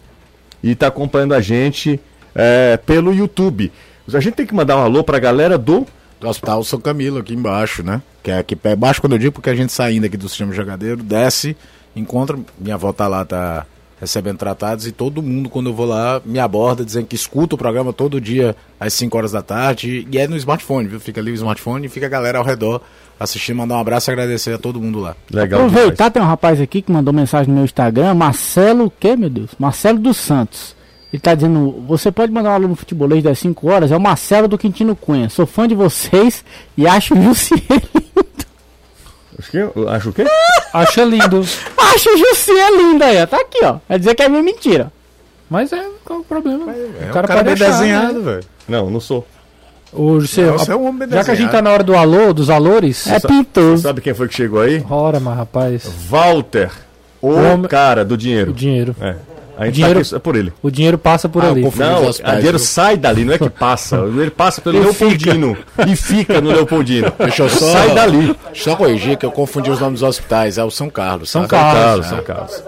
e 0.63 0.75
tá 0.75 0.87
acompanhando 0.87 1.33
a 1.33 1.41
gente 1.41 1.99
eh, 2.33 2.77
pelo 2.85 3.13
YouTube. 3.13 3.71
A 4.13 4.19
gente 4.19 4.35
tem 4.35 4.45
que 4.45 4.55
mandar 4.55 4.77
um 4.77 4.81
alô 4.81 5.03
pra 5.03 5.19
galera 5.19 5.57
do 5.57 5.85
Do 6.19 6.27
Hospital 6.27 6.63
São 6.63 6.79
Camilo, 6.79 7.19
aqui 7.19 7.33
embaixo, 7.33 7.83
né? 7.83 8.01
Que 8.23 8.31
é 8.31 8.37
aqui 8.39 8.55
pé 8.55 8.75
baixo, 8.75 9.01
quando 9.01 9.13
eu 9.13 9.19
digo, 9.19 9.33
porque 9.33 9.49
a 9.49 9.55
gente 9.55 9.71
saindo 9.71 10.05
aqui 10.05 10.17
do 10.17 10.27
sistema 10.29 10.53
jogadeiro, 10.53 11.03
desce, 11.03 11.55
encontra, 11.95 12.37
minha 12.57 12.75
avó 12.75 12.91
tá 12.93 13.07
lá, 13.07 13.25
tá 13.25 13.65
recebendo 13.99 14.37
tratados, 14.37 14.85
e 14.85 14.91
todo 14.91 15.21
mundo, 15.21 15.49
quando 15.49 15.69
eu 15.69 15.73
vou 15.73 15.85
lá, 15.85 16.21
me 16.25 16.39
aborda, 16.39 16.85
dizendo 16.85 17.07
que 17.07 17.15
escuta 17.15 17.55
o 17.55 17.57
programa 17.57 17.91
todo 17.91 18.21
dia, 18.21 18.55
às 18.79 18.93
5 18.93 19.17
horas 19.17 19.31
da 19.31 19.41
tarde, 19.41 20.07
e 20.11 20.17
é 20.17 20.27
no 20.27 20.37
smartphone, 20.37 20.87
viu? 20.87 20.99
Fica 20.99 21.19
ali 21.19 21.31
o 21.31 21.35
smartphone 21.35 21.85
e 21.87 21.89
fica 21.89 22.05
a 22.05 22.09
galera 22.09 22.37
ao 22.37 22.43
redor 22.43 22.81
assistindo, 23.19 23.57
mandar 23.57 23.75
um 23.75 23.79
abraço 23.79 24.09
e 24.09 24.13
agradecer 24.13 24.53
a 24.53 24.57
todo 24.57 24.79
mundo 24.79 24.99
lá. 24.99 25.15
Legal. 25.31 25.61
demais. 25.61 25.73
Aproveitar, 25.75 26.11
tem 26.11 26.21
um 26.21 26.25
rapaz 26.25 26.61
aqui 26.61 26.81
que 26.81 26.91
mandou 26.91 27.13
mensagem 27.13 27.47
no 27.47 27.55
meu 27.55 27.65
Instagram, 27.65 28.13
Marcelo, 28.13 28.85
o 28.85 28.91
quê, 28.91 29.15
meu 29.15 29.29
Deus? 29.29 29.51
Marcelo 29.57 29.99
dos 29.99 30.17
Santos. 30.17 30.75
Ele 31.11 31.21
tá 31.21 31.33
dizendo, 31.33 31.83
você 31.87 32.11
pode 32.11 32.31
mandar 32.31 32.51
um 32.51 32.53
aluno 32.53 32.75
futebolês 32.75 33.23
das 33.23 33.39
5 33.39 33.67
horas? 33.67 33.91
É 33.91 33.97
o 33.97 34.01
Marcelo 34.01 34.47
do 34.47 34.57
Quintino 34.57 34.95
Cunha. 34.95 35.29
Sou 35.29 35.45
fã 35.45 35.67
de 35.67 35.73
vocês 35.73 36.43
e 36.77 36.85
acho 36.85 37.17
o 37.17 37.21
Jussier. 37.23 37.61
Acho 39.39 39.51
que, 39.51 39.57
acho 39.89 40.09
o 40.09 40.13
quê? 40.13 40.25
Acha 40.73 41.03
lindo. 41.03 41.41
acho 41.77 42.09
o 42.13 42.17
Jussier 42.17 42.71
lindo 42.71 43.03
aí, 43.03 43.21
ó. 43.23 43.25
Tá 43.25 43.37
aqui, 43.37 43.59
ó. 43.63 43.77
Vai 43.87 43.97
dizer 43.99 44.13
que 44.15 44.23
é 44.23 44.29
minha 44.29 44.43
mentira. 44.43 44.91
Mas 45.49 45.71
é, 45.71 45.85
qual 46.03 46.19
o 46.19 46.23
problema? 46.23 46.71
É, 46.73 47.09
o 47.09 47.13
cara, 47.13 47.27
pode 47.27 47.43
bem 47.43 47.53
achar, 47.53 47.71
desenhado, 47.71 48.19
né? 48.19 48.31
velho. 48.33 48.43
Não, 48.67 48.89
não 48.89 48.99
sou. 48.99 49.25
Ô, 49.93 50.19
José, 50.19 50.45
Não, 50.45 50.57
você 50.57 50.71
é 50.71 50.75
um 50.75 50.85
homem 50.87 51.07
bem 51.07 51.17
já 51.17 51.23
que 51.23 51.31
a 51.31 51.35
gente 51.35 51.49
tá 51.51 51.61
na 51.61 51.69
hora 51.71 51.83
do 51.83 51.95
alô, 51.95 52.33
dos 52.33 52.49
alores. 52.49 53.07
É 53.07 53.19
pintoso. 53.19 53.83
Sabe 53.83 54.01
quem 54.01 54.13
foi 54.13 54.27
que 54.27 54.35
chegou 54.35 54.59
aí? 54.61 54.85
Ora, 54.89 55.19
mas 55.19 55.37
rapaz. 55.37 55.83
Walter, 56.09 56.69
o 57.21 57.29
Homem- 57.31 57.67
cara 57.69 58.03
do 58.03 58.17
dinheiro. 58.17 58.51
O 58.51 58.53
dinheiro. 58.53 58.93
É. 58.99 59.15
A 59.57 59.65
gente 59.65 59.75
Dinheiro- 59.75 60.01
tá 60.05 60.15
aqui 60.15 60.19
por 60.23 60.35
ele. 60.35 60.53
O 60.61 60.69
dinheiro 60.69 60.97
passa 60.97 61.27
por 61.27 61.43
Ah, 61.43 61.49
ali. 61.49 61.61
Não, 61.61 61.69
o 61.69 62.11
dinheiro 62.11 62.57
viu? 62.57 62.59
sai 62.59 62.95
dali, 62.95 63.25
não 63.25 63.33
é 63.33 63.37
que 63.39 63.49
passa. 63.49 63.97
Ele 63.97 64.29
passa 64.29 64.61
pelo 64.61 64.77
E 64.77 64.79
Leopoldino 64.81 65.57
e 65.87 65.95
fica 65.95 66.39
no 66.39 66.49
Leopoldino. 66.51 67.11
Deixa 67.17 67.43
eu 67.43 67.49
só, 67.49 67.71
Sai 67.71 67.93
dali. 67.95 68.27
Deixa 68.27 68.69
eu 68.69 68.73
só 68.73 68.75
corrigir 68.75 69.17
que 69.17 69.25
eu 69.25 69.31
confundi 69.31 69.71
os 69.71 69.79
nomes 69.79 70.01
dos 70.01 70.07
hospitais. 70.09 70.57
É 70.57 70.63
o 70.63 70.69
São 70.69 70.89
Carlos. 70.89 71.29
São 71.31 71.41
tá? 71.41 71.47
Carlos. 71.47 72.05
São 72.05 72.23
Carlos. 72.23 72.63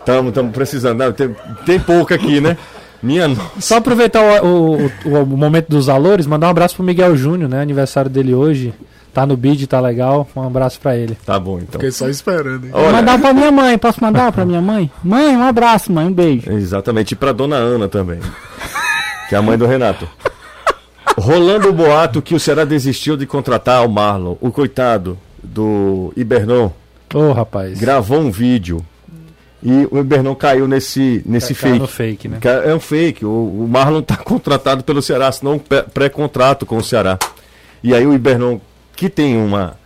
Estamos 0.00 0.52
precisando. 0.52 0.98
Não, 0.98 1.12
tem, 1.12 1.34
tem 1.66 1.78
pouco 1.78 2.12
aqui, 2.14 2.40
né? 2.40 2.56
Minha 3.02 3.28
nossa. 3.28 3.42
Só 3.60 3.76
aproveitar 3.76 4.42
o, 4.44 4.74
o, 4.76 4.92
o- 5.06 5.22
o 5.22 5.26
momento 5.26 5.68
dos 5.68 5.88
alores, 5.88 6.26
mandar 6.26 6.48
um 6.48 6.50
abraço 6.50 6.76
pro 6.76 6.84
Miguel 6.84 7.16
Júnior, 7.16 7.48
né? 7.48 7.60
Aniversário 7.62 8.10
dele 8.10 8.34
hoje. 8.34 8.74
Tá 9.12 9.26
no 9.26 9.36
bid, 9.36 9.66
tá 9.66 9.80
legal. 9.80 10.28
Um 10.36 10.42
abraço 10.46 10.78
pra 10.80 10.96
ele. 10.96 11.16
Tá 11.26 11.38
bom, 11.38 11.58
então. 11.58 11.72
Fiquei 11.72 11.90
só 11.90 12.08
esperando, 12.08 12.66
hein? 12.66 12.70
Vou 12.72 12.80
Olha, 12.82 12.92
mandar 12.92 13.18
pra 13.18 13.32
minha 13.34 13.50
mãe. 13.50 13.76
Posso 13.76 14.00
mandar 14.02 14.30
pra 14.32 14.44
minha 14.44 14.60
mãe? 14.62 14.90
Mãe, 15.02 15.36
um 15.36 15.42
abraço, 15.42 15.92
mãe. 15.92 16.06
Um 16.06 16.12
beijo. 16.12 16.50
Exatamente. 16.52 17.12
E 17.12 17.16
pra 17.16 17.32
dona 17.32 17.56
Ana 17.56 17.88
também. 17.88 18.20
Que 19.28 19.34
é 19.34 19.38
a 19.38 19.42
mãe 19.42 19.58
do 19.58 19.66
Renato. 19.66 20.08
Rolando 21.18 21.68
o 21.68 21.72
boato 21.72 22.22
que 22.22 22.34
o 22.34 22.40
Ceará 22.40 22.64
desistiu 22.64 23.16
de 23.16 23.26
contratar 23.26 23.84
o 23.84 23.88
Marlon. 23.90 24.36
O 24.40 24.50
coitado 24.50 25.18
do 25.42 26.12
Ibernon 26.16 26.70
Ô, 27.12 27.32
rapaz. 27.32 27.78
gravou 27.78 28.20
um 28.20 28.30
vídeo 28.30 28.84
E 29.62 29.86
o 29.90 29.98
Ibernão 29.98 30.34
caiu 30.34 30.66
nesse, 30.68 31.22
nesse 31.26 31.52
fake. 31.54 31.86
fake 31.86 32.28
né? 32.28 32.38
É 32.64 32.74
um 32.74 32.80
fake. 32.80 33.24
O, 33.24 33.28
o 33.28 33.68
Marlon 33.68 33.98
está 34.00 34.16
contratado 34.22 34.82
pelo 34.84 35.02
Ceará, 35.02 35.30
senão 35.32 35.54
um 35.54 35.58
pré-contrato 35.58 36.64
com 36.64 36.76
o 36.78 36.82
Ceará. 36.84 37.18
E 37.82 37.94
aí 37.94 38.06
o 38.06 38.14
Ibernão, 38.14 38.60
que 39.00 39.08
tem 39.08 39.34
uma 39.34 39.78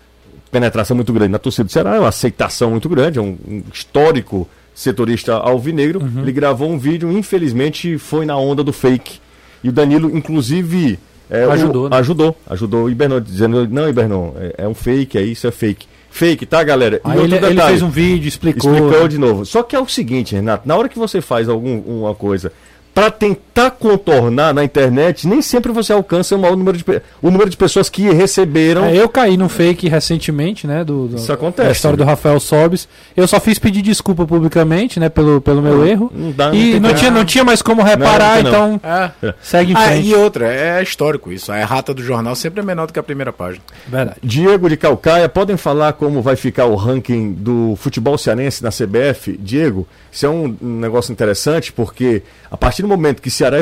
penetração 0.50 0.96
muito 0.96 1.12
grande 1.12 1.30
na 1.30 1.38
torcida 1.38 1.62
do 1.62 1.70
Ceará, 1.70 1.94
é 1.94 2.00
uma 2.00 2.08
aceitação 2.08 2.72
muito 2.72 2.88
grande, 2.88 3.20
é 3.20 3.22
um, 3.22 3.38
um 3.46 3.62
histórico 3.72 4.48
setorista 4.74 5.34
alvinegro, 5.34 6.00
uhum. 6.00 6.22
ele 6.22 6.32
gravou 6.32 6.68
um 6.68 6.76
vídeo, 6.76 7.12
infelizmente 7.12 7.96
foi 7.96 8.26
na 8.26 8.36
onda 8.36 8.64
do 8.64 8.72
fake. 8.72 9.20
E 9.62 9.68
o 9.68 9.72
Danilo, 9.72 10.10
inclusive, 10.16 10.98
é, 11.30 11.44
ajudou, 11.44 11.86
o, 11.86 11.88
né? 11.88 11.96
ajudou, 11.96 12.36
ajudou 12.44 12.84
o 12.86 12.90
Ibernão, 12.90 13.20
dizendo, 13.20 13.68
não, 13.68 13.88
Ibernão, 13.88 14.34
é, 14.36 14.64
é, 14.64 14.68
um 14.68 14.74
fake, 14.74 15.16
é 15.16 15.22
isso, 15.22 15.46
é 15.46 15.52
fake. 15.52 15.86
Fake, 16.10 16.44
tá, 16.44 16.64
galera? 16.64 17.00
Aí 17.04 17.20
ele, 17.20 17.36
ele, 17.36 17.60
fez 17.60 17.82
um 17.82 17.90
vídeo, 17.90 18.26
explicou. 18.26 18.74
Explicou 18.74 19.02
né? 19.02 19.08
de 19.08 19.18
novo. 19.18 19.46
Só 19.46 19.62
que 19.62 19.76
é 19.76 19.80
o 19.80 19.86
seguinte, 19.86 20.34
Renato, 20.34 20.66
na 20.66 20.76
hora 20.76 20.88
que 20.88 20.98
você 20.98 21.20
faz 21.20 21.48
alguma 21.48 22.16
coisa 22.16 22.52
para 22.94 23.10
tentar 23.10 23.72
contornar 23.72 24.54
na 24.54 24.62
internet, 24.62 25.26
nem 25.26 25.42
sempre 25.42 25.72
você 25.72 25.92
alcança 25.92 26.36
o 26.36 26.38
maior 26.38 26.56
número 26.56 26.78
de, 26.78 26.84
o 27.20 27.30
número 27.30 27.50
de 27.50 27.56
pessoas 27.56 27.90
que 27.90 28.08
receberam. 28.10 28.84
É, 28.84 28.96
eu 28.96 29.08
caí 29.08 29.36
num 29.36 29.48
fake 29.48 29.88
recentemente, 29.88 30.64
né? 30.64 30.84
Do, 30.84 31.08
do 31.08 31.16
Isso 31.16 31.32
acontece. 31.32 31.66
Da 31.66 31.72
história 31.72 31.96
né? 31.96 32.04
do 32.04 32.06
Rafael 32.06 32.38
Sobes. 32.38 32.88
Eu 33.16 33.26
só 33.26 33.40
fiz 33.40 33.58
pedir 33.58 33.82
desculpa 33.82 34.24
publicamente, 34.24 35.00
né? 35.00 35.08
Pelo, 35.08 35.40
pelo 35.40 35.60
meu 35.60 35.78
não, 35.78 35.86
erro. 35.86 36.12
Não 36.14 36.30
dá, 36.30 36.54
e 36.54 36.74
não, 36.78 36.88
não 36.88 36.94
tinha, 36.94 37.10
não 37.10 37.24
tinha 37.24 37.42
mais 37.42 37.60
como 37.60 37.82
reparar, 37.82 38.42
não, 38.44 38.74
então. 38.74 38.80
É. 38.84 39.34
Segue 39.42 39.72
em 39.72 39.76
ah, 39.76 39.80
frente. 39.80 40.08
e 40.08 40.14
outra, 40.14 40.46
é 40.46 40.80
histórico 40.80 41.32
isso. 41.32 41.50
A 41.50 41.58
errata 41.58 41.92
do 41.92 42.02
jornal 42.02 42.36
sempre 42.36 42.60
é 42.60 42.62
menor 42.62 42.86
do 42.86 42.92
que 42.92 42.98
a 43.00 43.02
primeira 43.02 43.32
página. 43.32 43.64
Verdade. 43.88 44.18
Diego 44.22 44.68
de 44.68 44.76
Calcaia, 44.76 45.28
podem 45.28 45.56
falar 45.56 45.94
como 45.94 46.22
vai 46.22 46.36
ficar 46.36 46.66
o 46.66 46.76
ranking 46.76 47.32
do 47.32 47.74
futebol 47.76 48.16
cearense 48.16 48.62
na 48.62 48.70
CBF? 48.70 49.36
Diego, 49.36 49.86
isso 50.12 50.26
é 50.26 50.28
um 50.28 50.56
negócio 50.60 51.10
interessante, 51.10 51.72
porque 51.72 52.22
a 52.48 52.56
partir 52.56 52.83
do 52.84 52.88
momento 52.88 53.22
que 53.22 53.30
Ceará 53.30 53.56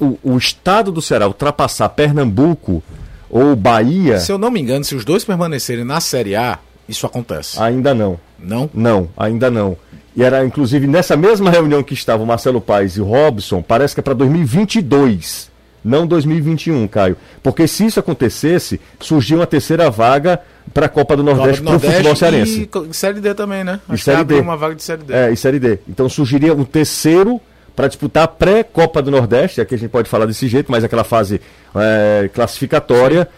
o, 0.00 0.18
o 0.22 0.36
estado 0.36 0.92
do 0.92 1.02
Ceará 1.02 1.26
ultrapassar 1.26 1.88
Pernambuco 1.88 2.82
ou 3.28 3.56
Bahia. 3.56 4.20
Se 4.20 4.30
eu 4.30 4.38
não 4.38 4.50
me 4.50 4.60
engano, 4.60 4.84
se 4.84 4.94
os 4.94 5.04
dois 5.04 5.24
permanecerem 5.24 5.84
na 5.84 6.00
Série 6.00 6.36
A, 6.36 6.58
isso 6.88 7.06
acontece. 7.06 7.60
Ainda 7.60 7.94
não. 7.94 8.20
Não? 8.38 8.70
Não, 8.72 9.08
ainda 9.16 9.50
não. 9.50 9.76
E 10.14 10.22
era 10.22 10.44
inclusive 10.44 10.86
nessa 10.86 11.16
mesma 11.16 11.50
reunião 11.50 11.82
que 11.82 11.94
estavam 11.94 12.24
Marcelo 12.24 12.60
Paes 12.60 12.96
e 12.96 13.00
Robson, 13.00 13.62
parece 13.62 13.94
que 13.94 14.00
é 14.00 14.02
para 14.02 14.14
2022, 14.14 15.50
não 15.84 16.06
2021, 16.06 16.86
Caio. 16.88 17.16
Porque 17.42 17.66
se 17.66 17.86
isso 17.86 18.00
acontecesse, 18.00 18.80
surgiu 19.00 19.38
uma 19.38 19.46
terceira 19.46 19.90
vaga 19.90 20.40
para 20.72 20.86
a 20.86 20.88
Copa 20.88 21.16
do 21.16 21.22
Nordeste 21.22 21.62
para 21.62 21.76
o 21.76 21.80
futebol 21.80 22.16
cearense. 22.16 22.68
E 22.90 22.94
Série 22.94 23.20
D 23.20 23.34
também, 23.34 23.64
né? 23.64 23.80
Acho 23.88 24.02
e 24.02 24.04
Série 24.04 24.24
D. 24.24 24.40
uma 24.40 24.56
vaga 24.56 24.74
de 24.74 24.82
Série 24.82 25.02
D. 25.02 25.12
É, 25.12 25.30
e 25.32 25.36
Série 25.36 25.58
D. 25.58 25.78
Então 25.88 26.08
surgiria 26.08 26.54
um 26.54 26.64
terceiro 26.64 27.40
para 27.76 27.88
disputar 27.88 28.24
a 28.24 28.28
pré-Copa 28.28 29.02
do 29.02 29.10
Nordeste, 29.10 29.60
aqui 29.60 29.74
a 29.74 29.78
gente 29.78 29.90
pode 29.90 30.08
falar 30.08 30.24
desse 30.24 30.48
jeito, 30.48 30.72
mas 30.72 30.82
aquela 30.82 31.04
fase 31.04 31.40
é, 31.74 32.30
classificatória 32.32 33.28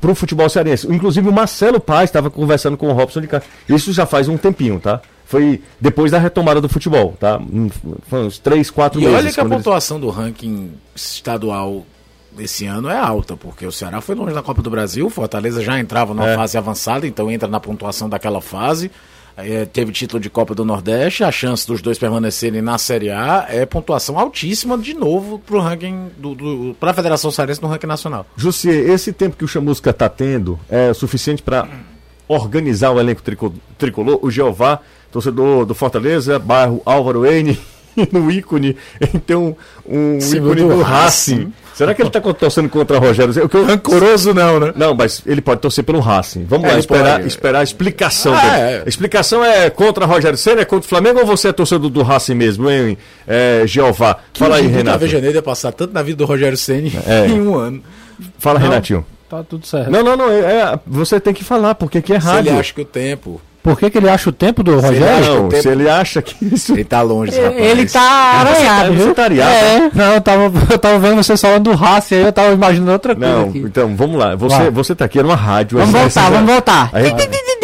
para 0.00 0.10
o 0.10 0.14
futebol 0.16 0.48
cearense. 0.48 0.92
Inclusive 0.92 1.28
o 1.28 1.32
Marcelo 1.32 1.78
Paz 1.78 2.10
estava 2.10 2.28
conversando 2.28 2.76
com 2.76 2.88
o 2.88 2.92
Robson 2.92 3.20
de 3.20 3.28
cá. 3.28 3.40
Isso 3.68 3.92
já 3.92 4.04
faz 4.04 4.26
um 4.26 4.36
tempinho, 4.36 4.80
tá? 4.80 5.00
Foi 5.24 5.62
depois 5.80 6.10
da 6.10 6.18
retomada 6.18 6.60
do 6.60 6.68
futebol, 6.68 7.16
tá? 7.20 7.40
Foi 8.08 8.26
uns 8.26 8.36
três, 8.38 8.68
quatro 8.68 9.00
e 9.00 9.04
meses. 9.04 9.16
E 9.16 9.22
olha 9.22 9.32
que 9.32 9.40
a 9.40 9.44
pontuação 9.44 9.98
eles... 9.98 10.08
do 10.08 10.12
ranking 10.12 10.72
estadual 10.92 11.86
esse 12.36 12.66
ano 12.66 12.88
é 12.88 12.98
alta, 12.98 13.36
porque 13.36 13.64
o 13.64 13.70
Ceará 13.70 14.00
foi 14.00 14.16
longe 14.16 14.34
da 14.34 14.42
Copa 14.42 14.60
do 14.60 14.70
Brasil, 14.70 15.08
Fortaleza 15.08 15.62
já 15.62 15.78
entrava 15.78 16.14
numa 16.14 16.30
é. 16.30 16.36
fase 16.36 16.58
avançada, 16.58 17.06
então 17.06 17.30
entra 17.30 17.48
na 17.48 17.60
pontuação 17.60 18.08
daquela 18.08 18.40
fase. 18.40 18.90
É, 19.44 19.64
teve 19.64 19.92
título 19.92 20.20
de 20.20 20.28
Copa 20.28 20.54
do 20.54 20.64
Nordeste, 20.64 21.24
a 21.24 21.32
chance 21.32 21.66
dos 21.66 21.80
dois 21.82 21.98
permanecerem 21.98 22.62
na 22.62 22.78
Série 22.78 23.10
A 23.10 23.46
é 23.48 23.64
pontuação 23.66 24.18
altíssima 24.18 24.76
de 24.76 24.94
novo 24.94 25.38
para 25.38 25.56
o 25.56 25.60
ranking 25.60 26.10
do, 26.16 26.34
do 26.34 26.76
para 26.78 26.90
a 26.90 26.94
Federação 26.94 27.30
Cearense 27.30 27.62
no 27.62 27.68
ranking 27.68 27.86
nacional. 27.86 28.26
Jussi, 28.36 28.68
esse 28.68 29.12
tempo 29.12 29.36
que 29.36 29.44
o 29.44 29.48
Chamusca 29.48 29.90
está 29.90 30.08
tendo 30.08 30.58
é 30.68 30.92
suficiente 30.92 31.42
para 31.42 31.68
organizar 32.28 32.90
o 32.92 33.00
elenco 33.00 33.22
tricolor? 33.76 34.18
O 34.22 34.30
Jeová, 34.30 34.80
torcedor 35.10 35.66
do 35.66 35.74
Fortaleza, 35.74 36.38
bairro 36.38 36.80
Álvaro 36.84 37.26
N, 37.26 37.58
no 38.12 38.30
ícone, 38.30 38.76
tem 39.26 39.36
um, 39.36 39.54
um 39.86 40.18
ícone 40.18 40.62
do 40.62 40.82
Racing. 40.82 41.34
Racing. 41.34 41.52
Será 41.74 41.94
que 41.94 42.02
ele 42.02 42.08
está 42.08 42.20
torcendo 42.20 42.68
contra 42.68 42.98
o 42.98 43.00
Rogério? 43.00 43.44
O 43.44 43.48
que 43.48 43.56
eu... 43.56 43.64
Rancoroso 43.64 44.34
não, 44.34 44.60
né? 44.60 44.72
Não, 44.76 44.94
mas 44.94 45.22
ele 45.24 45.40
pode 45.40 45.62
torcer 45.62 45.82
pelo 45.82 45.98
Racing. 45.98 46.44
Vamos 46.44 46.68
é, 46.68 46.72
lá, 46.72 46.78
esperar, 46.78 47.26
esperar 47.26 47.60
a 47.60 47.62
explicação 47.62 48.34
ah, 48.34 48.58
é. 48.58 48.82
A 48.84 48.88
explicação 48.88 49.42
é 49.42 49.70
contra 49.70 50.04
o 50.04 50.06
Rogério 50.06 50.36
Senna, 50.36 50.60
é 50.60 50.64
contra 50.66 50.86
o 50.86 50.88
Flamengo 50.88 51.20
ou 51.20 51.26
você 51.26 51.48
é 51.48 51.52
torcedor 51.52 51.88
do 51.88 52.02
Racing 52.02 52.34
mesmo, 52.34 52.68
hein, 52.68 52.98
é, 53.26 53.62
Jeová? 53.66 54.18
Fala 54.34 54.56
aí, 54.56 54.66
Renato. 54.66 54.98
Que 54.98 55.08
Janeiro 55.08 55.36
ia 55.36 55.42
passar 55.42 55.72
tanto 55.72 55.94
na 55.94 56.02
vida 56.02 56.18
do 56.18 56.26
Rogério 56.26 56.58
Senna 56.58 56.90
é. 57.06 57.26
em 57.32 57.40
um 57.40 57.54
ano. 57.54 57.82
Fala, 58.38 58.58
não, 58.58 58.68
Renatinho. 58.68 59.06
Tá 59.30 59.42
tudo 59.42 59.66
certo. 59.66 59.90
Não, 59.90 60.02
não, 60.02 60.16
não. 60.16 60.30
É, 60.30 60.78
você 60.86 61.18
tem 61.18 61.32
que 61.32 61.44
falar, 61.44 61.76
porque 61.76 61.98
aqui 61.98 62.12
é 62.12 62.16
rádio. 62.16 62.42
Se 62.42 62.48
ele 62.50 62.58
acha 62.58 62.74
que 62.74 62.80
o 62.82 62.84
tempo 62.84 63.40
por 63.62 63.78
que, 63.78 63.90
que 63.90 63.98
ele 63.98 64.08
acha 64.08 64.30
o 64.30 64.32
tempo 64.32 64.62
do 64.62 64.80
Rogério? 64.80 65.42
Não, 65.42 65.50
se 65.50 65.68
ele 65.68 65.88
acha 65.88 66.22
que 66.22 66.34
isso. 66.44 66.72
Ele 66.72 66.84
tá 66.84 67.02
longe, 67.02 67.32
ele, 67.32 67.44
rapaz. 67.44 67.66
Ele 67.66 67.88
tá 67.88 68.00
aranhado, 68.00 68.92
viu? 68.94 69.06
Você 69.06 69.14
tá 69.14 69.26
é, 69.26 69.90
não, 69.94 70.14
eu 70.14 70.20
tava, 70.20 70.52
eu 70.72 70.78
tava 70.78 70.98
vendo 70.98 71.16
você 71.16 71.36
falando 71.36 71.64
do 71.64 71.74
Racing 71.74 72.14
aí, 72.16 72.22
eu 72.22 72.32
tava 72.32 72.52
imaginando 72.52 72.92
outra 72.92 73.14
coisa. 73.14 73.32
Não, 73.32 73.48
aqui. 73.48 73.58
então, 73.58 73.94
vamos 73.94 74.18
lá. 74.18 74.34
Você, 74.34 74.70
você 74.70 74.94
tá 74.94 75.04
aqui 75.04 75.22
numa 75.22 75.36
rádio. 75.36 75.78
Vamos 75.78 75.92
voltar, 75.92 76.30
vamos 76.30 76.50
voltar. 76.50 76.90
Aí, 76.92 77.10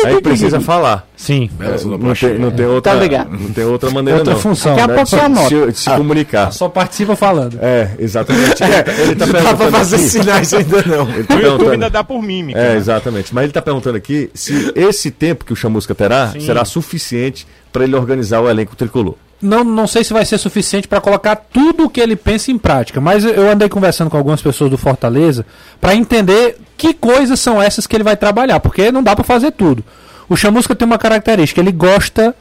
aí 0.06 0.20
precisa 0.20 0.60
falar. 0.60 1.06
Sim. 1.16 1.50
não, 1.58 2.14
tem, 2.14 2.38
não 2.38 2.50
tem 2.50 2.66
outra, 2.66 2.92
tá 2.92 3.24
não 3.24 3.52
tem 3.52 3.64
outra 3.64 3.90
maneira 3.90 4.18
outra 4.18 4.34
não. 4.34 4.40
função. 4.40 4.76
Daqui 4.76 4.90
a 4.90 4.94
pouco 4.94 5.10
você 5.10 5.72
Se, 5.72 5.82
se 5.82 5.90
ah, 5.90 5.96
comunicar. 5.96 6.52
Só 6.52 6.68
participa 6.68 7.16
falando. 7.16 7.58
É, 7.60 7.90
exatamente. 7.98 8.62
É, 8.62 8.84
ele 9.02 9.16
tá 9.16 9.26
perguntando 9.26 9.44
Dá 9.44 9.56
pra 9.56 9.70
fazer 9.70 9.96
aqui, 9.96 10.04
sinais 10.04 10.54
ainda 10.54 10.82
não. 10.86 11.08
Ele 11.08 11.24
tá 11.24 11.34
o 11.34 11.40
YouTube 11.40 11.70
ainda 11.70 11.90
dá 11.90 12.04
por 12.04 12.22
mímica. 12.22 12.58
É, 12.58 12.70
né? 12.70 12.76
exatamente. 12.76 13.34
Mas 13.34 13.44
ele 13.44 13.52
tá 13.52 13.62
perguntando 13.62 13.96
aqui 13.96 14.30
se 14.34 14.72
esse 14.74 15.10
tempo 15.10 15.44
que 15.44 15.52
o 15.52 15.56
Chamusca 15.56 15.94
terá 15.94 16.32
Sim. 16.32 16.40
será 16.40 16.64
suficiente 16.64 17.46
para 17.72 17.84
ele 17.84 17.96
organizar 17.96 18.40
o 18.40 18.48
elenco 18.48 18.74
tricolor. 18.76 19.14
Não, 19.40 19.62
não 19.62 19.86
sei 19.86 20.02
se 20.02 20.12
vai 20.12 20.24
ser 20.24 20.38
suficiente 20.38 20.88
para 20.88 21.00
colocar 21.00 21.36
tudo 21.36 21.84
o 21.84 21.90
que 21.90 22.00
ele 22.00 22.16
pensa 22.16 22.50
em 22.50 22.56
prática, 22.56 23.00
mas 23.00 23.24
eu 23.24 23.50
andei 23.50 23.68
conversando 23.68 24.10
com 24.10 24.16
algumas 24.16 24.40
pessoas 24.40 24.70
do 24.70 24.78
Fortaleza 24.78 25.44
para 25.80 25.94
entender 25.94 26.56
que 26.76 26.92
coisas 26.94 27.40
são 27.40 27.60
essas 27.60 27.86
que 27.86 27.96
ele 27.96 28.04
vai 28.04 28.16
trabalhar, 28.16 28.60
porque 28.60 28.92
não 28.92 29.02
dá 29.02 29.14
para 29.14 29.24
fazer 29.24 29.52
tudo. 29.52 29.84
O 30.28 30.36
Chamusca 30.36 30.74
tem 30.74 30.86
uma 30.86 30.98
característica, 30.98 31.60
ele 31.60 31.72
gosta, 31.72 32.34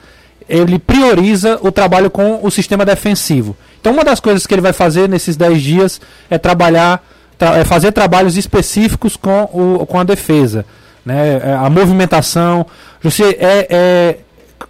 ele 0.50 0.80
prioriza 0.80 1.60
o 1.62 1.72
trabalho 1.72 2.10
com 2.10 2.40
o 2.44 2.52
sistema 2.52 2.86
defensivo. 2.86 3.56
Então 3.80 3.94
uma 3.94 4.04
das 4.04 4.20
coisas 4.20 4.46
que 4.46 4.54
ele 4.54 4.62
vai 4.62 4.74
fazer 4.74 5.08
nesses 5.08 5.38
10 5.38 5.62
dias 5.62 6.02
é 6.30 6.38
trabalhar, 6.38 7.04
tra 7.38 7.58
é 7.58 7.64
fazer 7.64 7.92
trabalhos 7.92 8.36
específicos 8.38 9.16
com, 9.16 9.44
o, 9.54 9.86
com 9.86 10.00
a 10.00 10.04
defesa. 10.04 10.66
Né? 11.06 11.42
É, 11.44 11.54
a 11.54 11.70
movimentação, 11.70 12.66
você 13.02 13.38
é, 13.40 13.68
é 13.70 14.18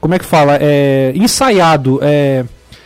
como 0.02 0.14
é 0.14 0.20
que 0.20 0.26
fala? 0.26 0.58
É 0.60 1.14
ensaiado, 1.16 2.00
é 2.02 2.44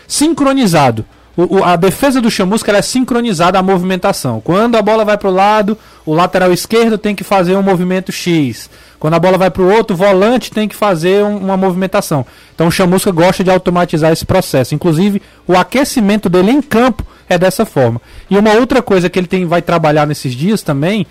sincronizado. 0.08 1.06
O, 1.36 1.60
o, 1.60 1.64
a 1.64 1.76
defesa 1.76 2.20
do 2.20 2.30
Chamusca 2.30 2.72
é 2.72 2.82
sincronizada 2.82 3.58
à 3.58 3.64
movimentação. 3.64 4.42
Quando 4.42 4.76
a 4.76 4.82
bola 4.82 5.06
vai 5.06 5.18
para 5.18 5.30
o 5.30 5.34
lado, 5.34 5.78
o 6.10 6.16
lateral 6.16 6.52
esquerdo 6.52 6.98
tem 6.98 7.16
que 7.16 7.24
fazer 7.24 7.56
um 7.56 7.62
movimento 7.62 8.12
X. 8.12 8.68
Quando 9.00 9.14
a 9.14 9.20
bola 9.20 9.38
vai 9.38 9.52
para 9.52 9.62
o 9.62 9.72
outro, 9.72 9.94
o 9.94 9.98
volante 9.98 10.50
tem 10.50 10.68
que 10.68 10.76
fazer 10.76 11.24
um, 11.24 11.38
uma 11.38 11.56
movimentação. 11.56 12.26
Então 12.56 12.66
o 12.66 12.72
Chamusca 12.72 13.12
gosta 13.12 13.44
de 13.44 13.52
automatizar 13.52 14.12
esse 14.12 14.26
processo. 14.26 14.74
Inclusive, 14.74 15.22
o 15.46 15.56
aquecimento 15.56 16.28
dele 16.28 16.50
em 16.50 16.64
campo 16.64 17.06
é 17.30 17.38
dessa 17.38 17.64
forma. 17.64 18.02
E 18.28 18.36
uma 18.36 18.54
outra 18.54 18.82
coisa 18.82 19.08
que 19.08 19.20
ele 19.20 19.28
tem, 19.28 19.46
vai 19.46 19.62
trabalhar 19.62 20.08
nesses 20.08 20.34
dias 20.34 20.64
também 20.64 21.06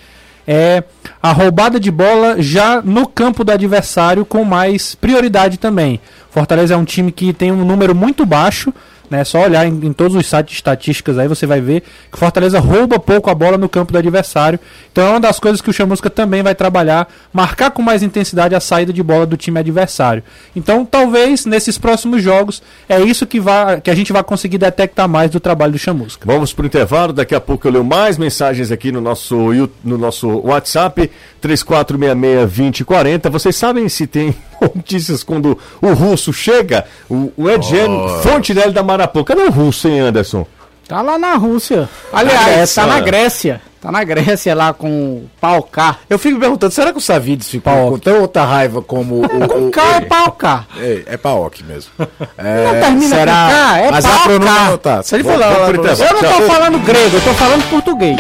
é 0.49 0.83
a 1.23 1.31
roubada 1.31 1.79
de 1.79 1.93
bola 1.93 2.43
já 2.43 2.83
no 2.83 3.07
campo 3.07 3.45
do 3.45 3.53
adversário 3.53 4.25
com 4.25 4.43
mais 4.43 4.97
prioridade 4.97 5.59
também. 5.59 6.01
Fortaleza 6.29 6.75
é 6.75 6.77
um 6.77 6.85
time 6.85 7.13
que 7.13 7.33
tem 7.33 7.53
um 7.53 7.65
número 7.65 7.95
muito 7.95 8.27
baixo 8.27 8.75
né? 9.11 9.25
Só 9.25 9.43
olhar 9.43 9.67
em, 9.67 9.87
em, 9.87 9.93
todos 9.93 10.15
os 10.15 10.27
sites 10.27 10.53
de 10.53 10.57
estatísticas 10.57 11.19
aí 11.19 11.29
você 11.29 11.47
vai 11.47 11.61
ver 11.61 11.83
que 12.11 12.17
o 12.17 12.19
Fortaleza 12.19 12.59
rouba 12.59 12.99
pouco 12.99 13.31
a 13.31 13.35
bola 13.35 13.57
no 13.59 13.69
campo 13.69 13.93
do 13.93 13.99
adversário. 13.99 14.59
Então 14.91 15.07
é 15.07 15.11
uma 15.11 15.21
das 15.21 15.39
coisas 15.39 15.61
que 15.61 15.71
o 15.71 15.73
Chamusca 15.73 16.11
também 16.11 16.43
vai 16.43 16.55
trabalhar, 16.55 17.09
marcar 17.33 17.71
com 17.71 17.83
mais 17.83 18.03
intensidade 18.03 18.55
a 18.55 18.61
saída 18.61 18.93
de 18.93 19.03
bola 19.03 19.27
do 19.27 19.37
time 19.37 19.59
adversário. 19.59 20.23
Então 20.55 20.85
talvez 20.85 21.45
nesses 21.47 21.79
próximos 21.79 22.23
jogos 22.23 22.63
é 22.89 23.01
isso 23.01 23.27
que, 23.27 23.41
vai, 23.41 23.81
que 23.81 23.91
a 23.91 23.95
gente 23.95 24.13
vai 24.13 24.23
conseguir 24.23 24.59
detectar 24.59 25.09
mais 25.09 25.31
do 25.31 25.41
trabalho 25.41 25.73
do 25.73 25.79
Chamusca. 25.79 26.25
Vamos 26.27 26.53
para 26.53 26.65
o 26.65 26.67
intervalo, 26.67 27.13
daqui 27.13 27.35
a 27.35 27.41
pouco 27.41 27.67
eu 27.67 27.73
leio 27.73 27.85
mais 27.85 28.19
mensagens 28.19 28.71
aqui 28.71 28.93
no 28.93 29.01
nosso, 29.01 29.37
no 29.85 29.99
nosso 29.99 30.29
WhatsApp 30.29 31.11
3466-2040. 31.43 33.31
Vocês 33.31 33.57
sabem 33.57 33.89
se 33.89 34.07
tem 34.07 34.35
notícias 34.61 35.23
quando 35.23 35.59
o 35.81 35.93
russo 35.93 36.33
chega? 36.33 36.85
O, 37.09 37.33
o 37.37 37.51
Edgen 37.51 37.91
oh. 37.91 38.09
Fontenelle 38.23 38.73
da 38.73 38.83
Marapuca. 38.83 39.35
Cadê 39.35 39.49
o 39.49 39.53
russo, 39.53 39.89
hein, 39.89 40.01
Anderson? 40.01 40.47
Tá 40.89 41.03
lá 41.03 41.19
na 41.19 41.35
Rússia. 41.35 41.87
Aliás, 42.11 42.75
tá 42.75 42.87
na 42.87 42.99
Grécia. 43.01 43.61
Tá 43.79 43.93
na 43.93 44.03
Grécia 44.03 44.55
lá 44.55 44.73
com 44.73 44.89
o 44.89 45.31
Paucar. 45.39 46.01
Eu 46.09 46.19
fico 46.19 46.41
perguntando, 46.41 46.73
será 46.73 46.93
que 46.93 46.99
o 46.99 47.01
Savides 47.01 47.49
ficou 47.49 47.73
Paok. 47.73 47.91
com 47.91 47.99
tão 47.99 48.21
outra 48.23 48.45
raiva 48.45 48.81
como 48.81 49.17
o. 49.17 49.21
o, 49.21 49.69
o 49.69 49.71
K 49.71 49.97
é 49.97 50.01
Paucar. 50.01 50.67
É, 50.79 51.03
é 51.07 51.17
Paok 51.19 51.63
mesmo. 51.63 51.93
É, 52.39 52.65
não 52.65 52.81
termina 52.81 53.17
será... 53.17 53.33
com 53.33 53.51
K, 53.51 53.79
é 53.79 53.91
Mas 53.91 54.05
a 54.05 54.19
pronúncia 54.19 54.79
tá. 54.79 55.03
Se 55.03 55.15
ele 55.17 55.25
lá, 55.25 55.53
eu 55.53 55.75
não 55.75 56.33
tô 56.33 56.43
falando 56.47 56.79
grego, 56.85 57.17
eu 57.17 57.21
tô 57.21 57.35
falando 57.35 57.69
português. 57.69 58.17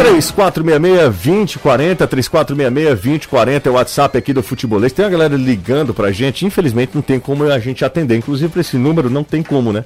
3466-2040, 0.00 2.08
3466-2040 2.08 3.66
é 3.66 3.70
o 3.70 3.74
WhatsApp 3.74 4.16
aqui 4.16 4.32
do 4.32 4.42
Futebolês. 4.42 4.94
Tem 4.94 5.04
a 5.04 5.10
galera 5.10 5.36
ligando 5.36 5.92
pra 5.92 6.10
gente, 6.10 6.46
infelizmente 6.46 6.92
não 6.94 7.02
tem 7.02 7.20
como 7.20 7.44
a 7.44 7.58
gente 7.58 7.84
atender. 7.84 8.16
Inclusive, 8.16 8.50
pra 8.50 8.62
esse 8.62 8.78
número 8.78 9.10
não 9.10 9.22
tem 9.22 9.42
como, 9.42 9.74
né? 9.74 9.84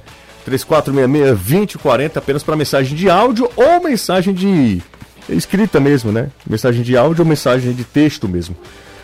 3466-2040 0.49 2.15
apenas 2.15 2.43
para 2.43 2.55
mensagem 2.55 2.95
de 2.95 3.09
áudio 3.09 3.49
ou 3.57 3.83
mensagem 3.83 4.33
de 4.33 4.81
escrita 5.27 5.81
mesmo, 5.81 6.13
né? 6.13 6.29
Mensagem 6.49 6.81
de 6.81 6.95
áudio 6.95 7.23
ou 7.23 7.27
mensagem 7.27 7.73
de 7.73 7.83
texto 7.83 8.29
mesmo. 8.29 8.55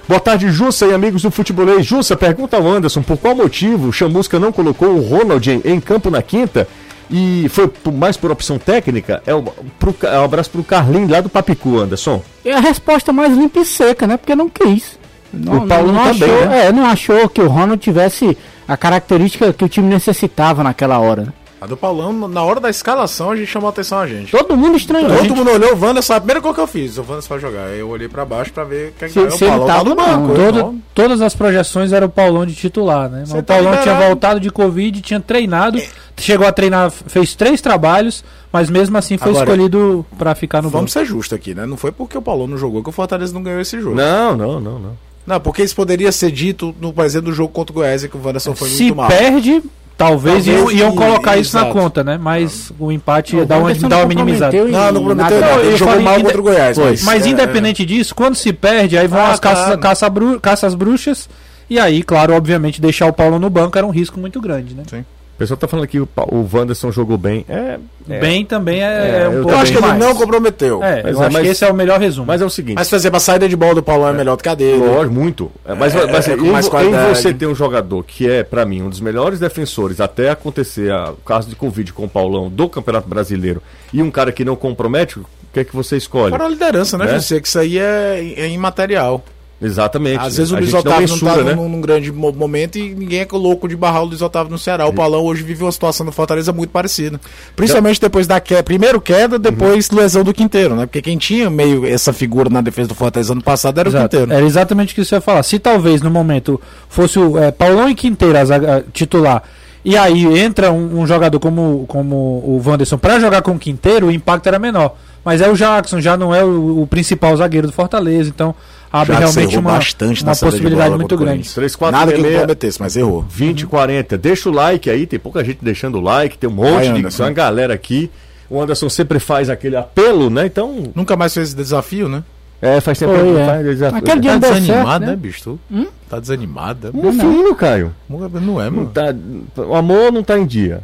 Boa 0.07 0.21
tarde, 0.21 0.49
Jussa 0.49 0.85
e 0.85 0.93
amigos 0.93 1.23
do 1.23 1.31
futebolês. 1.31 1.85
Jussa, 1.85 2.15
pergunta 2.15 2.55
ao 2.55 2.65
Anderson 2.65 3.01
por 3.01 3.17
qual 3.17 3.35
motivo 3.35 3.89
o 3.89 3.93
Chamusca 3.93 4.39
não 4.39 4.53
colocou 4.53 4.87
o 4.89 5.01
Ronald 5.01 5.45
em, 5.49 5.61
em 5.65 5.81
campo 5.81 6.09
na 6.09 6.21
quinta 6.21 6.65
e 7.11 7.49
foi 7.49 7.69
mais 7.93 8.15
por 8.15 8.31
opção 8.31 8.57
técnica? 8.57 9.21
É, 9.25 9.33
o, 9.35 9.43
pro, 9.77 9.93
é 10.03 10.19
um 10.19 10.23
abraço 10.23 10.49
pro 10.49 10.63
Carlinho 10.63 11.09
lá 11.09 11.19
do 11.19 11.29
Papicu, 11.29 11.77
Anderson. 11.77 12.23
É 12.45 12.53
a 12.53 12.59
resposta 12.59 13.11
mais 13.11 13.35
limpa 13.35 13.59
e 13.59 13.65
seca, 13.65 14.07
né? 14.07 14.15
Porque 14.15 14.33
não 14.33 14.49
quis. 14.49 14.97
Não, 15.33 15.59
o 15.59 15.67
Paulo 15.67 15.91
não, 15.91 16.05
não 16.05 16.13
também, 16.13 16.29
achou, 16.29 16.45
né? 16.47 16.65
é, 16.65 16.71
não 16.71 16.85
achou 16.85 17.29
que 17.29 17.41
o 17.41 17.47
Ronald 17.47 17.81
tivesse 17.81 18.37
a 18.67 18.77
característica 18.77 19.51
que 19.51 19.63
o 19.63 19.69
time 19.69 19.87
necessitava 19.87 20.63
naquela 20.63 20.99
hora. 20.99 21.33
A 21.61 21.67
do 21.67 21.77
Paulão, 21.77 22.27
na 22.27 22.41
hora 22.41 22.59
da 22.59 22.71
escalação, 22.71 23.29
a 23.29 23.35
gente 23.35 23.47
chamou 23.47 23.67
a 23.67 23.69
atenção 23.69 23.99
a 23.99 24.07
gente. 24.07 24.31
Todo 24.31 24.57
mundo 24.57 24.75
estranhou. 24.75 25.11
Todo 25.11 25.21
gente... 25.21 25.37
mundo 25.37 25.51
olhou 25.51 25.75
o 25.75 25.79
Wanderson, 25.79 26.13
a 26.13 26.19
primeira 26.19 26.41
coisa 26.41 26.55
que 26.55 26.61
eu 26.61 26.65
fiz, 26.65 26.97
o 26.97 27.01
Wanderson 27.01 27.29
vai 27.29 27.39
jogar. 27.39 27.67
Eu 27.69 27.87
olhei 27.87 28.09
pra 28.09 28.25
baixo 28.25 28.51
pra 28.51 28.63
ver 28.63 28.95
quem 28.97 29.09
se, 29.09 29.19
é 29.19 29.21
o 29.21 29.31
se 29.31 29.45
Paulão 29.45 29.67
tá 29.67 29.83
no 29.83 29.95
banco. 29.95 30.33
Todo, 30.33 30.75
todas 30.95 31.21
as 31.21 31.35
projeções 31.35 31.93
eram 31.93 32.07
o 32.07 32.09
Paulão 32.09 32.47
de 32.47 32.55
titular, 32.55 33.07
né? 33.07 33.25
Mas 33.27 33.31
o 33.31 33.43
tá 33.43 33.53
Paulão 33.53 33.77
tinha 33.77 33.93
voltado 33.93 34.39
de 34.39 34.49
Covid, 34.49 35.01
tinha 35.01 35.19
treinado, 35.19 35.77
é. 35.77 35.87
chegou 36.17 36.47
a 36.47 36.51
treinar, 36.51 36.89
fez 36.89 37.35
três 37.35 37.61
trabalhos, 37.61 38.23
mas 38.51 38.67
mesmo 38.67 38.97
assim 38.97 39.19
foi 39.19 39.29
Agora, 39.29 39.45
escolhido 39.45 40.03
para 40.17 40.33
ficar 40.33 40.63
no 40.63 40.69
Vamos 40.71 40.91
banco. 40.91 41.05
ser 41.05 41.05
justos 41.05 41.37
aqui, 41.37 41.53
né? 41.53 41.67
Não 41.67 41.77
foi 41.77 41.91
porque 41.91 42.17
o 42.17 42.23
Paulão 42.23 42.47
não 42.47 42.57
jogou 42.57 42.81
que 42.81 42.89
o 42.89 42.91
Fortaleza 42.91 43.35
não 43.35 43.43
ganhou 43.43 43.61
esse 43.61 43.79
jogo. 43.79 43.95
Não, 43.95 44.35
não, 44.35 44.59
não, 44.59 44.79
não. 44.79 44.97
Não, 45.27 45.39
porque 45.39 45.61
isso 45.61 45.75
poderia 45.75 46.11
ser 46.11 46.31
dito 46.31 46.75
no 46.81 46.91
exemplo 47.03 47.29
do 47.29 47.35
jogo 47.35 47.53
contra 47.53 47.71
o 47.71 47.75
Goiás, 47.75 48.03
que 48.03 48.17
o 48.17 48.19
Wanderson 48.25 48.55
foi 48.55 48.69
Se 48.69 48.83
muito 48.85 48.95
mal. 48.95 49.11
Se 49.11 49.15
perde, 49.15 49.63
Talvez, 50.01 50.45
Talvez 50.45 50.79
iam, 50.79 50.95
colocar 50.95 51.37
isso 51.37 51.55
na 51.55 51.65
conta, 51.65 52.03
né? 52.03 52.17
Mas 52.17 52.71
não. 52.79 52.87
o 52.87 52.91
empate 52.91 53.35
ia 53.35 53.45
dar 53.45 53.59
uma, 53.59 53.71
dar 53.73 53.97
uma 53.97 54.05
minimizada. 54.07 54.57
Não, 54.65 54.91
não 54.91 55.03
prometeu 55.03 55.39
nada. 55.39 55.61
Ele 55.61 55.77
jogou 55.77 56.01
mal 56.01 56.19
contra 56.19 56.39
o 56.39 56.43
Goiás. 56.43 56.77
Mas, 56.77 57.03
mas 57.03 57.25
é, 57.25 57.29
independente 57.29 57.83
é. 57.83 57.85
disso, 57.85 58.15
quando 58.15 58.33
se 58.33 58.51
perde, 58.51 58.97
aí 58.97 59.07
vão 59.07 59.19
ah, 59.19 59.29
as 59.29 59.39
caças, 59.39 59.75
caça, 59.79 60.09
bru, 60.09 60.39
caças 60.39 60.73
bruxas. 60.73 61.29
E 61.69 61.79
aí, 61.79 62.01
claro, 62.01 62.33
obviamente, 62.33 62.81
deixar 62.81 63.05
o 63.05 63.13
Paulo 63.13 63.37
no 63.37 63.49
banco 63.49 63.77
era 63.77 63.85
um 63.85 63.91
risco 63.91 64.19
muito 64.19 64.41
grande, 64.41 64.73
né? 64.73 64.83
Sim 64.89 65.05
pessoal 65.41 65.57
tá 65.57 65.67
falando 65.67 65.87
que 65.87 65.99
o, 65.99 66.07
o 66.27 66.47
Wanderson 66.53 66.91
jogou 66.91 67.17
bem. 67.17 67.43
É, 67.49 67.79
é 68.09 68.19
bem 68.19 68.45
também 68.45 68.83
é, 68.83 69.23
é 69.23 69.29
um 69.29 69.33
pouco 69.33 69.51
Eu 69.51 69.57
acho 69.57 69.71
que 69.71 69.77
ele 69.77 69.93
não 69.93 70.15
comprometeu. 70.15 70.83
É, 70.83 71.01
mas, 71.03 71.15
eu 71.15 71.21
acho 71.21 71.33
mas, 71.33 71.43
que 71.43 71.47
esse 71.49 71.65
é 71.65 71.71
o 71.71 71.73
melhor 71.73 71.99
resumo. 71.99 72.27
Mas 72.27 72.41
é 72.41 72.45
o 72.45 72.49
seguinte. 72.49 72.75
Mas, 72.75 72.89
por 72.89 72.95
exemplo, 72.95 73.17
a 73.17 73.19
saída 73.19 73.49
de 73.49 73.55
bola 73.55 73.75
do 73.75 73.83
Paulão 73.83 74.09
é, 74.09 74.13
melhor 74.13 74.37
do 74.37 74.43
que 74.43 74.49
a 74.49 74.55
dele. 74.55 74.77
Lógico, 74.77 75.13
muito. 75.13 75.51
É, 75.65 75.73
mas, 75.73 75.95
é, 75.95 76.05
mas 76.11 76.27
é, 76.27 76.35
em, 76.35 76.47
em, 76.47 77.13
você 77.13 77.33
ter 77.33 77.47
um 77.47 77.55
jogador 77.55 78.03
que 78.03 78.29
é, 78.29 78.43
para 78.43 78.63
mim, 78.65 78.83
um 78.83 78.89
dos 78.89 79.01
melhores 79.01 79.39
defensores 79.39 79.99
até 79.99 80.29
acontecer 80.29 80.91
a, 80.91 81.11
o 81.11 81.17
caso 81.17 81.49
de 81.49 81.55
Covid 81.55 81.91
com 81.93 82.05
o 82.05 82.09
Paulão 82.09 82.49
do 82.49 82.69
Campeonato 82.69 83.09
Brasileiro 83.09 83.61
e 83.91 84.01
um 84.01 84.11
cara 84.11 84.31
que 84.31 84.45
não 84.45 84.55
compromete, 84.55 85.19
o 85.19 85.25
que 85.51 85.61
é 85.61 85.63
que 85.63 85.75
você 85.75 85.97
escolhe? 85.97 86.31
Para 86.31 86.45
a 86.45 86.49
liderança, 86.49 86.97
né, 86.97 87.05
né? 87.05 87.13
José? 87.15 87.39
Que 87.39 87.47
isso 87.47 87.57
aí 87.59 87.79
é, 87.79 88.33
é 88.37 88.49
imaterial. 88.49 89.23
Exatamente. 89.61 90.19
Às 90.19 90.37
vezes 90.37 90.51
o 90.51 90.55
Luiz 90.55 90.73
Otávio 90.73 91.07
não, 91.07 91.15
mensura, 91.15 91.31
não 91.31 91.37
tá 91.37 91.43
né? 91.43 91.55
num, 91.55 91.69
num, 91.69 91.81
grande 91.81 92.11
momento 92.11 92.77
e 92.77 92.95
ninguém 92.95 93.19
é 93.19 93.27
louco 93.31 93.67
de 93.67 93.75
barrar 93.75 94.01
o 94.01 94.05
Luiz 94.05 94.21
Otávio 94.21 94.51
no 94.51 94.57
Ceará. 94.57 94.87
O 94.87 94.93
Paulão 94.93 95.23
hoje 95.23 95.43
vive 95.43 95.63
uma 95.63 95.71
situação 95.71 96.05
no 96.05 96.11
Fortaleza 96.11 96.51
muito 96.51 96.71
parecida. 96.71 97.21
Principalmente 97.55 98.01
depois 98.01 98.25
da 98.25 98.39
queda, 98.39 98.63
primeiro 98.63 98.99
queda, 98.99 99.37
depois 99.37 99.87
uhum. 99.89 99.97
lesão 99.97 100.23
do 100.23 100.33
Quinteiro, 100.33 100.75
né? 100.75 100.85
Porque 100.87 101.01
quem 101.01 101.17
tinha 101.17 101.49
meio 101.49 101.85
essa 101.85 102.11
figura 102.11 102.49
na 102.49 102.61
defesa 102.61 102.89
do 102.89 102.95
Fortaleza 102.95 103.33
ano 103.33 103.43
passado 103.43 103.79
era 103.79 103.89
Exato. 103.89 104.05
o 104.05 104.09
Quinteiro. 104.09 104.33
Era 104.33 104.45
exatamente 104.45 104.93
o 104.93 104.95
que 104.95 105.05
você 105.05 105.15
ia 105.15 105.21
falar. 105.21 105.43
Se 105.43 105.59
talvez 105.59 106.01
no 106.01 106.09
momento 106.09 106.59
fosse 106.89 107.19
o 107.19 107.37
é, 107.37 107.51
Paulão 107.51 107.87
e 107.87 107.93
Quinteiro 107.93 108.37
a, 108.37 108.77
a, 108.77 108.81
titular 108.91 109.43
e 109.83 109.97
aí 109.97 110.39
entra 110.39 110.71
um, 110.71 111.01
um, 111.01 111.07
jogador 111.07 111.39
como, 111.39 111.85
como 111.87 112.15
o 112.15 112.61
Wanderson 112.63 112.97
para 112.97 113.19
jogar 113.19 113.41
com 113.41 113.51
o 113.51 113.59
Quinteiro, 113.59 114.07
o 114.07 114.11
impacto 114.11 114.47
era 114.47 114.59
menor. 114.59 114.95
Mas 115.23 115.41
é 115.41 115.49
o 115.49 115.55
Jackson, 115.55 116.01
já 116.01 116.17
não 116.17 116.33
é 116.33 116.43
o, 116.43 116.81
o 116.81 116.87
principal 116.87 117.35
zagueiro 117.37 117.67
do 117.67 117.73
Fortaleza, 117.73 118.29
então 118.29 118.55
abre 118.91 119.15
realmente 119.15 119.57
uma, 119.57 119.73
bastante 119.73 120.23
uma 120.23 120.35
possibilidade 120.35 120.95
muito 120.95 121.15
grande. 121.15 121.49
3, 121.49 121.75
4, 121.75 121.97
Nada 121.97 122.11
6, 122.11 122.23
que 122.23 122.37
prometesse, 122.37 122.81
mas 122.81 122.95
errou. 122.97 123.25
20 123.29 123.67
40. 123.67 124.17
Deixa 124.17 124.49
o 124.49 124.51
like 124.51 124.89
aí, 124.89 125.05
tem 125.05 125.19
pouca 125.19 125.43
gente 125.43 125.59
deixando 125.61 125.99
o 125.99 126.01
like, 126.01 126.37
tem 126.37 126.49
um 126.49 126.53
monte 126.53 126.89
Vai, 126.89 127.03
de 127.03 127.21
uma 127.21 127.31
galera 127.31 127.73
aqui. 127.73 128.09
O 128.49 128.61
Anderson 128.61 128.89
sempre 128.89 129.17
faz 129.19 129.49
aquele 129.49 129.77
apelo, 129.77 130.29
né? 130.29 130.45
Então. 130.45 130.91
Nunca 130.93 131.15
mais 131.15 131.33
fez 131.33 131.49
esse 131.49 131.55
desafio, 131.55 132.09
né? 132.09 132.23
É, 132.61 132.79
faz 132.81 132.99
tempo 132.99 133.13
que 133.13 133.39
é. 133.39 133.45
faz 133.45 133.65
desafio. 133.65 133.97
Aquele 133.97 134.19
dia 134.19 134.31
tá 134.33 134.37
desanimado, 134.39 134.85
certo, 134.85 134.99
né? 134.99 135.07
né, 135.07 135.15
bicho? 135.15 135.59
Hum? 135.71 135.87
Tá 136.09 136.19
desanimada. 136.19 136.91
Meu 136.93 137.13
filho, 137.13 137.55
Caio. 137.55 137.95
Não 138.09 138.61
é, 138.61 138.69
mano. 138.69 138.83
Não 138.83 138.85
tá, 138.87 139.15
o 139.63 139.73
amor 139.73 140.11
não 140.11 140.21
tá 140.21 140.37
em 140.37 140.45
dia. 140.45 140.81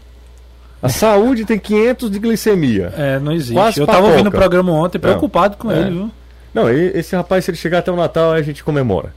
A 0.81 0.89
saúde 0.89 1.43
tem 1.45 1.57
500 1.57 2.11
de 2.11 2.19
glicemia. 2.19 2.93
É, 2.95 3.19
não 3.19 3.31
existe. 3.31 3.53
Quase 3.53 3.79
eu 3.79 3.87
tava 3.87 4.07
ouvindo 4.07 4.27
o 4.27 4.31
programa 4.31 4.71
ontem, 4.71 4.99
preocupado 4.99 5.55
não. 5.57 5.59
com 5.59 5.71
é. 5.71 5.79
ele, 5.79 5.89
viu? 5.91 6.11
Não, 6.53 6.69
esse 6.69 7.15
rapaz, 7.15 7.45
se 7.45 7.51
ele 7.51 7.57
chegar 7.57 7.79
até 7.79 7.91
o 7.91 7.95
Natal, 7.95 8.31
a 8.31 8.41
gente 8.41 8.63
comemora. 8.63 9.13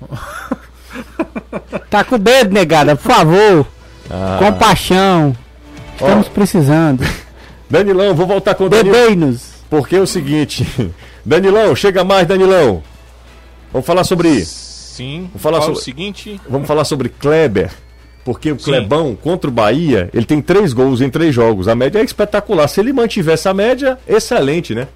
tá 1.90 2.04
com 2.04 2.16
o 2.16 2.18
dedo, 2.18 2.52
negada, 2.52 2.96
por 2.96 3.12
favor. 3.12 3.66
Ah. 4.10 4.38
Compaixão. 4.38 5.36
Estamos 5.94 6.26
Ó. 6.26 6.30
precisando. 6.30 7.04
Danilão, 7.68 8.14
vou 8.14 8.26
voltar 8.26 8.54
com 8.54 8.64
o 8.64 8.68
Danilão. 8.68 9.36
Porque 9.68 9.96
é 9.96 10.00
o 10.00 10.06
seguinte. 10.06 10.66
Danilão, 11.24 11.74
chega 11.76 12.04
mais, 12.04 12.26
Danilão. 12.26 12.82
Vamos 13.72 13.86
falar 13.86 14.04
sobre. 14.04 14.44
Sim. 14.44 15.28
Vamos 15.28 15.42
falar 15.42 15.60
sobre 15.60 15.78
o 15.78 15.82
seguinte. 15.82 16.40
Vamos 16.48 16.66
falar 16.66 16.84
sobre 16.84 17.08
Kleber. 17.10 17.70
Porque 18.28 18.52
o 18.52 18.58
Sim. 18.58 18.64
Clebão 18.66 19.16
contra 19.16 19.48
o 19.48 19.50
Bahia, 19.52 20.10
ele 20.12 20.26
tem 20.26 20.42
três 20.42 20.74
gols 20.74 21.00
em 21.00 21.08
três 21.08 21.34
jogos. 21.34 21.66
A 21.66 21.74
média 21.74 21.98
é 21.98 22.04
espetacular. 22.04 22.68
Se 22.68 22.78
ele 22.78 22.92
mantiver 22.92 23.32
essa 23.32 23.54
média, 23.54 23.98
excelente, 24.06 24.74
né? 24.74 24.86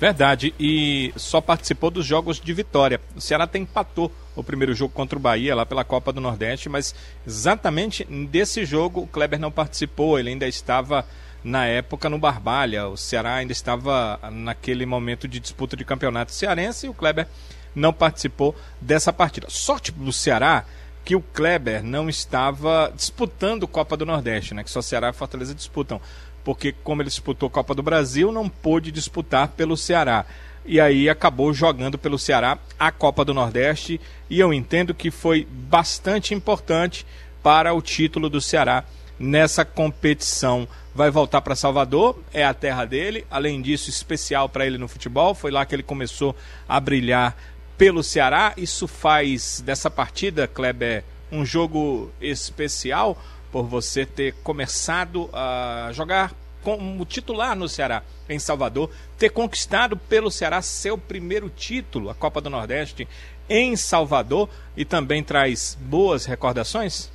Verdade, 0.00 0.52
e 0.58 1.12
só 1.14 1.40
participou 1.40 1.92
dos 1.92 2.04
jogos 2.04 2.40
de 2.40 2.52
vitória. 2.52 3.00
O 3.14 3.20
Ceará 3.20 3.44
até 3.44 3.56
empatou 3.56 4.10
o 4.34 4.42
primeiro 4.42 4.74
jogo 4.74 4.92
contra 4.92 5.16
o 5.16 5.22
Bahia 5.22 5.54
lá 5.54 5.64
pela 5.64 5.84
Copa 5.84 6.12
do 6.12 6.20
Nordeste, 6.20 6.68
mas 6.68 6.92
exatamente 7.24 8.02
desse 8.04 8.64
jogo 8.64 9.02
o 9.02 9.06
Kleber 9.06 9.38
não 9.38 9.52
participou, 9.52 10.18
ele 10.18 10.30
ainda 10.30 10.48
estava 10.48 11.06
na 11.44 11.66
época 11.66 12.08
no 12.08 12.18
Barbalha. 12.18 12.88
O 12.88 12.96
Ceará 12.96 13.36
ainda 13.36 13.52
estava 13.52 14.18
naquele 14.32 14.84
momento 14.84 15.28
de 15.28 15.38
disputa 15.38 15.76
de 15.76 15.84
campeonato 15.84 16.32
cearense 16.32 16.86
e 16.86 16.88
o 16.88 16.94
Kleber 16.94 17.28
não 17.76 17.92
participou 17.92 18.56
dessa 18.80 19.12
partida. 19.12 19.46
Sorte 19.48 19.92
do 19.92 20.12
Ceará 20.12 20.64
que 21.04 21.16
o 21.16 21.20
Kleber 21.20 21.82
não 21.82 22.08
estava 22.08 22.92
disputando 22.94 23.66
Copa 23.66 23.96
do 23.96 24.06
Nordeste, 24.06 24.54
né? 24.54 24.62
Que 24.62 24.70
só 24.70 24.80
Ceará 24.80 25.10
e 25.10 25.12
Fortaleza 25.12 25.54
disputam 25.54 26.00
porque 26.44 26.72
como 26.72 27.02
ele 27.02 27.08
disputou 27.08 27.50
Copa 27.50 27.74
do 27.74 27.82
Brasil, 27.82 28.32
não 28.32 28.48
pôde 28.48 28.90
disputar 28.90 29.48
pelo 29.48 29.76
Ceará. 29.76 30.26
E 30.64 30.80
aí 30.80 31.08
acabou 31.08 31.52
jogando 31.52 31.98
pelo 31.98 32.18
Ceará 32.18 32.58
a 32.78 32.92
Copa 32.92 33.24
do 33.24 33.34
Nordeste, 33.34 34.00
e 34.30 34.38
eu 34.38 34.52
entendo 34.52 34.94
que 34.94 35.10
foi 35.10 35.46
bastante 35.50 36.34
importante 36.34 37.04
para 37.42 37.72
o 37.74 37.82
título 37.82 38.28
do 38.28 38.40
Ceará 38.40 38.84
nessa 39.18 39.64
competição. 39.64 40.66
Vai 40.94 41.10
voltar 41.10 41.40
para 41.40 41.56
Salvador, 41.56 42.20
é 42.32 42.44
a 42.44 42.54
terra 42.54 42.84
dele, 42.84 43.26
além 43.30 43.60
disso, 43.60 43.90
especial 43.90 44.48
para 44.48 44.66
ele 44.66 44.78
no 44.78 44.88
futebol, 44.88 45.34
foi 45.34 45.50
lá 45.50 45.64
que 45.64 45.74
ele 45.74 45.82
começou 45.82 46.36
a 46.68 46.78
brilhar 46.78 47.36
pelo 47.76 48.02
Ceará. 48.02 48.52
Isso 48.56 48.86
faz 48.86 49.62
dessa 49.64 49.90
partida, 49.90 50.46
Kleber, 50.46 51.04
um 51.30 51.44
jogo 51.44 52.10
especial 52.20 53.16
por 53.50 53.64
você 53.64 54.06
ter 54.06 54.34
começado 54.42 55.28
a 55.32 55.90
jogar 55.92 56.32
como 56.62 57.04
titular 57.04 57.56
no 57.56 57.68
Ceará 57.68 58.02
em 58.28 58.38
Salvador, 58.38 58.88
ter 59.18 59.30
conquistado 59.30 59.96
pelo 59.96 60.30
Ceará 60.30 60.62
seu 60.62 60.96
primeiro 60.96 61.50
título, 61.50 62.08
a 62.08 62.14
Copa 62.14 62.40
do 62.40 62.48
Nordeste, 62.48 63.06
em 63.48 63.76
Salvador 63.76 64.48
e 64.76 64.84
também 64.84 65.22
traz 65.22 65.76
boas 65.80 66.24
recordações? 66.24 67.10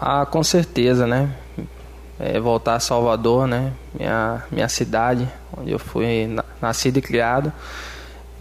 Ah, 0.00 0.26
com 0.26 0.42
certeza, 0.42 1.06
né? 1.06 1.34
É, 2.18 2.38
voltar 2.38 2.76
a 2.76 2.80
Salvador, 2.80 3.46
né? 3.46 3.72
Minha, 3.92 4.44
minha 4.50 4.68
cidade, 4.68 5.28
onde 5.56 5.72
eu 5.72 5.78
fui 5.78 6.28
nascido 6.64 6.96
e 6.96 7.02
criado. 7.02 7.52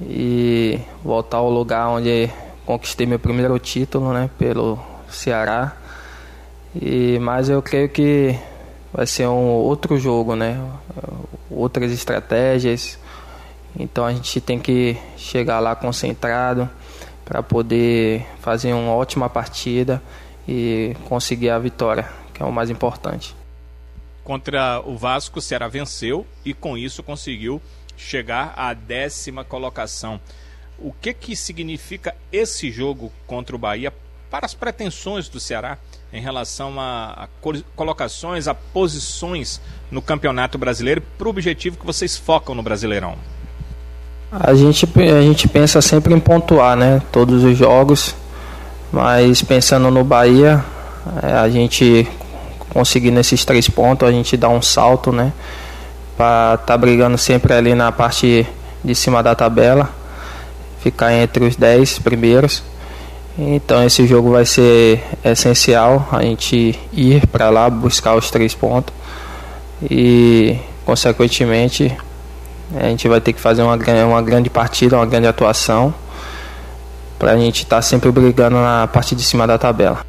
E 0.01 0.79
voltar 1.03 1.37
ao 1.37 1.49
lugar 1.49 1.87
onde 1.89 2.29
conquistei 2.65 3.05
meu 3.05 3.19
primeiro 3.19 3.57
título, 3.59 4.11
né, 4.13 4.29
pelo 4.37 4.79
Ceará. 5.09 5.75
E, 6.75 7.19
mas 7.19 7.49
eu 7.49 7.61
creio 7.61 7.89
que 7.89 8.35
vai 8.91 9.05
ser 9.05 9.27
um 9.27 9.45
outro 9.45 9.97
jogo, 9.97 10.35
né? 10.35 10.59
Outras 11.49 11.91
estratégias. 11.91 12.97
Então 13.77 14.05
a 14.05 14.13
gente 14.13 14.39
tem 14.39 14.59
que 14.59 14.97
chegar 15.17 15.59
lá 15.59 15.75
concentrado 15.75 16.69
para 17.25 17.41
poder 17.41 18.25
fazer 18.39 18.73
uma 18.73 18.93
ótima 18.93 19.29
partida 19.29 20.01
e 20.47 20.95
conseguir 21.05 21.49
a 21.49 21.59
vitória, 21.59 22.07
que 22.33 22.41
é 22.41 22.45
o 22.45 22.51
mais 22.51 22.69
importante. 22.69 23.35
Contra 24.23 24.81
o 24.85 24.97
Vasco, 24.97 25.39
o 25.39 25.41
Ceará 25.41 25.67
venceu 25.67 26.25
e 26.45 26.53
com 26.53 26.77
isso 26.77 27.03
conseguiu 27.03 27.61
chegar 27.97 28.53
à 28.55 28.73
décima 28.73 29.43
colocação. 29.43 30.19
O 30.79 30.91
que, 30.91 31.13
que 31.13 31.35
significa 31.35 32.15
esse 32.31 32.71
jogo 32.71 33.11
contra 33.27 33.55
o 33.55 33.59
Bahia 33.59 33.93
para 34.29 34.45
as 34.45 34.53
pretensões 34.53 35.29
do 35.29 35.39
Ceará 35.39 35.77
em 36.11 36.19
relação 36.19 36.79
a, 36.79 37.25
a 37.25 37.27
colocações, 37.75 38.47
a 38.47 38.55
posições 38.55 39.61
no 39.91 40.01
Campeonato 40.01 40.57
Brasileiro, 40.57 41.01
para 41.17 41.27
o 41.27 41.29
objetivo 41.29 41.77
que 41.77 41.85
vocês 41.85 42.17
focam 42.17 42.55
no 42.55 42.63
Brasileirão? 42.63 43.15
A 44.31 44.55
gente, 44.55 44.87
a 44.99 45.21
gente 45.21 45.47
pensa 45.47 45.79
sempre 45.81 46.13
em 46.13 46.19
pontuar, 46.19 46.75
né? 46.75 46.99
Todos 47.11 47.43
os 47.43 47.55
jogos, 47.55 48.15
mas 48.91 49.43
pensando 49.43 49.91
no 49.91 50.03
Bahia, 50.03 50.65
é, 51.21 51.33
a 51.33 51.47
gente 51.47 52.07
conseguindo 52.69 53.19
esses 53.19 53.45
três 53.45 53.69
pontos, 53.69 54.07
a 54.07 54.11
gente 54.11 54.35
dá 54.35 54.49
um 54.49 54.61
salto, 54.61 55.11
né? 55.11 55.31
Para 56.17 56.55
estar 56.55 56.65
tá 56.65 56.77
brigando 56.77 57.17
sempre 57.17 57.53
ali 57.53 57.73
na 57.73 57.91
parte 57.91 58.47
de 58.83 58.95
cima 58.95 59.23
da 59.23 59.33
tabela, 59.33 59.89
ficar 60.79 61.13
entre 61.13 61.45
os 61.45 61.55
dez 61.55 61.97
primeiros. 61.97 62.63
Então 63.37 63.83
esse 63.83 64.05
jogo 64.05 64.31
vai 64.31 64.45
ser 64.45 65.01
essencial 65.23 66.07
a 66.11 66.21
gente 66.21 66.79
ir 66.91 67.25
para 67.27 67.49
lá 67.49 67.67
buscar 67.69 68.15
os 68.15 68.29
três 68.29 68.53
pontos 68.53 68.93
e 69.89 70.55
consequentemente 70.85 71.95
a 72.75 72.85
gente 72.85 73.07
vai 73.07 73.19
ter 73.19 73.33
que 73.33 73.41
fazer 73.41 73.63
uma, 73.63 73.75
uma 74.05 74.21
grande 74.21 74.49
partida, 74.49 74.97
uma 74.97 75.05
grande 75.05 75.27
atuação 75.27 75.93
para 77.17 77.31
a 77.31 77.37
gente 77.37 77.63
estar 77.63 77.77
tá 77.77 77.81
sempre 77.81 78.11
brigando 78.11 78.57
na 78.57 78.87
parte 78.87 79.15
de 79.15 79.23
cima 79.23 79.47
da 79.47 79.57
tabela. 79.57 80.05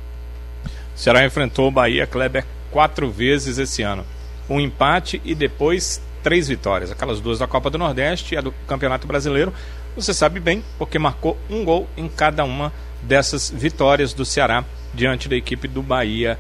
O 0.95 0.99
Ceará 0.99 1.25
enfrentou 1.25 1.69
o 1.69 1.71
Bahia 1.71 2.07
Kleber 2.07 2.45
quatro 2.71 3.11
vezes 3.11 3.57
esse 3.57 3.83
ano. 3.83 4.05
Um 4.49 4.61
empate 4.61 5.21
e 5.25 5.35
depois 5.35 6.01
três 6.23 6.49
vitórias. 6.49 6.91
Aquelas 6.91 7.21
duas 7.21 7.39
da 7.39 7.47
Copa 7.47 7.71
do 7.71 7.79
Nordeste 7.79 8.35
e 8.35 8.39
a 8.39 8.41
do 8.41 8.53
Campeonato 8.67 9.07
Brasileiro. 9.07 9.53
Você 9.95 10.13
sabe 10.13 10.41
bem, 10.41 10.65
porque 10.79 10.99
marcou 10.99 11.39
um 11.49 11.65
gol 11.65 11.89
em 11.97 12.09
cada 12.09 12.45
uma 12.45 12.73
dessas 13.03 13.51
vitórias 13.51 14.13
do 14.13 14.25
Ceará 14.25 14.65
diante 14.93 15.29
da 15.29 15.37
equipe 15.37 15.69
do 15.69 15.83
Bahia. 15.83 16.39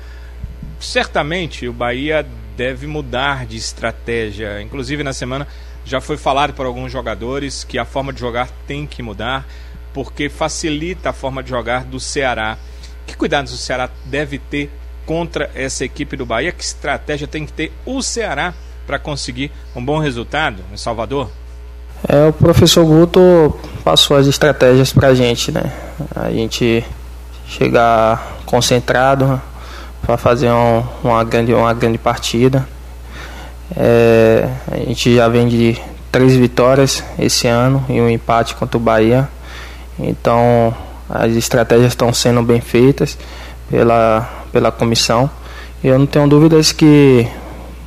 Certamente 0.80 1.68
o 1.68 1.72
Bahia 1.72 2.26
deve 2.56 2.86
mudar 2.86 3.46
de 3.46 3.56
estratégia. 3.56 4.60
Inclusive 4.60 5.02
na 5.02 5.12
semana 5.12 5.46
já 5.84 6.00
foi 6.00 6.16
falado 6.16 6.54
por 6.54 6.66
alguns 6.66 6.90
jogadores 6.90 7.62
que 7.62 7.78
a 7.78 7.84
forma 7.84 8.12
de 8.12 8.20
jogar 8.20 8.48
tem 8.66 8.86
que 8.86 9.02
mudar 9.02 9.46
porque 9.92 10.28
facilita 10.28 11.10
a 11.10 11.12
forma 11.12 11.42
de 11.42 11.50
jogar 11.50 11.84
do 11.84 12.00
Ceará. 12.00 12.58
Que 13.06 13.16
cuidados 13.16 13.52
o 13.52 13.56
Ceará 13.56 13.88
deve 14.06 14.38
ter 14.38 14.70
contra 15.06 15.50
essa 15.54 15.84
equipe 15.84 16.16
do 16.16 16.26
Bahia? 16.26 16.52
Que 16.52 16.62
estratégia 16.62 17.26
tem 17.26 17.46
que 17.46 17.52
ter 17.52 17.72
o 17.84 18.02
Ceará 18.02 18.54
para 18.86 18.98
conseguir 18.98 19.50
um 19.74 19.84
bom 19.84 19.98
resultado 19.98 20.62
em 20.72 20.76
Salvador? 20.76 21.30
É, 22.06 22.26
o 22.26 22.32
professor 22.32 22.84
Guto 22.84 23.58
passou 23.82 24.16
as 24.16 24.26
estratégias 24.26 24.92
para 24.92 25.08
a 25.08 25.14
gente, 25.14 25.50
né? 25.50 25.72
A 26.14 26.30
gente 26.30 26.84
chegar 27.48 28.36
concentrado 28.44 29.40
para 30.02 30.16
fazer 30.16 30.50
um, 30.50 30.84
uma, 31.02 31.24
grande, 31.24 31.54
uma 31.54 31.72
grande 31.72 31.96
partida. 31.96 32.66
É, 33.76 34.48
a 34.70 34.76
gente 34.76 35.16
já 35.16 35.28
vem 35.28 35.48
de 35.48 35.80
três 36.12 36.34
vitórias 36.36 37.02
esse 37.18 37.48
ano 37.48 37.84
e 37.88 38.00
um 38.00 38.08
empate 38.08 38.54
contra 38.54 38.76
o 38.76 38.80
Bahia. 38.80 39.28
Então 39.98 40.74
as 41.08 41.32
estratégias 41.32 41.92
estão 41.92 42.12
sendo 42.12 42.42
bem 42.42 42.60
feitas 42.60 43.18
pela, 43.70 44.43
pela 44.54 44.70
comissão. 44.70 45.28
E 45.82 45.88
eu 45.88 45.98
não 45.98 46.06
tenho 46.06 46.28
dúvidas 46.28 46.70
que 46.70 47.26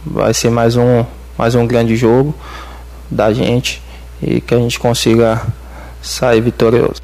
vai 0.06 0.34
ser 0.34 0.52
mais 0.52 0.76
um, 0.76 1.06
mais 1.38 1.56
um 1.56 1.66
grande 1.66 1.96
jogo 1.96 2.36
da 3.10 3.32
gente 3.32 3.82
e 4.22 4.42
que 4.42 4.54
a 4.54 4.60
gente 4.60 4.78
consiga 4.78 5.42
sair 6.02 6.42
vitorioso. 6.42 7.02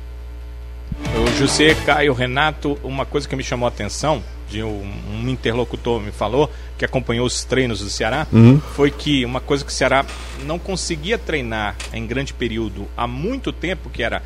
O 1.15 1.37
José 1.39 1.73
Caio 1.85 2.13
Renato, 2.13 2.77
uma 2.83 3.05
coisa 3.05 3.27
que 3.27 3.35
me 3.37 3.43
chamou 3.43 3.65
a 3.65 3.69
atenção, 3.69 4.21
de 4.49 4.61
um, 4.61 4.85
um 5.09 5.29
interlocutor 5.29 6.01
me 6.01 6.11
falou, 6.11 6.51
que 6.77 6.83
acompanhou 6.83 7.25
os 7.25 7.45
treinos 7.45 7.79
do 7.79 7.89
Ceará, 7.89 8.27
uhum. 8.31 8.59
foi 8.75 8.91
que 8.91 9.23
uma 9.23 9.39
coisa 9.39 9.63
que 9.63 9.71
o 9.71 9.73
Ceará 9.73 10.05
não 10.45 10.59
conseguia 10.59 11.17
treinar 11.17 11.75
em 11.93 12.05
grande 12.05 12.33
período 12.33 12.85
há 12.97 13.07
muito 13.07 13.53
tempo, 13.53 13.89
que 13.89 14.03
era 14.03 14.21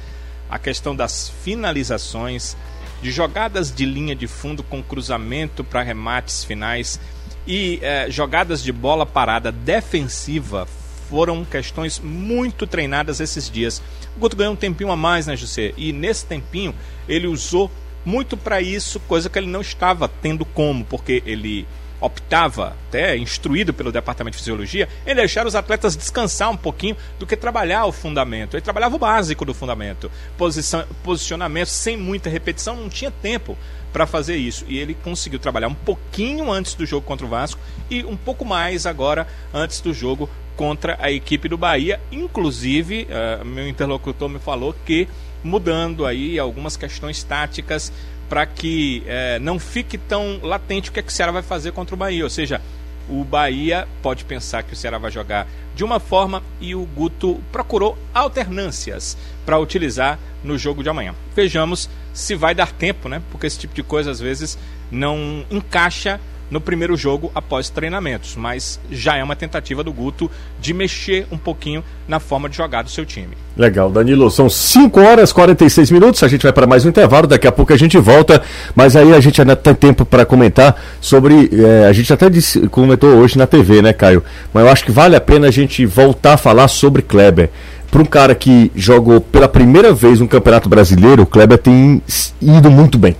a 0.50 0.58
questão 0.58 0.96
das 0.96 1.30
finalizações, 1.44 2.58
de 3.02 3.12
jogadas 3.12 3.74
de 3.74 3.86
linha 3.86 4.16
de 4.16 4.28
fundo 4.28 4.64
com 4.64 4.82
cruzamento 4.82 5.64
para 5.64 5.82
remates 5.82 6.44
finais 6.44 7.00
e 7.46 7.80
eh, 7.82 8.08
jogadas 8.10 8.64
de 8.64 8.72
bola 8.72 9.06
parada 9.06 9.52
defensiva 9.52 10.68
foram 11.10 11.46
questões 11.46 12.00
muito 12.00 12.68
treinadas 12.68 13.20
esses 13.20 13.50
dias. 13.50 13.82
O 14.16 14.20
Guto 14.20 14.36
ganhou 14.36 14.54
um 14.54 14.58
tempinho 14.58 14.92
a 14.92 14.96
mais, 14.96 15.26
né, 15.28 15.36
José? 15.36 15.74
E 15.78 15.94
nesse 15.94 16.26
tempinho 16.26 16.76
ele 17.08 17.28
usou 17.28 17.72
muito 18.06 18.36
para 18.38 18.62
isso, 18.62 19.00
coisa 19.02 19.30
que 19.30 19.38
ele 19.38 19.48
não 19.48 19.62
estava 19.62 20.08
tendo 20.08 20.46
como, 20.46 20.84
porque 20.86 21.22
ele 21.26 21.68
optava, 22.00 22.76
até 22.88 23.18
instruído 23.18 23.74
pelo 23.74 23.92
departamento 23.92 24.38
de 24.38 24.40
fisiologia, 24.40 24.88
em 25.06 25.16
deixar 25.16 25.48
os 25.48 25.56
atletas 25.56 25.96
descansar 25.96 26.50
um 26.50 26.58
pouquinho 26.58 26.96
do 27.18 27.26
que 27.26 27.36
trabalhar 27.36 27.86
o 27.86 27.92
fundamento. 27.92 28.56
Ele 28.56 28.62
trabalhava 28.62 28.96
o 28.96 29.00
básico 29.00 29.44
do 29.44 29.54
fundamento, 29.54 30.12
posição, 30.38 30.86
posicionamento 31.04 31.70
sem 31.70 31.98
muita 31.98 32.30
repetição, 32.30 32.76
não 32.76 32.90
tinha 32.90 33.12
tempo 33.12 33.58
para 33.92 34.06
fazer 34.06 34.36
isso. 34.36 34.66
E 34.68 34.78
ele 34.78 34.94
conseguiu 34.94 35.40
trabalhar 35.40 35.68
um 35.68 35.74
pouquinho 35.74 36.52
antes 36.52 36.74
do 36.76 36.86
jogo 36.86 37.06
contra 37.06 37.26
o 37.26 37.30
Vasco 37.30 37.60
e 37.90 38.04
um 38.04 38.16
pouco 38.16 38.46
mais 38.46 38.86
agora 38.86 39.28
antes 39.54 39.82
do 39.82 39.94
jogo 39.94 40.30
contra 40.56 40.98
a 41.00 41.12
equipe 41.12 41.48
do 41.48 41.58
Bahia. 41.58 42.00
Inclusive, 42.12 43.08
uh, 43.10 43.46
meu 43.46 43.68
interlocutor 43.68 44.30
me 44.30 44.40
falou 44.40 44.76
que 44.86 45.08
mudando 45.44 46.06
aí 46.06 46.38
algumas 46.38 46.76
questões 46.76 47.24
táticas 47.24 47.92
para 48.30 48.46
que 48.46 49.04
uh, 49.06 49.40
não 49.42 49.60
fique 49.60 49.98
tão 49.98 50.40
latente 50.42 50.90
o 50.90 50.94
que, 50.94 51.00
é 51.00 51.04
que 51.04 51.10
o 51.10 51.12
Ceará 51.12 51.32
vai 51.32 51.44
fazer 51.44 51.72
contra 51.72 51.96
o 51.96 51.98
Bahia. 51.98 52.24
Ou 52.24 52.30
seja, 52.30 52.62
o 53.10 53.24
Bahia 53.24 53.88
pode 54.02 54.26
pensar 54.26 54.64
que 54.64 54.74
o 54.74 54.76
Ceará 54.76 54.98
vai 54.98 55.12
jogar 55.12 55.48
de 55.76 55.84
uma 55.84 56.00
forma 56.00 56.44
e 56.60 56.76
o 56.76 56.86
Guto 56.86 57.42
procurou 57.52 57.98
alternâncias 58.14 59.18
para 59.46 59.60
utilizar 59.60 60.20
no 60.44 60.58
jogo 60.58 60.84
de 60.84 60.90
amanhã. 60.90 61.14
Vejamos 61.36 61.90
se 62.14 62.36
vai 62.36 62.54
dar 62.54 62.72
tempo, 62.72 63.08
né? 63.08 63.22
Porque 63.32 63.48
esse 63.48 63.60
tipo 63.60 63.74
de 63.74 63.84
coisa 63.84 64.12
às 64.12 64.20
vezes 64.20 64.58
não 64.92 65.46
encaixa 65.50 66.20
no 66.50 66.62
primeiro 66.62 66.96
jogo 66.96 67.32
após 67.36 67.70
treinamentos, 67.70 68.36
mas 68.36 68.80
já 68.90 69.18
é 69.18 69.24
uma 69.24 69.36
tentativa 69.36 69.84
do 69.84 69.92
Guto 69.92 70.30
de 70.60 70.74
mexer 70.74 71.28
um 71.32 71.38
pouquinho 71.38 71.84
na 72.08 72.20
forma 72.20 72.50
de 72.50 72.56
jogar 72.56 72.84
do 72.84 72.90
seu 72.90 73.06
time. 73.06 73.38
Legal, 73.56 73.90
Danilo, 73.90 74.30
são 74.32 74.50
5 74.50 75.00
horas 75.00 75.32
e 75.32 75.34
46 75.34 75.92
minutos, 75.92 76.24
a 76.24 76.28
gente 76.28 76.44
vai 76.44 76.54
para 76.54 76.68
mais 76.68 76.86
um 76.86 76.90
intervalo, 76.90 77.28
daqui 77.28 77.48
a 77.48 77.52
pouco 77.52 77.74
a 77.74 77.78
gente 77.78 77.98
volta, 77.98 78.42
mas 78.76 78.96
aí 78.96 79.14
a 79.14 79.20
gente 79.20 79.42
ainda 79.42 79.56
tem 79.56 79.74
tempo 79.74 80.06
para 80.06 80.26
comentar 80.26 80.80
sobre, 81.02 81.50
é, 81.54 81.88
a 81.88 81.94
gente 81.94 82.12
até 82.14 82.30
disse, 82.30 82.68
comentou 82.70 83.10
hoje 83.16 83.38
na 83.38 83.46
TV, 83.48 83.82
né, 83.82 83.94
Caio, 83.94 84.24
mas 84.54 84.64
eu 84.64 84.72
acho 84.72 84.86
que 84.86 84.92
vale 84.92 85.16
a 85.16 85.22
pena 85.22 85.48
a 85.48 85.52
gente 85.52 85.86
voltar 85.86 86.34
a 86.34 86.38
falar 86.38 86.68
sobre 86.68 87.02
Kleber. 87.02 87.50
Para 87.90 88.02
um 88.02 88.06
cara 88.06 88.36
que 88.36 88.70
jogou 88.76 89.22
pela 89.22 89.48
primeira 89.48 89.94
vez 89.94 90.20
um 90.20 90.28
Campeonato 90.28 90.68
Brasileiro, 90.68 91.24
o 91.24 91.26
Kleber 91.26 91.58
tem 91.58 92.02
ido 92.42 92.70
muito 92.70 92.98
bem 92.98 93.16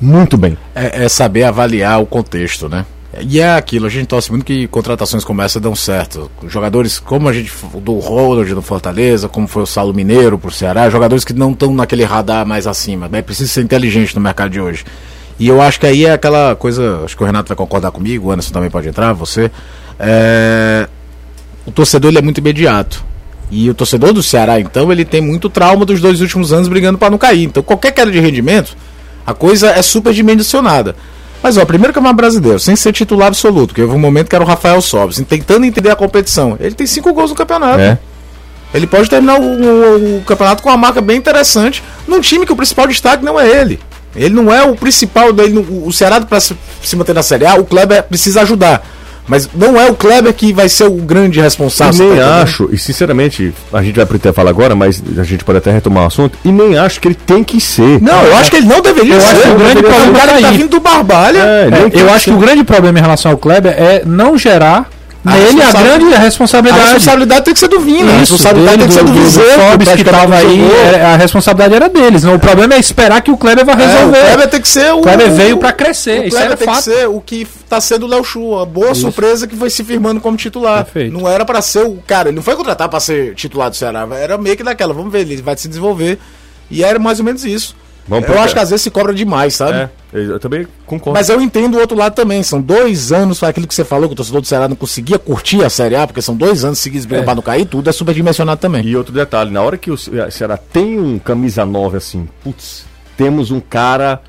muito 0.00 0.36
bem. 0.36 0.56
É, 0.74 1.04
é, 1.04 1.08
saber 1.08 1.44
avaliar 1.44 2.00
o 2.00 2.06
contexto, 2.06 2.68
né? 2.68 2.86
E 3.20 3.40
é 3.40 3.56
aquilo, 3.56 3.86
a 3.86 3.88
gente 3.88 4.06
torce 4.06 4.30
muito 4.30 4.44
que 4.44 4.68
contratações 4.68 5.24
como 5.24 5.42
essa 5.42 5.58
dão 5.58 5.74
certo. 5.74 6.30
Jogadores 6.46 7.00
como 7.00 7.28
a 7.28 7.32
gente 7.32 7.52
do 7.82 7.98
Ronald 7.98 8.54
no 8.54 8.62
Fortaleza, 8.62 9.28
como 9.28 9.48
foi 9.48 9.64
o 9.64 9.66
Salo 9.66 9.92
Mineiro 9.92 10.38
pro 10.38 10.50
Ceará, 10.50 10.88
jogadores 10.88 11.24
que 11.24 11.32
não 11.32 11.50
estão 11.50 11.74
naquele 11.74 12.04
radar 12.04 12.46
mais 12.46 12.68
acima. 12.68 13.08
Né? 13.08 13.20
Precisa 13.20 13.50
ser 13.50 13.62
inteligente 13.62 14.14
no 14.14 14.20
mercado 14.20 14.50
de 14.50 14.60
hoje. 14.60 14.84
E 15.40 15.48
eu 15.48 15.60
acho 15.60 15.80
que 15.80 15.86
aí 15.86 16.04
é 16.04 16.12
aquela 16.12 16.54
coisa, 16.54 17.00
acho 17.04 17.16
que 17.16 17.22
o 17.22 17.26
Renato 17.26 17.48
vai 17.48 17.56
concordar 17.56 17.90
comigo, 17.90 18.28
o 18.28 18.30
Anderson 18.30 18.52
também 18.52 18.70
pode 18.70 18.88
entrar, 18.88 19.12
você. 19.12 19.50
É... 19.98 20.86
O 21.66 21.72
torcedor 21.72 22.10
ele 22.10 22.18
é 22.18 22.22
muito 22.22 22.38
imediato. 22.38 23.04
E 23.50 23.68
o 23.68 23.74
torcedor 23.74 24.12
do 24.12 24.22
Ceará, 24.22 24.60
então, 24.60 24.92
ele 24.92 25.04
tem 25.04 25.20
muito 25.20 25.50
trauma 25.50 25.84
dos 25.84 26.00
dois 26.00 26.20
últimos 26.20 26.52
anos 26.52 26.68
brigando 26.68 26.98
para 26.98 27.10
não 27.10 27.18
cair. 27.18 27.44
Então, 27.44 27.62
qualquer 27.62 27.90
queda 27.90 28.10
de 28.10 28.20
rendimento, 28.20 28.76
a 29.26 29.34
coisa 29.34 29.70
é 29.70 29.82
super 29.82 30.12
dimensionada. 30.12 30.96
Mas, 31.42 31.56
ó, 31.56 31.64
primeiro 31.64 31.92
campeonato 31.94 32.16
brasileiro, 32.16 32.58
sem 32.58 32.76
ser 32.76 32.92
titular 32.92 33.28
absoluto, 33.28 33.68
porque 33.68 33.82
houve 33.82 33.94
um 33.94 33.98
momento 33.98 34.28
que 34.28 34.34
era 34.34 34.44
o 34.44 34.46
Rafael 34.46 34.80
Sobres, 34.80 35.22
tentando 35.26 35.64
entender 35.64 35.90
a 35.90 35.96
competição. 35.96 36.56
Ele 36.60 36.74
tem 36.74 36.86
cinco 36.86 37.12
gols 37.12 37.30
no 37.30 37.36
campeonato. 37.36 37.80
É. 37.80 37.98
Ele 38.72 38.86
pode 38.86 39.08
terminar 39.08 39.40
o, 39.40 39.42
o, 39.42 40.18
o, 40.18 40.22
campeonato 40.24 40.62
com 40.62 40.68
uma 40.68 40.76
marca 40.76 41.00
bem 41.00 41.16
interessante 41.16 41.82
num 42.06 42.20
time 42.20 42.46
que 42.46 42.52
o 42.52 42.56
principal 42.56 42.86
destaque 42.86 43.24
não 43.24 43.40
é 43.40 43.48
ele. 43.48 43.80
Ele 44.14 44.34
não 44.34 44.52
é 44.52 44.62
o 44.64 44.76
principal 44.76 45.32
dele. 45.32 45.66
O 45.84 45.92
Ceará, 45.92 46.20
para 46.20 46.40
se, 46.40 46.56
se 46.82 46.94
manter 46.94 47.14
na 47.14 47.22
Série 47.22 47.46
A, 47.46 47.54
o 47.54 47.64
Kleber 47.64 48.02
precisa 48.04 48.42
ajudar. 48.42 48.86
Mas 49.30 49.48
não 49.54 49.80
é 49.80 49.88
o 49.88 49.94
Kleber 49.94 50.34
que 50.34 50.52
vai 50.52 50.68
ser 50.68 50.84
o 50.84 50.90
grande 50.90 51.40
responsável. 51.40 52.04
E 52.04 52.08
nem 52.10 52.18
tá 52.18 52.42
acho, 52.42 52.68
e 52.72 52.76
sinceramente, 52.76 53.54
a 53.72 53.80
gente 53.80 53.94
vai 53.94 54.04
pro 54.04 54.16
intervalo 54.16 54.48
agora, 54.48 54.74
mas 54.74 55.00
a 55.16 55.22
gente 55.22 55.44
pode 55.44 55.58
até 55.58 55.70
retomar 55.70 56.02
o 56.02 56.06
assunto, 56.08 56.36
e 56.44 56.50
nem 56.50 56.76
acho 56.76 57.00
que 57.00 57.06
ele 57.06 57.14
tem 57.14 57.44
que 57.44 57.60
ser. 57.60 58.02
Não, 58.02 58.24
eu 58.24 58.36
acho 58.36 58.50
que 58.50 58.56
ele 58.56 58.66
não 58.66 58.80
deveria 58.80 59.14
eu 59.14 59.20
ser. 59.20 59.28
Acho 59.28 59.42
que 59.42 59.48
o 59.48 59.58
grande 59.58 59.82
problema 59.82 60.18
tá, 60.18 60.40
tá 60.40 60.50
vindo 60.50 60.68
do 60.68 60.80
Barbalha. 60.80 61.38
É, 61.38 61.68
é, 61.96 62.02
eu 62.02 62.12
acho 62.12 62.24
que 62.24 62.30
o 62.32 62.38
grande 62.38 62.64
problema 62.64 62.98
em 62.98 63.02
relação 63.02 63.30
ao 63.30 63.38
Kleber 63.38 63.72
é 63.72 64.02
não 64.04 64.36
gerar 64.36 64.90
Nele 65.22 65.62
a 65.62 65.72
grande 65.72 66.14
responsabilidade. 66.14 66.82
A 66.82 66.84
responsabilidade 66.94 67.44
tem 67.44 67.54
que 67.54 67.60
ser 67.60 67.68
do 67.68 67.80
Vina. 67.80 67.98
Isso, 68.00 68.12
a 68.12 68.18
responsabilidade 68.20 68.78
tem 68.78 68.86
que 68.88 68.94
ser 68.94 69.04
do, 69.04 69.12
do 69.12 69.20
Vizeiro. 69.20 69.78
que 69.78 70.02
estava 70.02 70.36
aí, 70.36 70.70
é, 70.70 71.04
a 71.04 71.16
responsabilidade 71.16 71.74
era 71.74 71.88
deles. 71.88 72.22
Não, 72.24 72.34
o 72.34 72.38
problema 72.38 72.74
é 72.74 72.78
esperar 72.78 73.20
que 73.20 73.30
o 73.30 73.36
Kleber 73.36 73.64
vai 73.64 73.76
resolver. 73.76 74.16
É, 74.16 74.22
o 74.22 74.26
Kleber 74.26 74.48
tem 74.48 74.60
que 74.60 74.68
ser 74.68 74.92
o. 74.94 74.98
O 74.98 75.02
Kleber 75.02 75.30
veio 75.32 75.58
para 75.58 75.72
crescer. 75.72 76.26
O 76.26 76.30
Kleber 76.30 76.56
tem 76.56 76.66
fato. 76.66 76.78
que 76.78 76.82
ser 76.84 77.08
o 77.08 77.20
que 77.20 77.42
está 77.42 77.80
sendo 77.80 78.06
o 78.06 78.08
Léo 78.08 78.24
Chu. 78.24 78.58
A 78.58 78.64
boa 78.64 78.92
isso. 78.92 79.02
surpresa 79.02 79.46
que 79.46 79.56
foi 79.56 79.68
se 79.68 79.84
firmando 79.84 80.20
como 80.20 80.36
titular. 80.36 80.84
Perfeito. 80.84 81.12
Não 81.12 81.28
era 81.28 81.44
para 81.44 81.60
ser 81.60 81.84
o. 81.84 81.96
Cara, 82.06 82.28
ele 82.30 82.36
não 82.36 82.42
foi 82.42 82.56
contratado 82.56 82.90
para 82.90 83.00
ser 83.00 83.34
titular 83.34 83.68
do 83.68 83.76
Ceará. 83.76 84.08
Era 84.18 84.38
meio 84.38 84.56
que 84.56 84.62
daquela. 84.62 84.94
Vamos 84.94 85.12
ver, 85.12 85.20
ele 85.20 85.42
vai 85.42 85.56
se 85.56 85.68
desenvolver. 85.68 86.18
E 86.70 86.82
era 86.82 86.98
mais 86.98 87.18
ou 87.18 87.24
menos 87.24 87.44
isso. 87.44 87.76
Vamos 88.10 88.28
eu 88.28 88.40
acho 88.40 88.54
que 88.54 88.60
às 88.60 88.70
vezes 88.70 88.82
se 88.82 88.90
cobra 88.90 89.14
demais, 89.14 89.54
sabe? 89.54 89.78
É, 89.78 89.88
eu 90.12 90.40
também 90.40 90.66
concordo. 90.84 91.16
Mas 91.16 91.28
eu 91.28 91.40
entendo 91.40 91.76
o 91.76 91.80
outro 91.80 91.96
lado 91.96 92.12
também. 92.12 92.42
São 92.42 92.60
dois 92.60 93.12
anos, 93.12 93.38
foi 93.38 93.48
aquilo 93.48 93.68
que 93.68 93.74
você 93.74 93.84
falou, 93.84 94.08
que 94.08 94.14
o 94.14 94.16
torcedor 94.16 94.40
do 94.40 94.48
Ceará 94.48 94.66
não 94.66 94.74
conseguia 94.74 95.16
curtir 95.16 95.64
a 95.64 95.70
Série 95.70 95.94
A, 95.94 96.08
porque 96.08 96.20
são 96.20 96.34
dois 96.34 96.64
anos 96.64 96.80
seguidos 96.80 97.06
é. 97.10 97.24
não 97.24 97.40
cair, 97.40 97.66
tudo 97.66 97.88
é 97.88 97.92
superdimensionado 97.92 98.60
também. 98.60 98.84
E 98.84 98.96
outro 98.96 99.14
detalhe, 99.14 99.52
na 99.52 99.62
hora 99.62 99.78
que 99.78 99.92
o 99.92 99.96
Ceará 99.96 100.56
tem 100.56 100.98
um 100.98 101.20
camisa 101.20 101.64
nova 101.64 101.98
assim, 101.98 102.28
putz, 102.42 102.84
temos 103.16 103.52
um 103.52 103.60
cara 103.60 104.20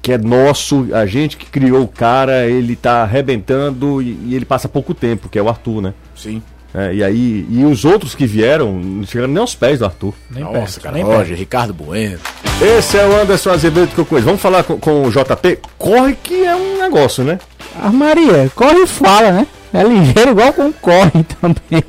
que 0.00 0.12
é 0.12 0.18
nosso, 0.18 0.88
a 0.94 1.04
gente 1.04 1.36
que 1.36 1.44
criou 1.44 1.82
o 1.82 1.88
cara, 1.88 2.46
ele 2.46 2.74
tá 2.74 3.02
arrebentando 3.02 4.00
e, 4.00 4.18
e 4.28 4.34
ele 4.34 4.46
passa 4.46 4.66
pouco 4.66 4.94
tempo, 4.94 5.28
que 5.28 5.38
é 5.38 5.42
o 5.42 5.48
Arthur, 5.48 5.82
né? 5.82 5.94
Sim. 6.14 6.40
É, 6.74 6.94
e 6.94 7.02
aí, 7.02 7.46
e 7.48 7.64
os 7.64 7.84
outros 7.84 8.14
que 8.14 8.26
vieram 8.26 8.72
não 8.72 9.06
chegaram 9.06 9.32
nem 9.32 9.40
aos 9.40 9.54
pés 9.54 9.78
do 9.78 9.84
Arthur. 9.84 10.14
Nem 10.30 10.44
Nossa, 10.44 10.58
perto, 10.58 10.80
cara, 10.80 10.94
nem 10.94 11.04
Roger, 11.04 11.26
perto. 11.26 11.38
Ricardo 11.38 11.74
Bueno. 11.74 12.18
Esse 12.60 12.98
é 12.98 13.06
o 13.06 13.20
Anderson 13.20 13.50
Azevedo 13.50 13.94
que 13.94 13.98
eu 13.98 14.04
conheço. 14.04 14.26
Vamos 14.26 14.40
falar 14.40 14.62
com, 14.62 14.78
com, 14.78 15.04
o 15.04 15.10
JP? 15.10 15.58
Corre 15.78 16.16
que 16.22 16.44
é 16.44 16.54
um 16.54 16.78
negócio, 16.78 17.24
né? 17.24 17.38
A 17.80 17.90
Maria, 17.90 18.50
corre 18.54 18.82
e 18.82 18.86
fala, 18.86 19.30
né? 19.32 19.46
É 19.72 19.82
ligeiro 19.82 20.30
igual 20.30 20.54
com 20.54 20.72
corre 20.72 21.22
também. 21.38 21.84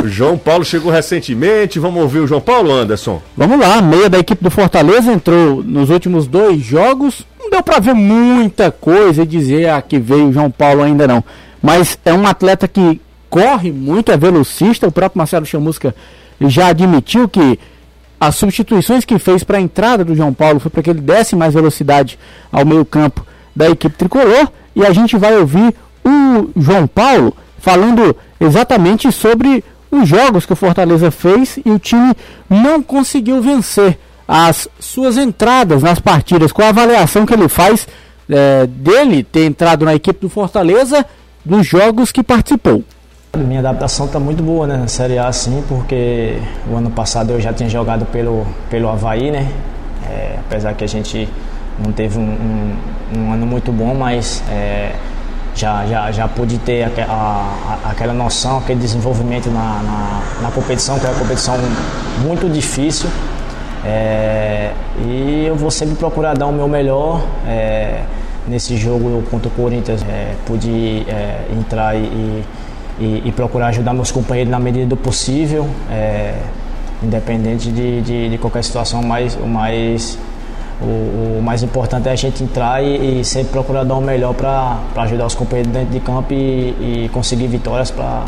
o 0.00 0.06
João 0.06 0.38
Paulo 0.38 0.64
chegou 0.64 0.92
recentemente. 0.92 1.80
Vamos 1.80 2.00
ouvir 2.00 2.20
o 2.20 2.26
João 2.26 2.40
Paulo, 2.40 2.70
Anderson? 2.70 3.20
Vamos 3.36 3.58
lá, 3.58 3.82
meia 3.82 4.08
da 4.08 4.18
equipe 4.18 4.44
do 4.44 4.50
Fortaleza 4.50 5.12
entrou 5.12 5.62
nos 5.62 5.90
últimos 5.90 6.28
dois 6.28 6.62
jogos. 6.62 7.26
Não 7.36 7.50
deu 7.50 7.62
para 7.64 7.80
ver 7.80 7.94
muita 7.94 8.70
coisa 8.70 9.22
e 9.22 9.26
dizer 9.26 9.70
ah, 9.70 9.82
que 9.82 9.98
veio 9.98 10.28
o 10.28 10.32
João 10.32 10.50
Paulo 10.50 10.82
ainda 10.82 11.08
não. 11.08 11.24
Mas 11.60 11.98
é 12.04 12.12
um 12.12 12.26
atleta 12.26 12.68
que 12.68 13.00
corre 13.32 13.72
muito, 13.72 14.12
é 14.12 14.16
velocista. 14.18 14.86
O 14.86 14.92
próprio 14.92 15.16
Marcelo 15.16 15.46
Chamusca 15.46 15.94
já 16.38 16.66
admitiu 16.66 17.26
que 17.26 17.58
as 18.20 18.34
substituições 18.34 19.06
que 19.06 19.18
fez 19.18 19.42
para 19.42 19.56
a 19.56 19.60
entrada 19.60 20.04
do 20.04 20.14
João 20.14 20.34
Paulo 20.34 20.60
foi 20.60 20.70
para 20.70 20.82
que 20.82 20.90
ele 20.90 21.00
desse 21.00 21.34
mais 21.34 21.54
velocidade 21.54 22.18
ao 22.52 22.66
meio-campo 22.66 23.26
da 23.56 23.70
equipe 23.70 23.96
tricolor. 23.96 24.52
E 24.76 24.84
a 24.84 24.92
gente 24.92 25.16
vai 25.16 25.34
ouvir 25.38 25.74
o 26.04 26.50
João 26.54 26.86
Paulo 26.86 27.34
falando 27.58 28.14
exatamente 28.38 29.10
sobre 29.10 29.64
os 29.90 30.06
jogos 30.06 30.44
que 30.44 30.52
o 30.52 30.56
Fortaleza 30.56 31.10
fez 31.10 31.58
e 31.64 31.70
o 31.70 31.78
time 31.78 32.12
não 32.50 32.82
conseguiu 32.82 33.40
vencer 33.40 33.98
as 34.28 34.68
suas 34.78 35.16
entradas 35.16 35.82
nas 35.82 35.98
partidas. 35.98 36.52
Qual 36.52 36.66
a 36.66 36.70
avaliação 36.70 37.24
que 37.24 37.32
ele 37.32 37.48
faz 37.48 37.88
é, 38.28 38.66
dele 38.66 39.24
ter 39.24 39.46
entrado 39.46 39.86
na 39.86 39.94
equipe 39.94 40.20
do 40.20 40.28
Fortaleza 40.28 41.06
nos 41.46 41.66
jogos 41.66 42.12
que 42.12 42.22
participou? 42.22 42.84
Minha 43.34 43.60
adaptação 43.60 44.04
está 44.04 44.20
muito 44.20 44.42
boa 44.42 44.66
né, 44.66 44.76
na 44.76 44.86
Série 44.86 45.16
A, 45.16 45.32
sim, 45.32 45.64
porque 45.66 46.36
o 46.70 46.76
ano 46.76 46.90
passado 46.90 47.30
eu 47.30 47.40
já 47.40 47.50
tinha 47.50 47.66
jogado 47.66 48.04
pelo, 48.04 48.46
pelo 48.68 48.90
Havaí, 48.90 49.30
né? 49.30 49.50
É, 50.06 50.36
apesar 50.38 50.74
que 50.74 50.84
a 50.84 50.86
gente 50.86 51.26
não 51.82 51.92
teve 51.92 52.18
um, 52.18 52.22
um, 52.22 52.76
um 53.16 53.32
ano 53.32 53.46
muito 53.46 53.72
bom, 53.72 53.94
mas 53.94 54.42
é, 54.50 54.92
já, 55.54 55.86
já, 55.86 56.12
já 56.12 56.28
pude 56.28 56.58
ter 56.58 56.84
a, 56.84 56.88
a, 57.08 57.90
aquela 57.90 58.12
noção, 58.12 58.58
aquele 58.58 58.80
desenvolvimento 58.80 59.48
na, 59.48 59.80
na, 59.82 60.22
na, 60.42 60.50
competição, 60.50 60.98
que 60.98 61.06
é 61.06 61.08
uma 61.08 61.18
competição 61.18 61.56
muito 62.22 62.52
difícil. 62.52 63.08
É, 63.82 64.72
e 65.06 65.46
eu 65.46 65.56
vou 65.56 65.70
sempre 65.70 65.94
procurar 65.94 66.36
dar 66.36 66.48
o 66.48 66.52
meu 66.52 66.68
melhor. 66.68 67.24
É, 67.46 68.02
nesse 68.46 68.76
jogo 68.76 69.22
contra 69.30 69.48
o 69.48 69.52
Corinthians, 69.52 70.02
é, 70.02 70.34
pude 70.44 71.06
é, 71.08 71.46
entrar 71.56 71.96
e 71.96 72.00
e, 72.00 72.44
e, 73.24 73.32
procurar 73.32 73.68
ajudar 73.68 73.92
meus 73.92 74.10
companheiros 74.10 74.50
na 74.50 74.58
medida 74.58 74.86
do 74.86 74.96
possível, 74.96 75.68
é, 75.90 76.34
independente 77.02 77.70
de, 77.70 78.00
de, 78.02 78.30
de, 78.30 78.38
qualquer 78.38 78.62
situação, 78.62 79.02
mas 79.02 79.34
o 79.34 79.46
mais, 79.46 80.18
o, 80.80 81.38
o, 81.38 81.42
mais 81.42 81.62
importante 81.62 82.08
é 82.08 82.12
a 82.12 82.16
gente 82.16 82.42
entrar 82.42 82.82
e, 82.82 83.20
e 83.20 83.24
sempre 83.24 83.52
procurar 83.52 83.84
dar 83.84 83.94
o 83.94 84.00
melhor 84.00 84.34
para 84.34 84.78
ajudar 84.96 85.26
os 85.26 85.34
companheiros 85.34 85.72
dentro 85.72 85.90
de 85.90 86.00
campo 86.00 86.32
e, 86.32 87.04
e 87.04 87.10
conseguir 87.12 87.46
vitórias 87.46 87.90
para 87.90 88.24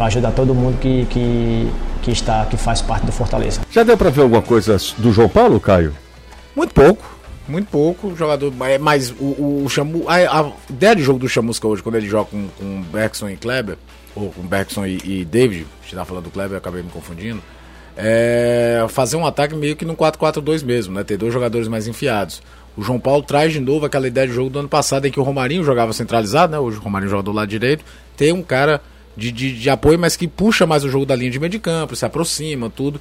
ajudar 0.00 0.32
todo 0.32 0.54
mundo 0.54 0.78
que, 0.78 1.06
que, 1.06 1.68
que, 2.02 2.10
está, 2.10 2.44
que 2.46 2.56
faz 2.56 2.80
parte 2.82 3.06
do 3.06 3.12
Fortaleza. 3.12 3.60
Já 3.70 3.82
deu 3.82 3.96
para 3.96 4.10
ver 4.10 4.22
alguma 4.22 4.42
coisa 4.42 4.76
do 4.98 5.12
João 5.12 5.28
Paulo, 5.28 5.58
Caio? 5.60 5.94
Muito 6.54 6.74
pouco. 6.74 7.22
Muito 7.48 7.68
pouco, 7.70 8.14
jogador. 8.16 8.52
Mas 8.80 9.10
o, 9.10 9.24
o, 9.24 9.62
o 9.64 9.68
Chamu, 9.68 10.04
a, 10.08 10.40
a, 10.40 10.52
ideia 10.70 10.94
de 10.94 11.02
jogo 11.02 11.18
do 11.18 11.28
Chamusca 11.28 11.66
hoje, 11.66 11.82
quando 11.82 11.96
ele 11.96 12.08
joga 12.08 12.30
com, 12.30 12.48
com 12.58 12.82
Bergson 12.92 13.28
e 13.28 13.36
Kleber, 13.36 13.76
ou 14.14 14.30
com 14.30 14.42
Bergson 14.42 14.86
e, 14.86 15.00
e 15.04 15.24
David, 15.24 15.66
a 15.80 15.82
gente 15.82 15.94
tava 15.94 16.04
falando 16.04 16.24
do 16.24 16.30
Kleber, 16.30 16.56
acabei 16.56 16.82
me 16.82 16.90
confundindo. 16.90 17.42
É 17.96 18.84
fazer 18.88 19.16
um 19.16 19.26
ataque 19.26 19.54
meio 19.54 19.76
que 19.76 19.84
no 19.84 19.94
4-4-2 19.94 20.64
mesmo, 20.64 20.94
né? 20.94 21.04
Ter 21.04 21.16
dois 21.16 21.32
jogadores 21.32 21.68
mais 21.68 21.86
enfiados. 21.86 22.42
O 22.76 22.82
João 22.82 22.98
Paulo 22.98 23.22
traz 23.22 23.52
de 23.52 23.60
novo 23.60 23.84
aquela 23.84 24.06
ideia 24.06 24.26
de 24.26 24.32
jogo 24.32 24.48
do 24.48 24.58
ano 24.58 24.68
passado 24.68 25.06
em 25.06 25.10
que 25.10 25.20
o 25.20 25.22
Romarinho 25.22 25.62
jogava 25.62 25.92
centralizado, 25.92 26.52
né? 26.52 26.58
Hoje 26.58 26.78
o 26.78 26.80
Romarinho 26.80 27.10
joga 27.10 27.22
do 27.22 27.32
lado 27.32 27.48
direito. 27.48 27.84
Tem 28.16 28.32
um 28.32 28.42
cara 28.42 28.80
de, 29.16 29.30
de, 29.30 29.58
de 29.58 29.70
apoio, 29.70 29.98
mas 29.98 30.16
que 30.16 30.26
puxa 30.26 30.66
mais 30.66 30.84
o 30.84 30.88
jogo 30.88 31.04
da 31.04 31.14
linha 31.14 31.30
de 31.30 31.38
meio 31.38 31.50
de 31.50 31.58
campo, 31.58 31.94
se 31.94 32.04
aproxima, 32.04 32.70
tudo. 32.70 32.98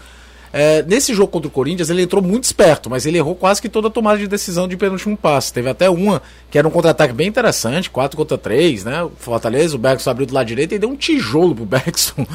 É, 0.54 0.84
nesse 0.84 1.14
jogo 1.14 1.32
contra 1.32 1.48
o 1.48 1.52
Corinthians, 1.52 1.90
ele 1.90 2.02
entrou 2.02 2.22
muito 2.22 2.44
esperto, 2.44 2.90
mas 2.90 3.06
ele 3.06 3.18
errou 3.18 3.36
quase 3.36 3.62
que 3.62 3.70
toda 3.70 3.88
a 3.88 3.92
tomada 3.92 4.18
de 4.18 4.28
decisão 4.28 4.68
de 4.68 4.76
penúltimo 4.76 5.16
passe. 5.16 5.54
Teve 5.54 5.70
até 5.70 5.90
uma 5.90 6.22
que 6.50 6.58
era 6.58 6.68
um 6.68 6.72
contra-ataque 6.72 7.14
bem 7.14 7.28
interessante, 7.28 7.90
4 7.90 8.18
contra 8.18 8.38
3, 8.38 8.84
né? 8.84 9.04
O 9.04 9.12
Fortaleza, 9.18 9.76
o 9.76 9.80
Bergson 9.80 10.10
abriu 10.10 10.28
do 10.28 10.34
lado 10.34 10.46
direito 10.46 10.76
e 10.76 10.80
deu 10.80 10.90
um 10.90 10.96
tijolo 10.96 11.56
pro 11.56 11.64
Bergson, 11.66 12.28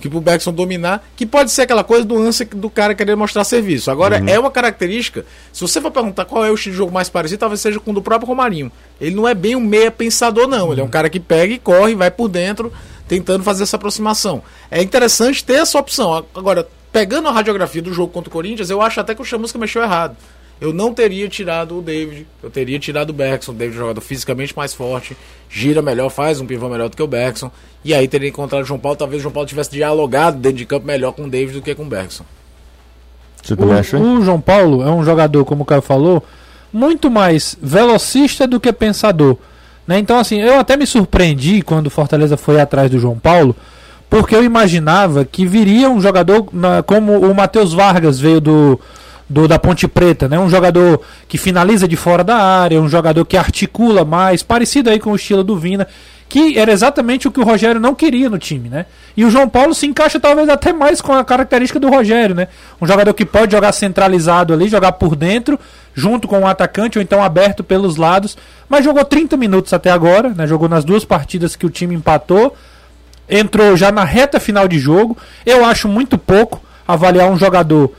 que 0.00 0.08
pro 0.08 0.20
Bergson 0.20 0.52
dominar, 0.52 1.04
que 1.14 1.24
pode 1.24 1.52
ser 1.52 1.62
aquela 1.62 1.84
coisa 1.84 2.04
do 2.04 2.16
lance 2.16 2.44
do 2.44 2.68
cara 2.68 2.94
querer 2.94 3.14
mostrar 3.14 3.44
serviço. 3.44 3.90
Agora, 3.90 4.20
uhum. 4.20 4.28
é 4.28 4.38
uma 4.38 4.50
característica, 4.50 5.24
se 5.52 5.60
você 5.60 5.80
for 5.80 5.92
perguntar 5.92 6.24
qual 6.24 6.44
é 6.44 6.50
o 6.50 6.54
estilo 6.54 6.72
de 6.72 6.78
jogo 6.78 6.92
mais 6.92 7.08
parecido, 7.08 7.38
talvez 7.38 7.60
seja 7.60 7.78
com 7.78 7.92
o 7.92 7.94
do 7.94 8.02
próprio 8.02 8.26
Romarinho. 8.26 8.72
Ele 9.00 9.14
não 9.14 9.28
é 9.28 9.34
bem 9.34 9.54
um 9.54 9.60
meia 9.60 9.92
pensador, 9.92 10.48
não. 10.48 10.66
Uhum. 10.66 10.72
Ele 10.72 10.80
é 10.80 10.84
um 10.84 10.88
cara 10.88 11.08
que 11.08 11.20
pega 11.20 11.54
e 11.54 11.58
corre, 11.58 11.94
vai 11.94 12.10
por 12.10 12.28
dentro, 12.28 12.72
tentando 13.06 13.44
fazer 13.44 13.62
essa 13.62 13.76
aproximação. 13.76 14.42
É 14.70 14.82
interessante 14.82 15.44
ter 15.44 15.54
essa 15.54 15.78
opção. 15.78 16.24
Agora, 16.34 16.66
pegando 16.92 17.28
a 17.28 17.32
radiografia 17.32 17.82
do 17.82 17.92
jogo 17.92 18.12
contra 18.12 18.28
o 18.28 18.32
Corinthians, 18.32 18.70
eu 18.70 18.80
acho 18.80 19.00
até 19.00 19.14
que 19.14 19.22
o 19.22 19.24
Chamusca 19.24 19.58
mexeu 19.58 19.82
errado. 19.82 20.16
Eu 20.60 20.74
não 20.74 20.92
teria 20.92 21.26
tirado 21.26 21.78
o 21.78 21.82
David, 21.82 22.26
eu 22.42 22.50
teria 22.50 22.78
tirado 22.78 23.10
o 23.10 23.12
Bergson. 23.14 23.52
O 23.52 23.54
David 23.54 23.76
é 23.76 23.80
jogador 23.80 24.00
fisicamente 24.02 24.54
mais 24.54 24.74
forte, 24.74 25.16
gira 25.48 25.80
melhor, 25.80 26.10
faz 26.10 26.38
um 26.38 26.46
pivô 26.46 26.68
melhor 26.68 26.90
do 26.90 26.96
que 26.96 27.02
o 27.02 27.06
Bergson. 27.06 27.50
E 27.82 27.94
aí 27.94 28.06
teria 28.06 28.28
encontrado 28.28 28.62
o 28.62 28.66
João 28.66 28.78
Paulo. 28.78 28.96
Talvez 28.96 29.20
o 29.20 29.22
João 29.22 29.32
Paulo 29.32 29.48
tivesse 29.48 29.70
dialogado 29.70 30.36
dentro 30.36 30.58
de 30.58 30.66
campo 30.66 30.86
melhor 30.86 31.12
com 31.12 31.24
o 31.24 31.30
David 31.30 31.58
do 31.58 31.62
que 31.62 31.74
com 31.74 31.84
o 31.84 31.86
Bergson. 31.86 32.24
O, 33.96 34.18
o 34.18 34.22
João 34.22 34.38
Paulo 34.38 34.82
é 34.82 34.90
um 34.90 35.02
jogador, 35.02 35.46
como 35.46 35.62
o 35.62 35.64
Caio 35.64 35.80
falou, 35.80 36.22
muito 36.70 37.10
mais 37.10 37.56
velocista 37.62 38.46
do 38.46 38.60
que 38.60 38.70
pensador. 38.70 39.38
Né? 39.86 39.98
Então, 39.98 40.18
assim, 40.18 40.42
eu 40.42 40.58
até 40.58 40.76
me 40.76 40.86
surpreendi 40.86 41.62
quando 41.62 41.86
o 41.86 41.90
Fortaleza 41.90 42.36
foi 42.36 42.60
atrás 42.60 42.90
do 42.90 42.98
João 42.98 43.18
Paulo 43.18 43.56
porque 44.10 44.34
eu 44.34 44.42
imaginava 44.42 45.24
que 45.24 45.46
viria 45.46 45.88
um 45.88 46.00
jogador 46.00 46.48
na, 46.52 46.82
como 46.82 47.20
o 47.20 47.32
Matheus 47.32 47.72
Vargas 47.72 48.18
veio 48.18 48.40
do, 48.40 48.80
do, 49.28 49.46
da 49.46 49.56
Ponte 49.56 49.86
Preta, 49.86 50.28
né? 50.28 50.36
Um 50.36 50.50
jogador 50.50 51.00
que 51.28 51.38
finaliza 51.38 51.86
de 51.86 51.94
fora 51.94 52.24
da 52.24 52.36
área, 52.36 52.80
um 52.80 52.88
jogador 52.88 53.24
que 53.24 53.36
articula 53.36 54.04
mais, 54.04 54.42
parecido 54.42 54.90
aí 54.90 54.98
com 54.98 55.12
o 55.12 55.16
estilo 55.16 55.44
do 55.44 55.56
Vina, 55.56 55.86
que 56.28 56.58
era 56.58 56.72
exatamente 56.72 57.28
o 57.28 57.30
que 57.30 57.38
o 57.38 57.44
Rogério 57.44 57.80
não 57.80 57.94
queria 57.94 58.28
no 58.28 58.36
time, 58.36 58.68
né? 58.68 58.86
E 59.16 59.24
o 59.24 59.30
João 59.30 59.48
Paulo 59.48 59.74
se 59.74 59.86
encaixa 59.86 60.18
talvez 60.18 60.48
até 60.48 60.72
mais 60.72 61.00
com 61.00 61.12
a 61.12 61.24
característica 61.24 61.78
do 61.78 61.88
Rogério, 61.88 62.34
né? 62.34 62.48
Um 62.80 62.88
jogador 62.88 63.14
que 63.14 63.24
pode 63.24 63.52
jogar 63.52 63.70
centralizado 63.70 64.52
ali, 64.52 64.68
jogar 64.68 64.92
por 64.92 65.14
dentro, 65.14 65.58
junto 65.94 66.26
com 66.26 66.40
o 66.40 66.46
atacante 66.48 66.98
ou 66.98 67.02
então 67.02 67.22
aberto 67.22 67.62
pelos 67.62 67.96
lados, 67.96 68.36
mas 68.68 68.84
jogou 68.84 69.04
30 69.04 69.36
minutos 69.36 69.72
até 69.72 69.90
agora, 69.90 70.30
né? 70.30 70.48
Jogou 70.48 70.68
nas 70.68 70.84
duas 70.84 71.04
partidas 71.04 71.54
que 71.54 71.66
o 71.66 71.70
time 71.70 71.94
empatou 71.94 72.56
entrou 73.30 73.76
já 73.76 73.92
na 73.92 74.04
reta 74.04 74.40
final 74.40 74.66
de 74.66 74.78
jogo. 74.78 75.16
Eu 75.46 75.64
acho 75.64 75.88
muito 75.88 76.18
pouco 76.18 76.60
avaliar 76.86 77.30
um 77.30 77.38
jogador 77.38 77.92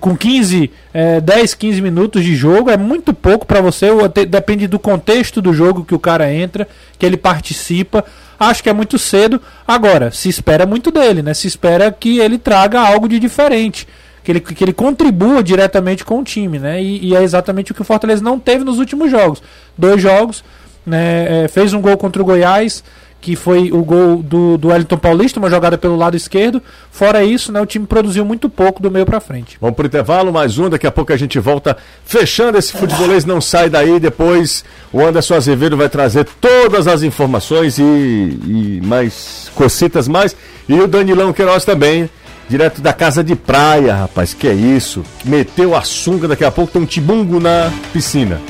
com 0.00 0.16
15, 0.16 0.70
é, 0.92 1.20
10, 1.20 1.54
15 1.54 1.82
minutos 1.82 2.24
de 2.24 2.34
jogo, 2.34 2.70
é 2.70 2.76
muito 2.76 3.12
pouco 3.12 3.44
para 3.44 3.60
você, 3.60 3.88
depende 4.26 4.66
do 4.66 4.78
contexto 4.78 5.42
do 5.42 5.52
jogo 5.52 5.84
que 5.84 5.94
o 5.94 5.98
cara 5.98 6.32
entra, 6.32 6.66
que 6.98 7.04
ele 7.04 7.16
participa. 7.16 8.04
Acho 8.38 8.62
que 8.62 8.70
é 8.70 8.72
muito 8.72 8.98
cedo. 8.98 9.40
Agora, 9.68 10.10
se 10.10 10.30
espera 10.30 10.64
muito 10.64 10.90
dele, 10.90 11.22
né? 11.22 11.34
Se 11.34 11.46
espera 11.46 11.92
que 11.92 12.18
ele 12.18 12.38
traga 12.38 12.80
algo 12.80 13.06
de 13.06 13.18
diferente. 13.18 13.86
Que 14.24 14.32
ele, 14.32 14.40
que 14.40 14.64
ele 14.64 14.72
contribua 14.72 15.42
diretamente 15.42 16.04
com 16.04 16.20
o 16.20 16.24
time, 16.24 16.58
né? 16.58 16.82
E, 16.82 17.08
e 17.08 17.16
é 17.16 17.22
exatamente 17.22 17.72
o 17.72 17.74
que 17.74 17.82
o 17.82 17.84
Fortaleza 17.84 18.22
não 18.22 18.38
teve 18.38 18.64
nos 18.64 18.78
últimos 18.78 19.10
jogos. 19.10 19.42
Dois 19.76 20.00
jogos, 20.00 20.42
né? 20.86 21.44
É, 21.44 21.48
fez 21.48 21.74
um 21.74 21.82
gol 21.82 21.98
contra 21.98 22.22
o 22.22 22.24
Goiás, 22.24 22.82
que 23.20 23.36
foi 23.36 23.70
o 23.70 23.82
gol 23.84 24.22
do, 24.22 24.56
do 24.56 24.68
Wellington 24.68 24.96
Paulista, 24.96 25.38
uma 25.38 25.50
jogada 25.50 25.76
pelo 25.76 25.96
lado 25.96 26.16
esquerdo. 26.16 26.62
Fora 26.90 27.22
isso, 27.22 27.52
né, 27.52 27.60
o 27.60 27.66
time 27.66 27.86
produziu 27.86 28.24
muito 28.24 28.48
pouco 28.48 28.82
do 28.82 28.90
meio 28.90 29.04
para 29.04 29.20
frente. 29.20 29.58
Vamos 29.60 29.76
pro 29.76 29.86
intervalo, 29.86 30.32
mais 30.32 30.58
um, 30.58 30.70
daqui 30.70 30.86
a 30.86 30.90
pouco 30.90 31.12
a 31.12 31.16
gente 31.16 31.38
volta 31.38 31.76
fechando 32.04 32.56
esse 32.56 32.72
futebolês, 32.72 33.24
não 33.24 33.40
sai 33.40 33.68
daí, 33.68 34.00
depois 34.00 34.64
o 34.92 35.00
Anderson 35.00 35.34
Azevedo 35.34 35.76
vai 35.76 35.88
trazer 35.88 36.24
todas 36.40 36.86
as 36.86 37.02
informações 37.02 37.78
e, 37.78 37.82
e 37.82 38.80
mais 38.84 39.50
cocitas 39.54 40.08
mais, 40.08 40.34
e 40.68 40.80
o 40.80 40.86
Danilão 40.86 41.32
Queiroz 41.32 41.64
também, 41.64 42.08
direto 42.48 42.80
da 42.80 42.92
casa 42.92 43.22
de 43.22 43.36
praia, 43.36 43.94
rapaz, 43.94 44.32
que 44.32 44.48
é 44.48 44.54
isso, 44.54 45.04
meteu 45.24 45.76
a 45.76 45.82
sunga, 45.82 46.26
daqui 46.26 46.44
a 46.44 46.50
pouco 46.50 46.72
tem 46.72 46.82
um 46.82 46.86
tibungo 46.86 47.38
na 47.38 47.70
piscina, 47.92 48.40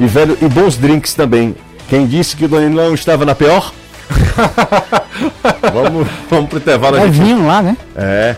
e 0.00 0.06
velho, 0.06 0.36
e 0.40 0.48
bons 0.48 0.76
drinks 0.76 1.14
também. 1.14 1.54
Quem 1.88 2.06
disse 2.06 2.34
que 2.34 2.46
o 2.46 2.48
Danilão 2.48 2.94
estava 2.94 3.24
na 3.24 3.34
pior? 3.34 3.72
vamos, 5.72 6.08
vamos 6.28 6.48
pro 6.48 6.58
intervalo. 6.58 6.96
É 6.96 7.08
vinho 7.08 7.46
lá, 7.46 7.62
né? 7.62 7.76
É. 7.96 8.36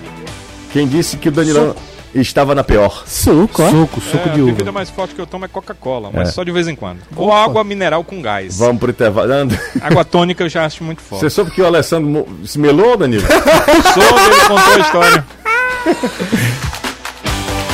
Quem 0.73 0.87
disse 0.87 1.17
que 1.17 1.29
o 1.29 1.33
Danilão 1.33 1.69
suco. 1.69 1.81
estava 2.15 2.55
na 2.55 2.63
pior? 2.63 3.05
Suco, 3.07 3.63
ó. 3.63 3.71
Suco, 3.71 4.01
suco 4.01 4.29
é, 4.29 4.33
de 4.33 4.41
uva. 4.41 4.51
A 4.51 4.55
bebida 4.55 4.73
mais 4.73 4.91
forte 4.91 5.15
que 5.15 5.21
eu 5.21 5.27
tomo 5.27 5.45
é 5.45 5.49
Coca-Cola, 5.49 6.11
mas 6.13 6.29
é. 6.29 6.33
só 6.33 6.45
de 6.45 6.51
vez 6.51 6.69
em 6.69 6.75
quando. 6.75 7.01
Ou 7.17 7.33
água 7.33 7.65
mineral 7.65 8.05
com 8.05 8.21
gás. 8.21 8.59
Vamos 8.59 8.79
pro 8.79 8.91
intervalo. 8.91 9.33
água 9.81 10.05
tônica 10.05 10.45
eu 10.45 10.49
já 10.49 10.65
acho 10.65 10.85
muito 10.85 11.01
forte. 11.01 11.23
Você 11.23 11.31
soube 11.31 11.51
que 11.51 11.63
o 11.63 11.67
Alessandro 11.67 12.27
se 12.45 12.59
melou, 12.59 12.97
Danilo? 12.97 13.27
soube, 13.95 14.21
ele 14.27 14.41
contou 14.47 14.75
a 14.75 14.79
história. 14.79 15.27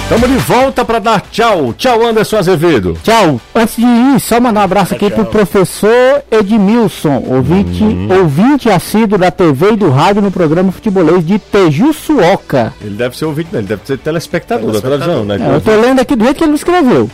Estamos 0.05 0.29
de 0.29 0.37
volta 0.37 0.85
para 0.85 0.99
dar 0.99 1.23
tchau. 1.31 1.73
Tchau, 1.73 2.07
Anderson 2.07 2.37
Azevedo. 2.37 2.95
Tchau. 3.03 3.41
Antes 3.55 3.77
de 3.77 3.87
ir, 3.87 4.21
só 4.21 4.39
mandar 4.39 4.61
um 4.61 4.65
abraço 4.65 4.95
aqui 4.95 5.09
tchau. 5.09 5.25
pro 5.25 5.25
professor 5.25 6.23
Edmilson, 6.31 7.25
ouvinte, 7.27 7.83
uhum. 7.83 8.19
ouvinte 8.21 8.69
assíduo 8.69 9.17
da 9.19 9.31
TV 9.31 9.73
e 9.73 9.77
do 9.77 9.89
rádio 9.89 10.21
no 10.21 10.31
programa 10.31 10.71
Futebolês 10.71 11.27
de 11.27 11.39
Tejuçuoca. 11.39 12.75
Ele 12.83 12.97
deve 12.97 13.17
ser 13.17 13.25
ouvinte, 13.25 13.49
né? 13.51 13.61
ele 13.61 13.67
deve 13.67 13.81
ser 13.87 13.97
telespectador, 13.97 14.73
telespectador. 14.73 14.99
da 14.99 15.05
televisão, 15.07 15.25
né? 15.25 15.53
É, 15.53 15.57
eu 15.57 15.61
tô 15.63 15.81
lendo 15.81 16.01
aqui 16.01 16.15
do 16.15 16.23
jeito 16.23 16.37
que 16.37 16.45
ele 16.45 16.55
escreveu. 16.55 17.11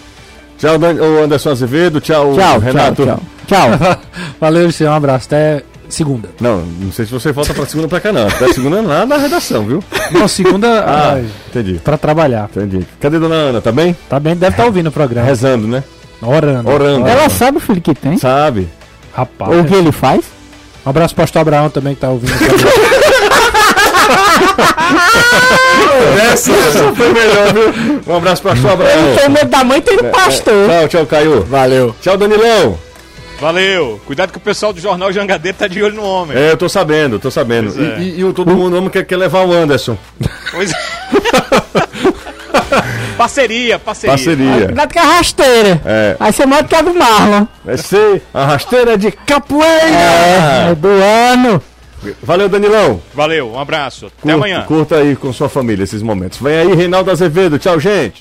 Tchau, 0.58 0.74
Anderson 1.24 1.50
Azevedo. 1.50 2.00
Tchau, 2.00 2.34
tchau 2.34 2.58
Renato. 2.58 3.06
Tchau. 3.06 3.20
tchau. 3.46 3.78
tchau. 3.78 3.98
Valeu, 4.40 4.68
um 4.68 4.92
abraço. 4.92 5.26
Até 5.26 5.62
Segunda. 5.90 6.30
Não, 6.40 6.58
não 6.62 6.92
sei 6.92 7.04
se 7.04 7.12
você 7.12 7.32
volta 7.32 7.52
pra 7.52 7.66
segunda 7.66 7.88
pra 7.88 8.00
cá, 8.00 8.12
não. 8.12 8.26
Até 8.28 8.52
segunda 8.52 8.80
lá 8.80 9.04
na 9.04 9.16
redação, 9.16 9.66
viu? 9.66 9.82
Não, 10.12 10.28
segunda. 10.28 10.80
ah, 10.86 11.12
ai, 11.14 11.26
entendi. 11.48 11.80
Pra 11.82 11.98
trabalhar. 11.98 12.48
Entendi. 12.54 12.86
Cadê 13.00 13.18
dona 13.18 13.34
Ana? 13.34 13.60
Tá 13.60 13.72
bem? 13.72 13.96
Tá 14.08 14.20
bem, 14.20 14.34
deve 14.36 14.52
estar 14.52 14.62
tá 14.62 14.66
ouvindo 14.66 14.86
o 14.86 14.92
programa. 14.92 15.26
Rezando, 15.26 15.66
né? 15.66 15.82
Orando. 16.22 16.70
Orando. 16.70 17.06
Ela 17.06 17.28
sabe 17.28 17.58
o 17.58 17.60
filho 17.60 17.80
que 17.80 17.94
tem? 17.94 18.16
Sabe. 18.16 18.68
Rapaz. 19.12 19.58
O 19.58 19.64
que 19.64 19.74
ele 19.74 19.90
faz? 19.90 20.24
Um 20.86 20.90
abraço 20.90 21.14
pro 21.14 21.24
pastor 21.24 21.42
Abraão 21.42 21.68
também 21.68 21.94
que 21.94 22.00
tá 22.00 22.08
ouvindo. 22.08 22.32
essa, 26.32 26.52
essa 26.52 26.92
foi 26.94 27.12
melhor, 27.12 27.52
viu? 27.52 28.00
Um 28.06 28.16
abraço 28.16 28.42
pro 28.42 28.52
pastor 28.52 28.70
Abraão. 28.72 29.08
Ele 29.08 29.18
tem 29.18 29.28
medo 29.28 29.50
da 29.50 29.64
mãe, 29.64 29.80
tem 29.80 29.98
pastor. 30.10 30.68
Tchau, 30.68 30.88
tchau, 30.88 31.06
Caio. 31.06 31.42
Valeu. 31.44 31.94
Tchau, 32.00 32.16
Danilão. 32.16 32.89
Valeu. 33.40 34.00
Cuidado 34.06 34.30
que 34.30 34.38
o 34.38 34.40
pessoal 34.40 34.72
do 34.72 34.80
Jornal 34.80 35.12
Jangadeiro 35.12 35.56
tá 35.56 35.66
de 35.66 35.82
olho 35.82 35.96
no 35.96 36.04
homem. 36.04 36.36
É, 36.36 36.52
eu 36.52 36.56
tô 36.56 36.68
sabendo, 36.68 37.18
tô 37.18 37.30
sabendo. 37.30 37.80
E, 37.80 37.84
é. 37.84 37.98
e, 37.98 38.20
e, 38.20 38.32
todo 38.34 38.54
mundo 38.54 38.76
homem 38.76 38.90
quer, 38.90 39.04
quer 39.04 39.16
levar 39.16 39.46
o 39.46 39.52
Anderson. 39.52 39.96
Pois 40.50 40.70
é. 40.70 40.74
parceria, 43.16 43.78
parceria. 43.78 44.16
Parceria. 44.16 44.66
Cuidado 44.66 44.92
que 44.92 44.98
é 44.98 45.02
rasteira. 45.02 45.80
É. 45.84 46.16
Aí 46.20 46.32
você 46.32 46.44
manda 46.44 46.64
que 46.64 46.74
é 46.74 46.82
do 46.82 46.94
Marlon. 46.94 47.46
Vai 47.64 47.78
ser 47.78 48.22
a 48.32 48.44
rasteira 48.44 48.98
de 48.98 49.10
capoeira. 49.10 49.86
É, 49.86 50.68
é 50.70 50.74
do 50.74 50.88
ano. 50.88 51.62
Valeu, 52.22 52.48
Danilão. 52.48 53.00
Valeu, 53.14 53.52
um 53.52 53.58
abraço. 53.58 54.06
Até 54.06 54.16
curta, 54.22 54.34
amanhã. 54.34 54.62
Curta 54.62 54.96
aí 54.96 55.16
com 55.16 55.32
sua 55.32 55.48
família 55.48 55.84
esses 55.84 56.02
momentos. 56.02 56.38
Vem 56.38 56.58
aí, 56.58 56.74
Reinaldo 56.74 57.10
Azevedo. 57.10 57.58
Tchau, 57.58 57.78
gente. 57.78 58.14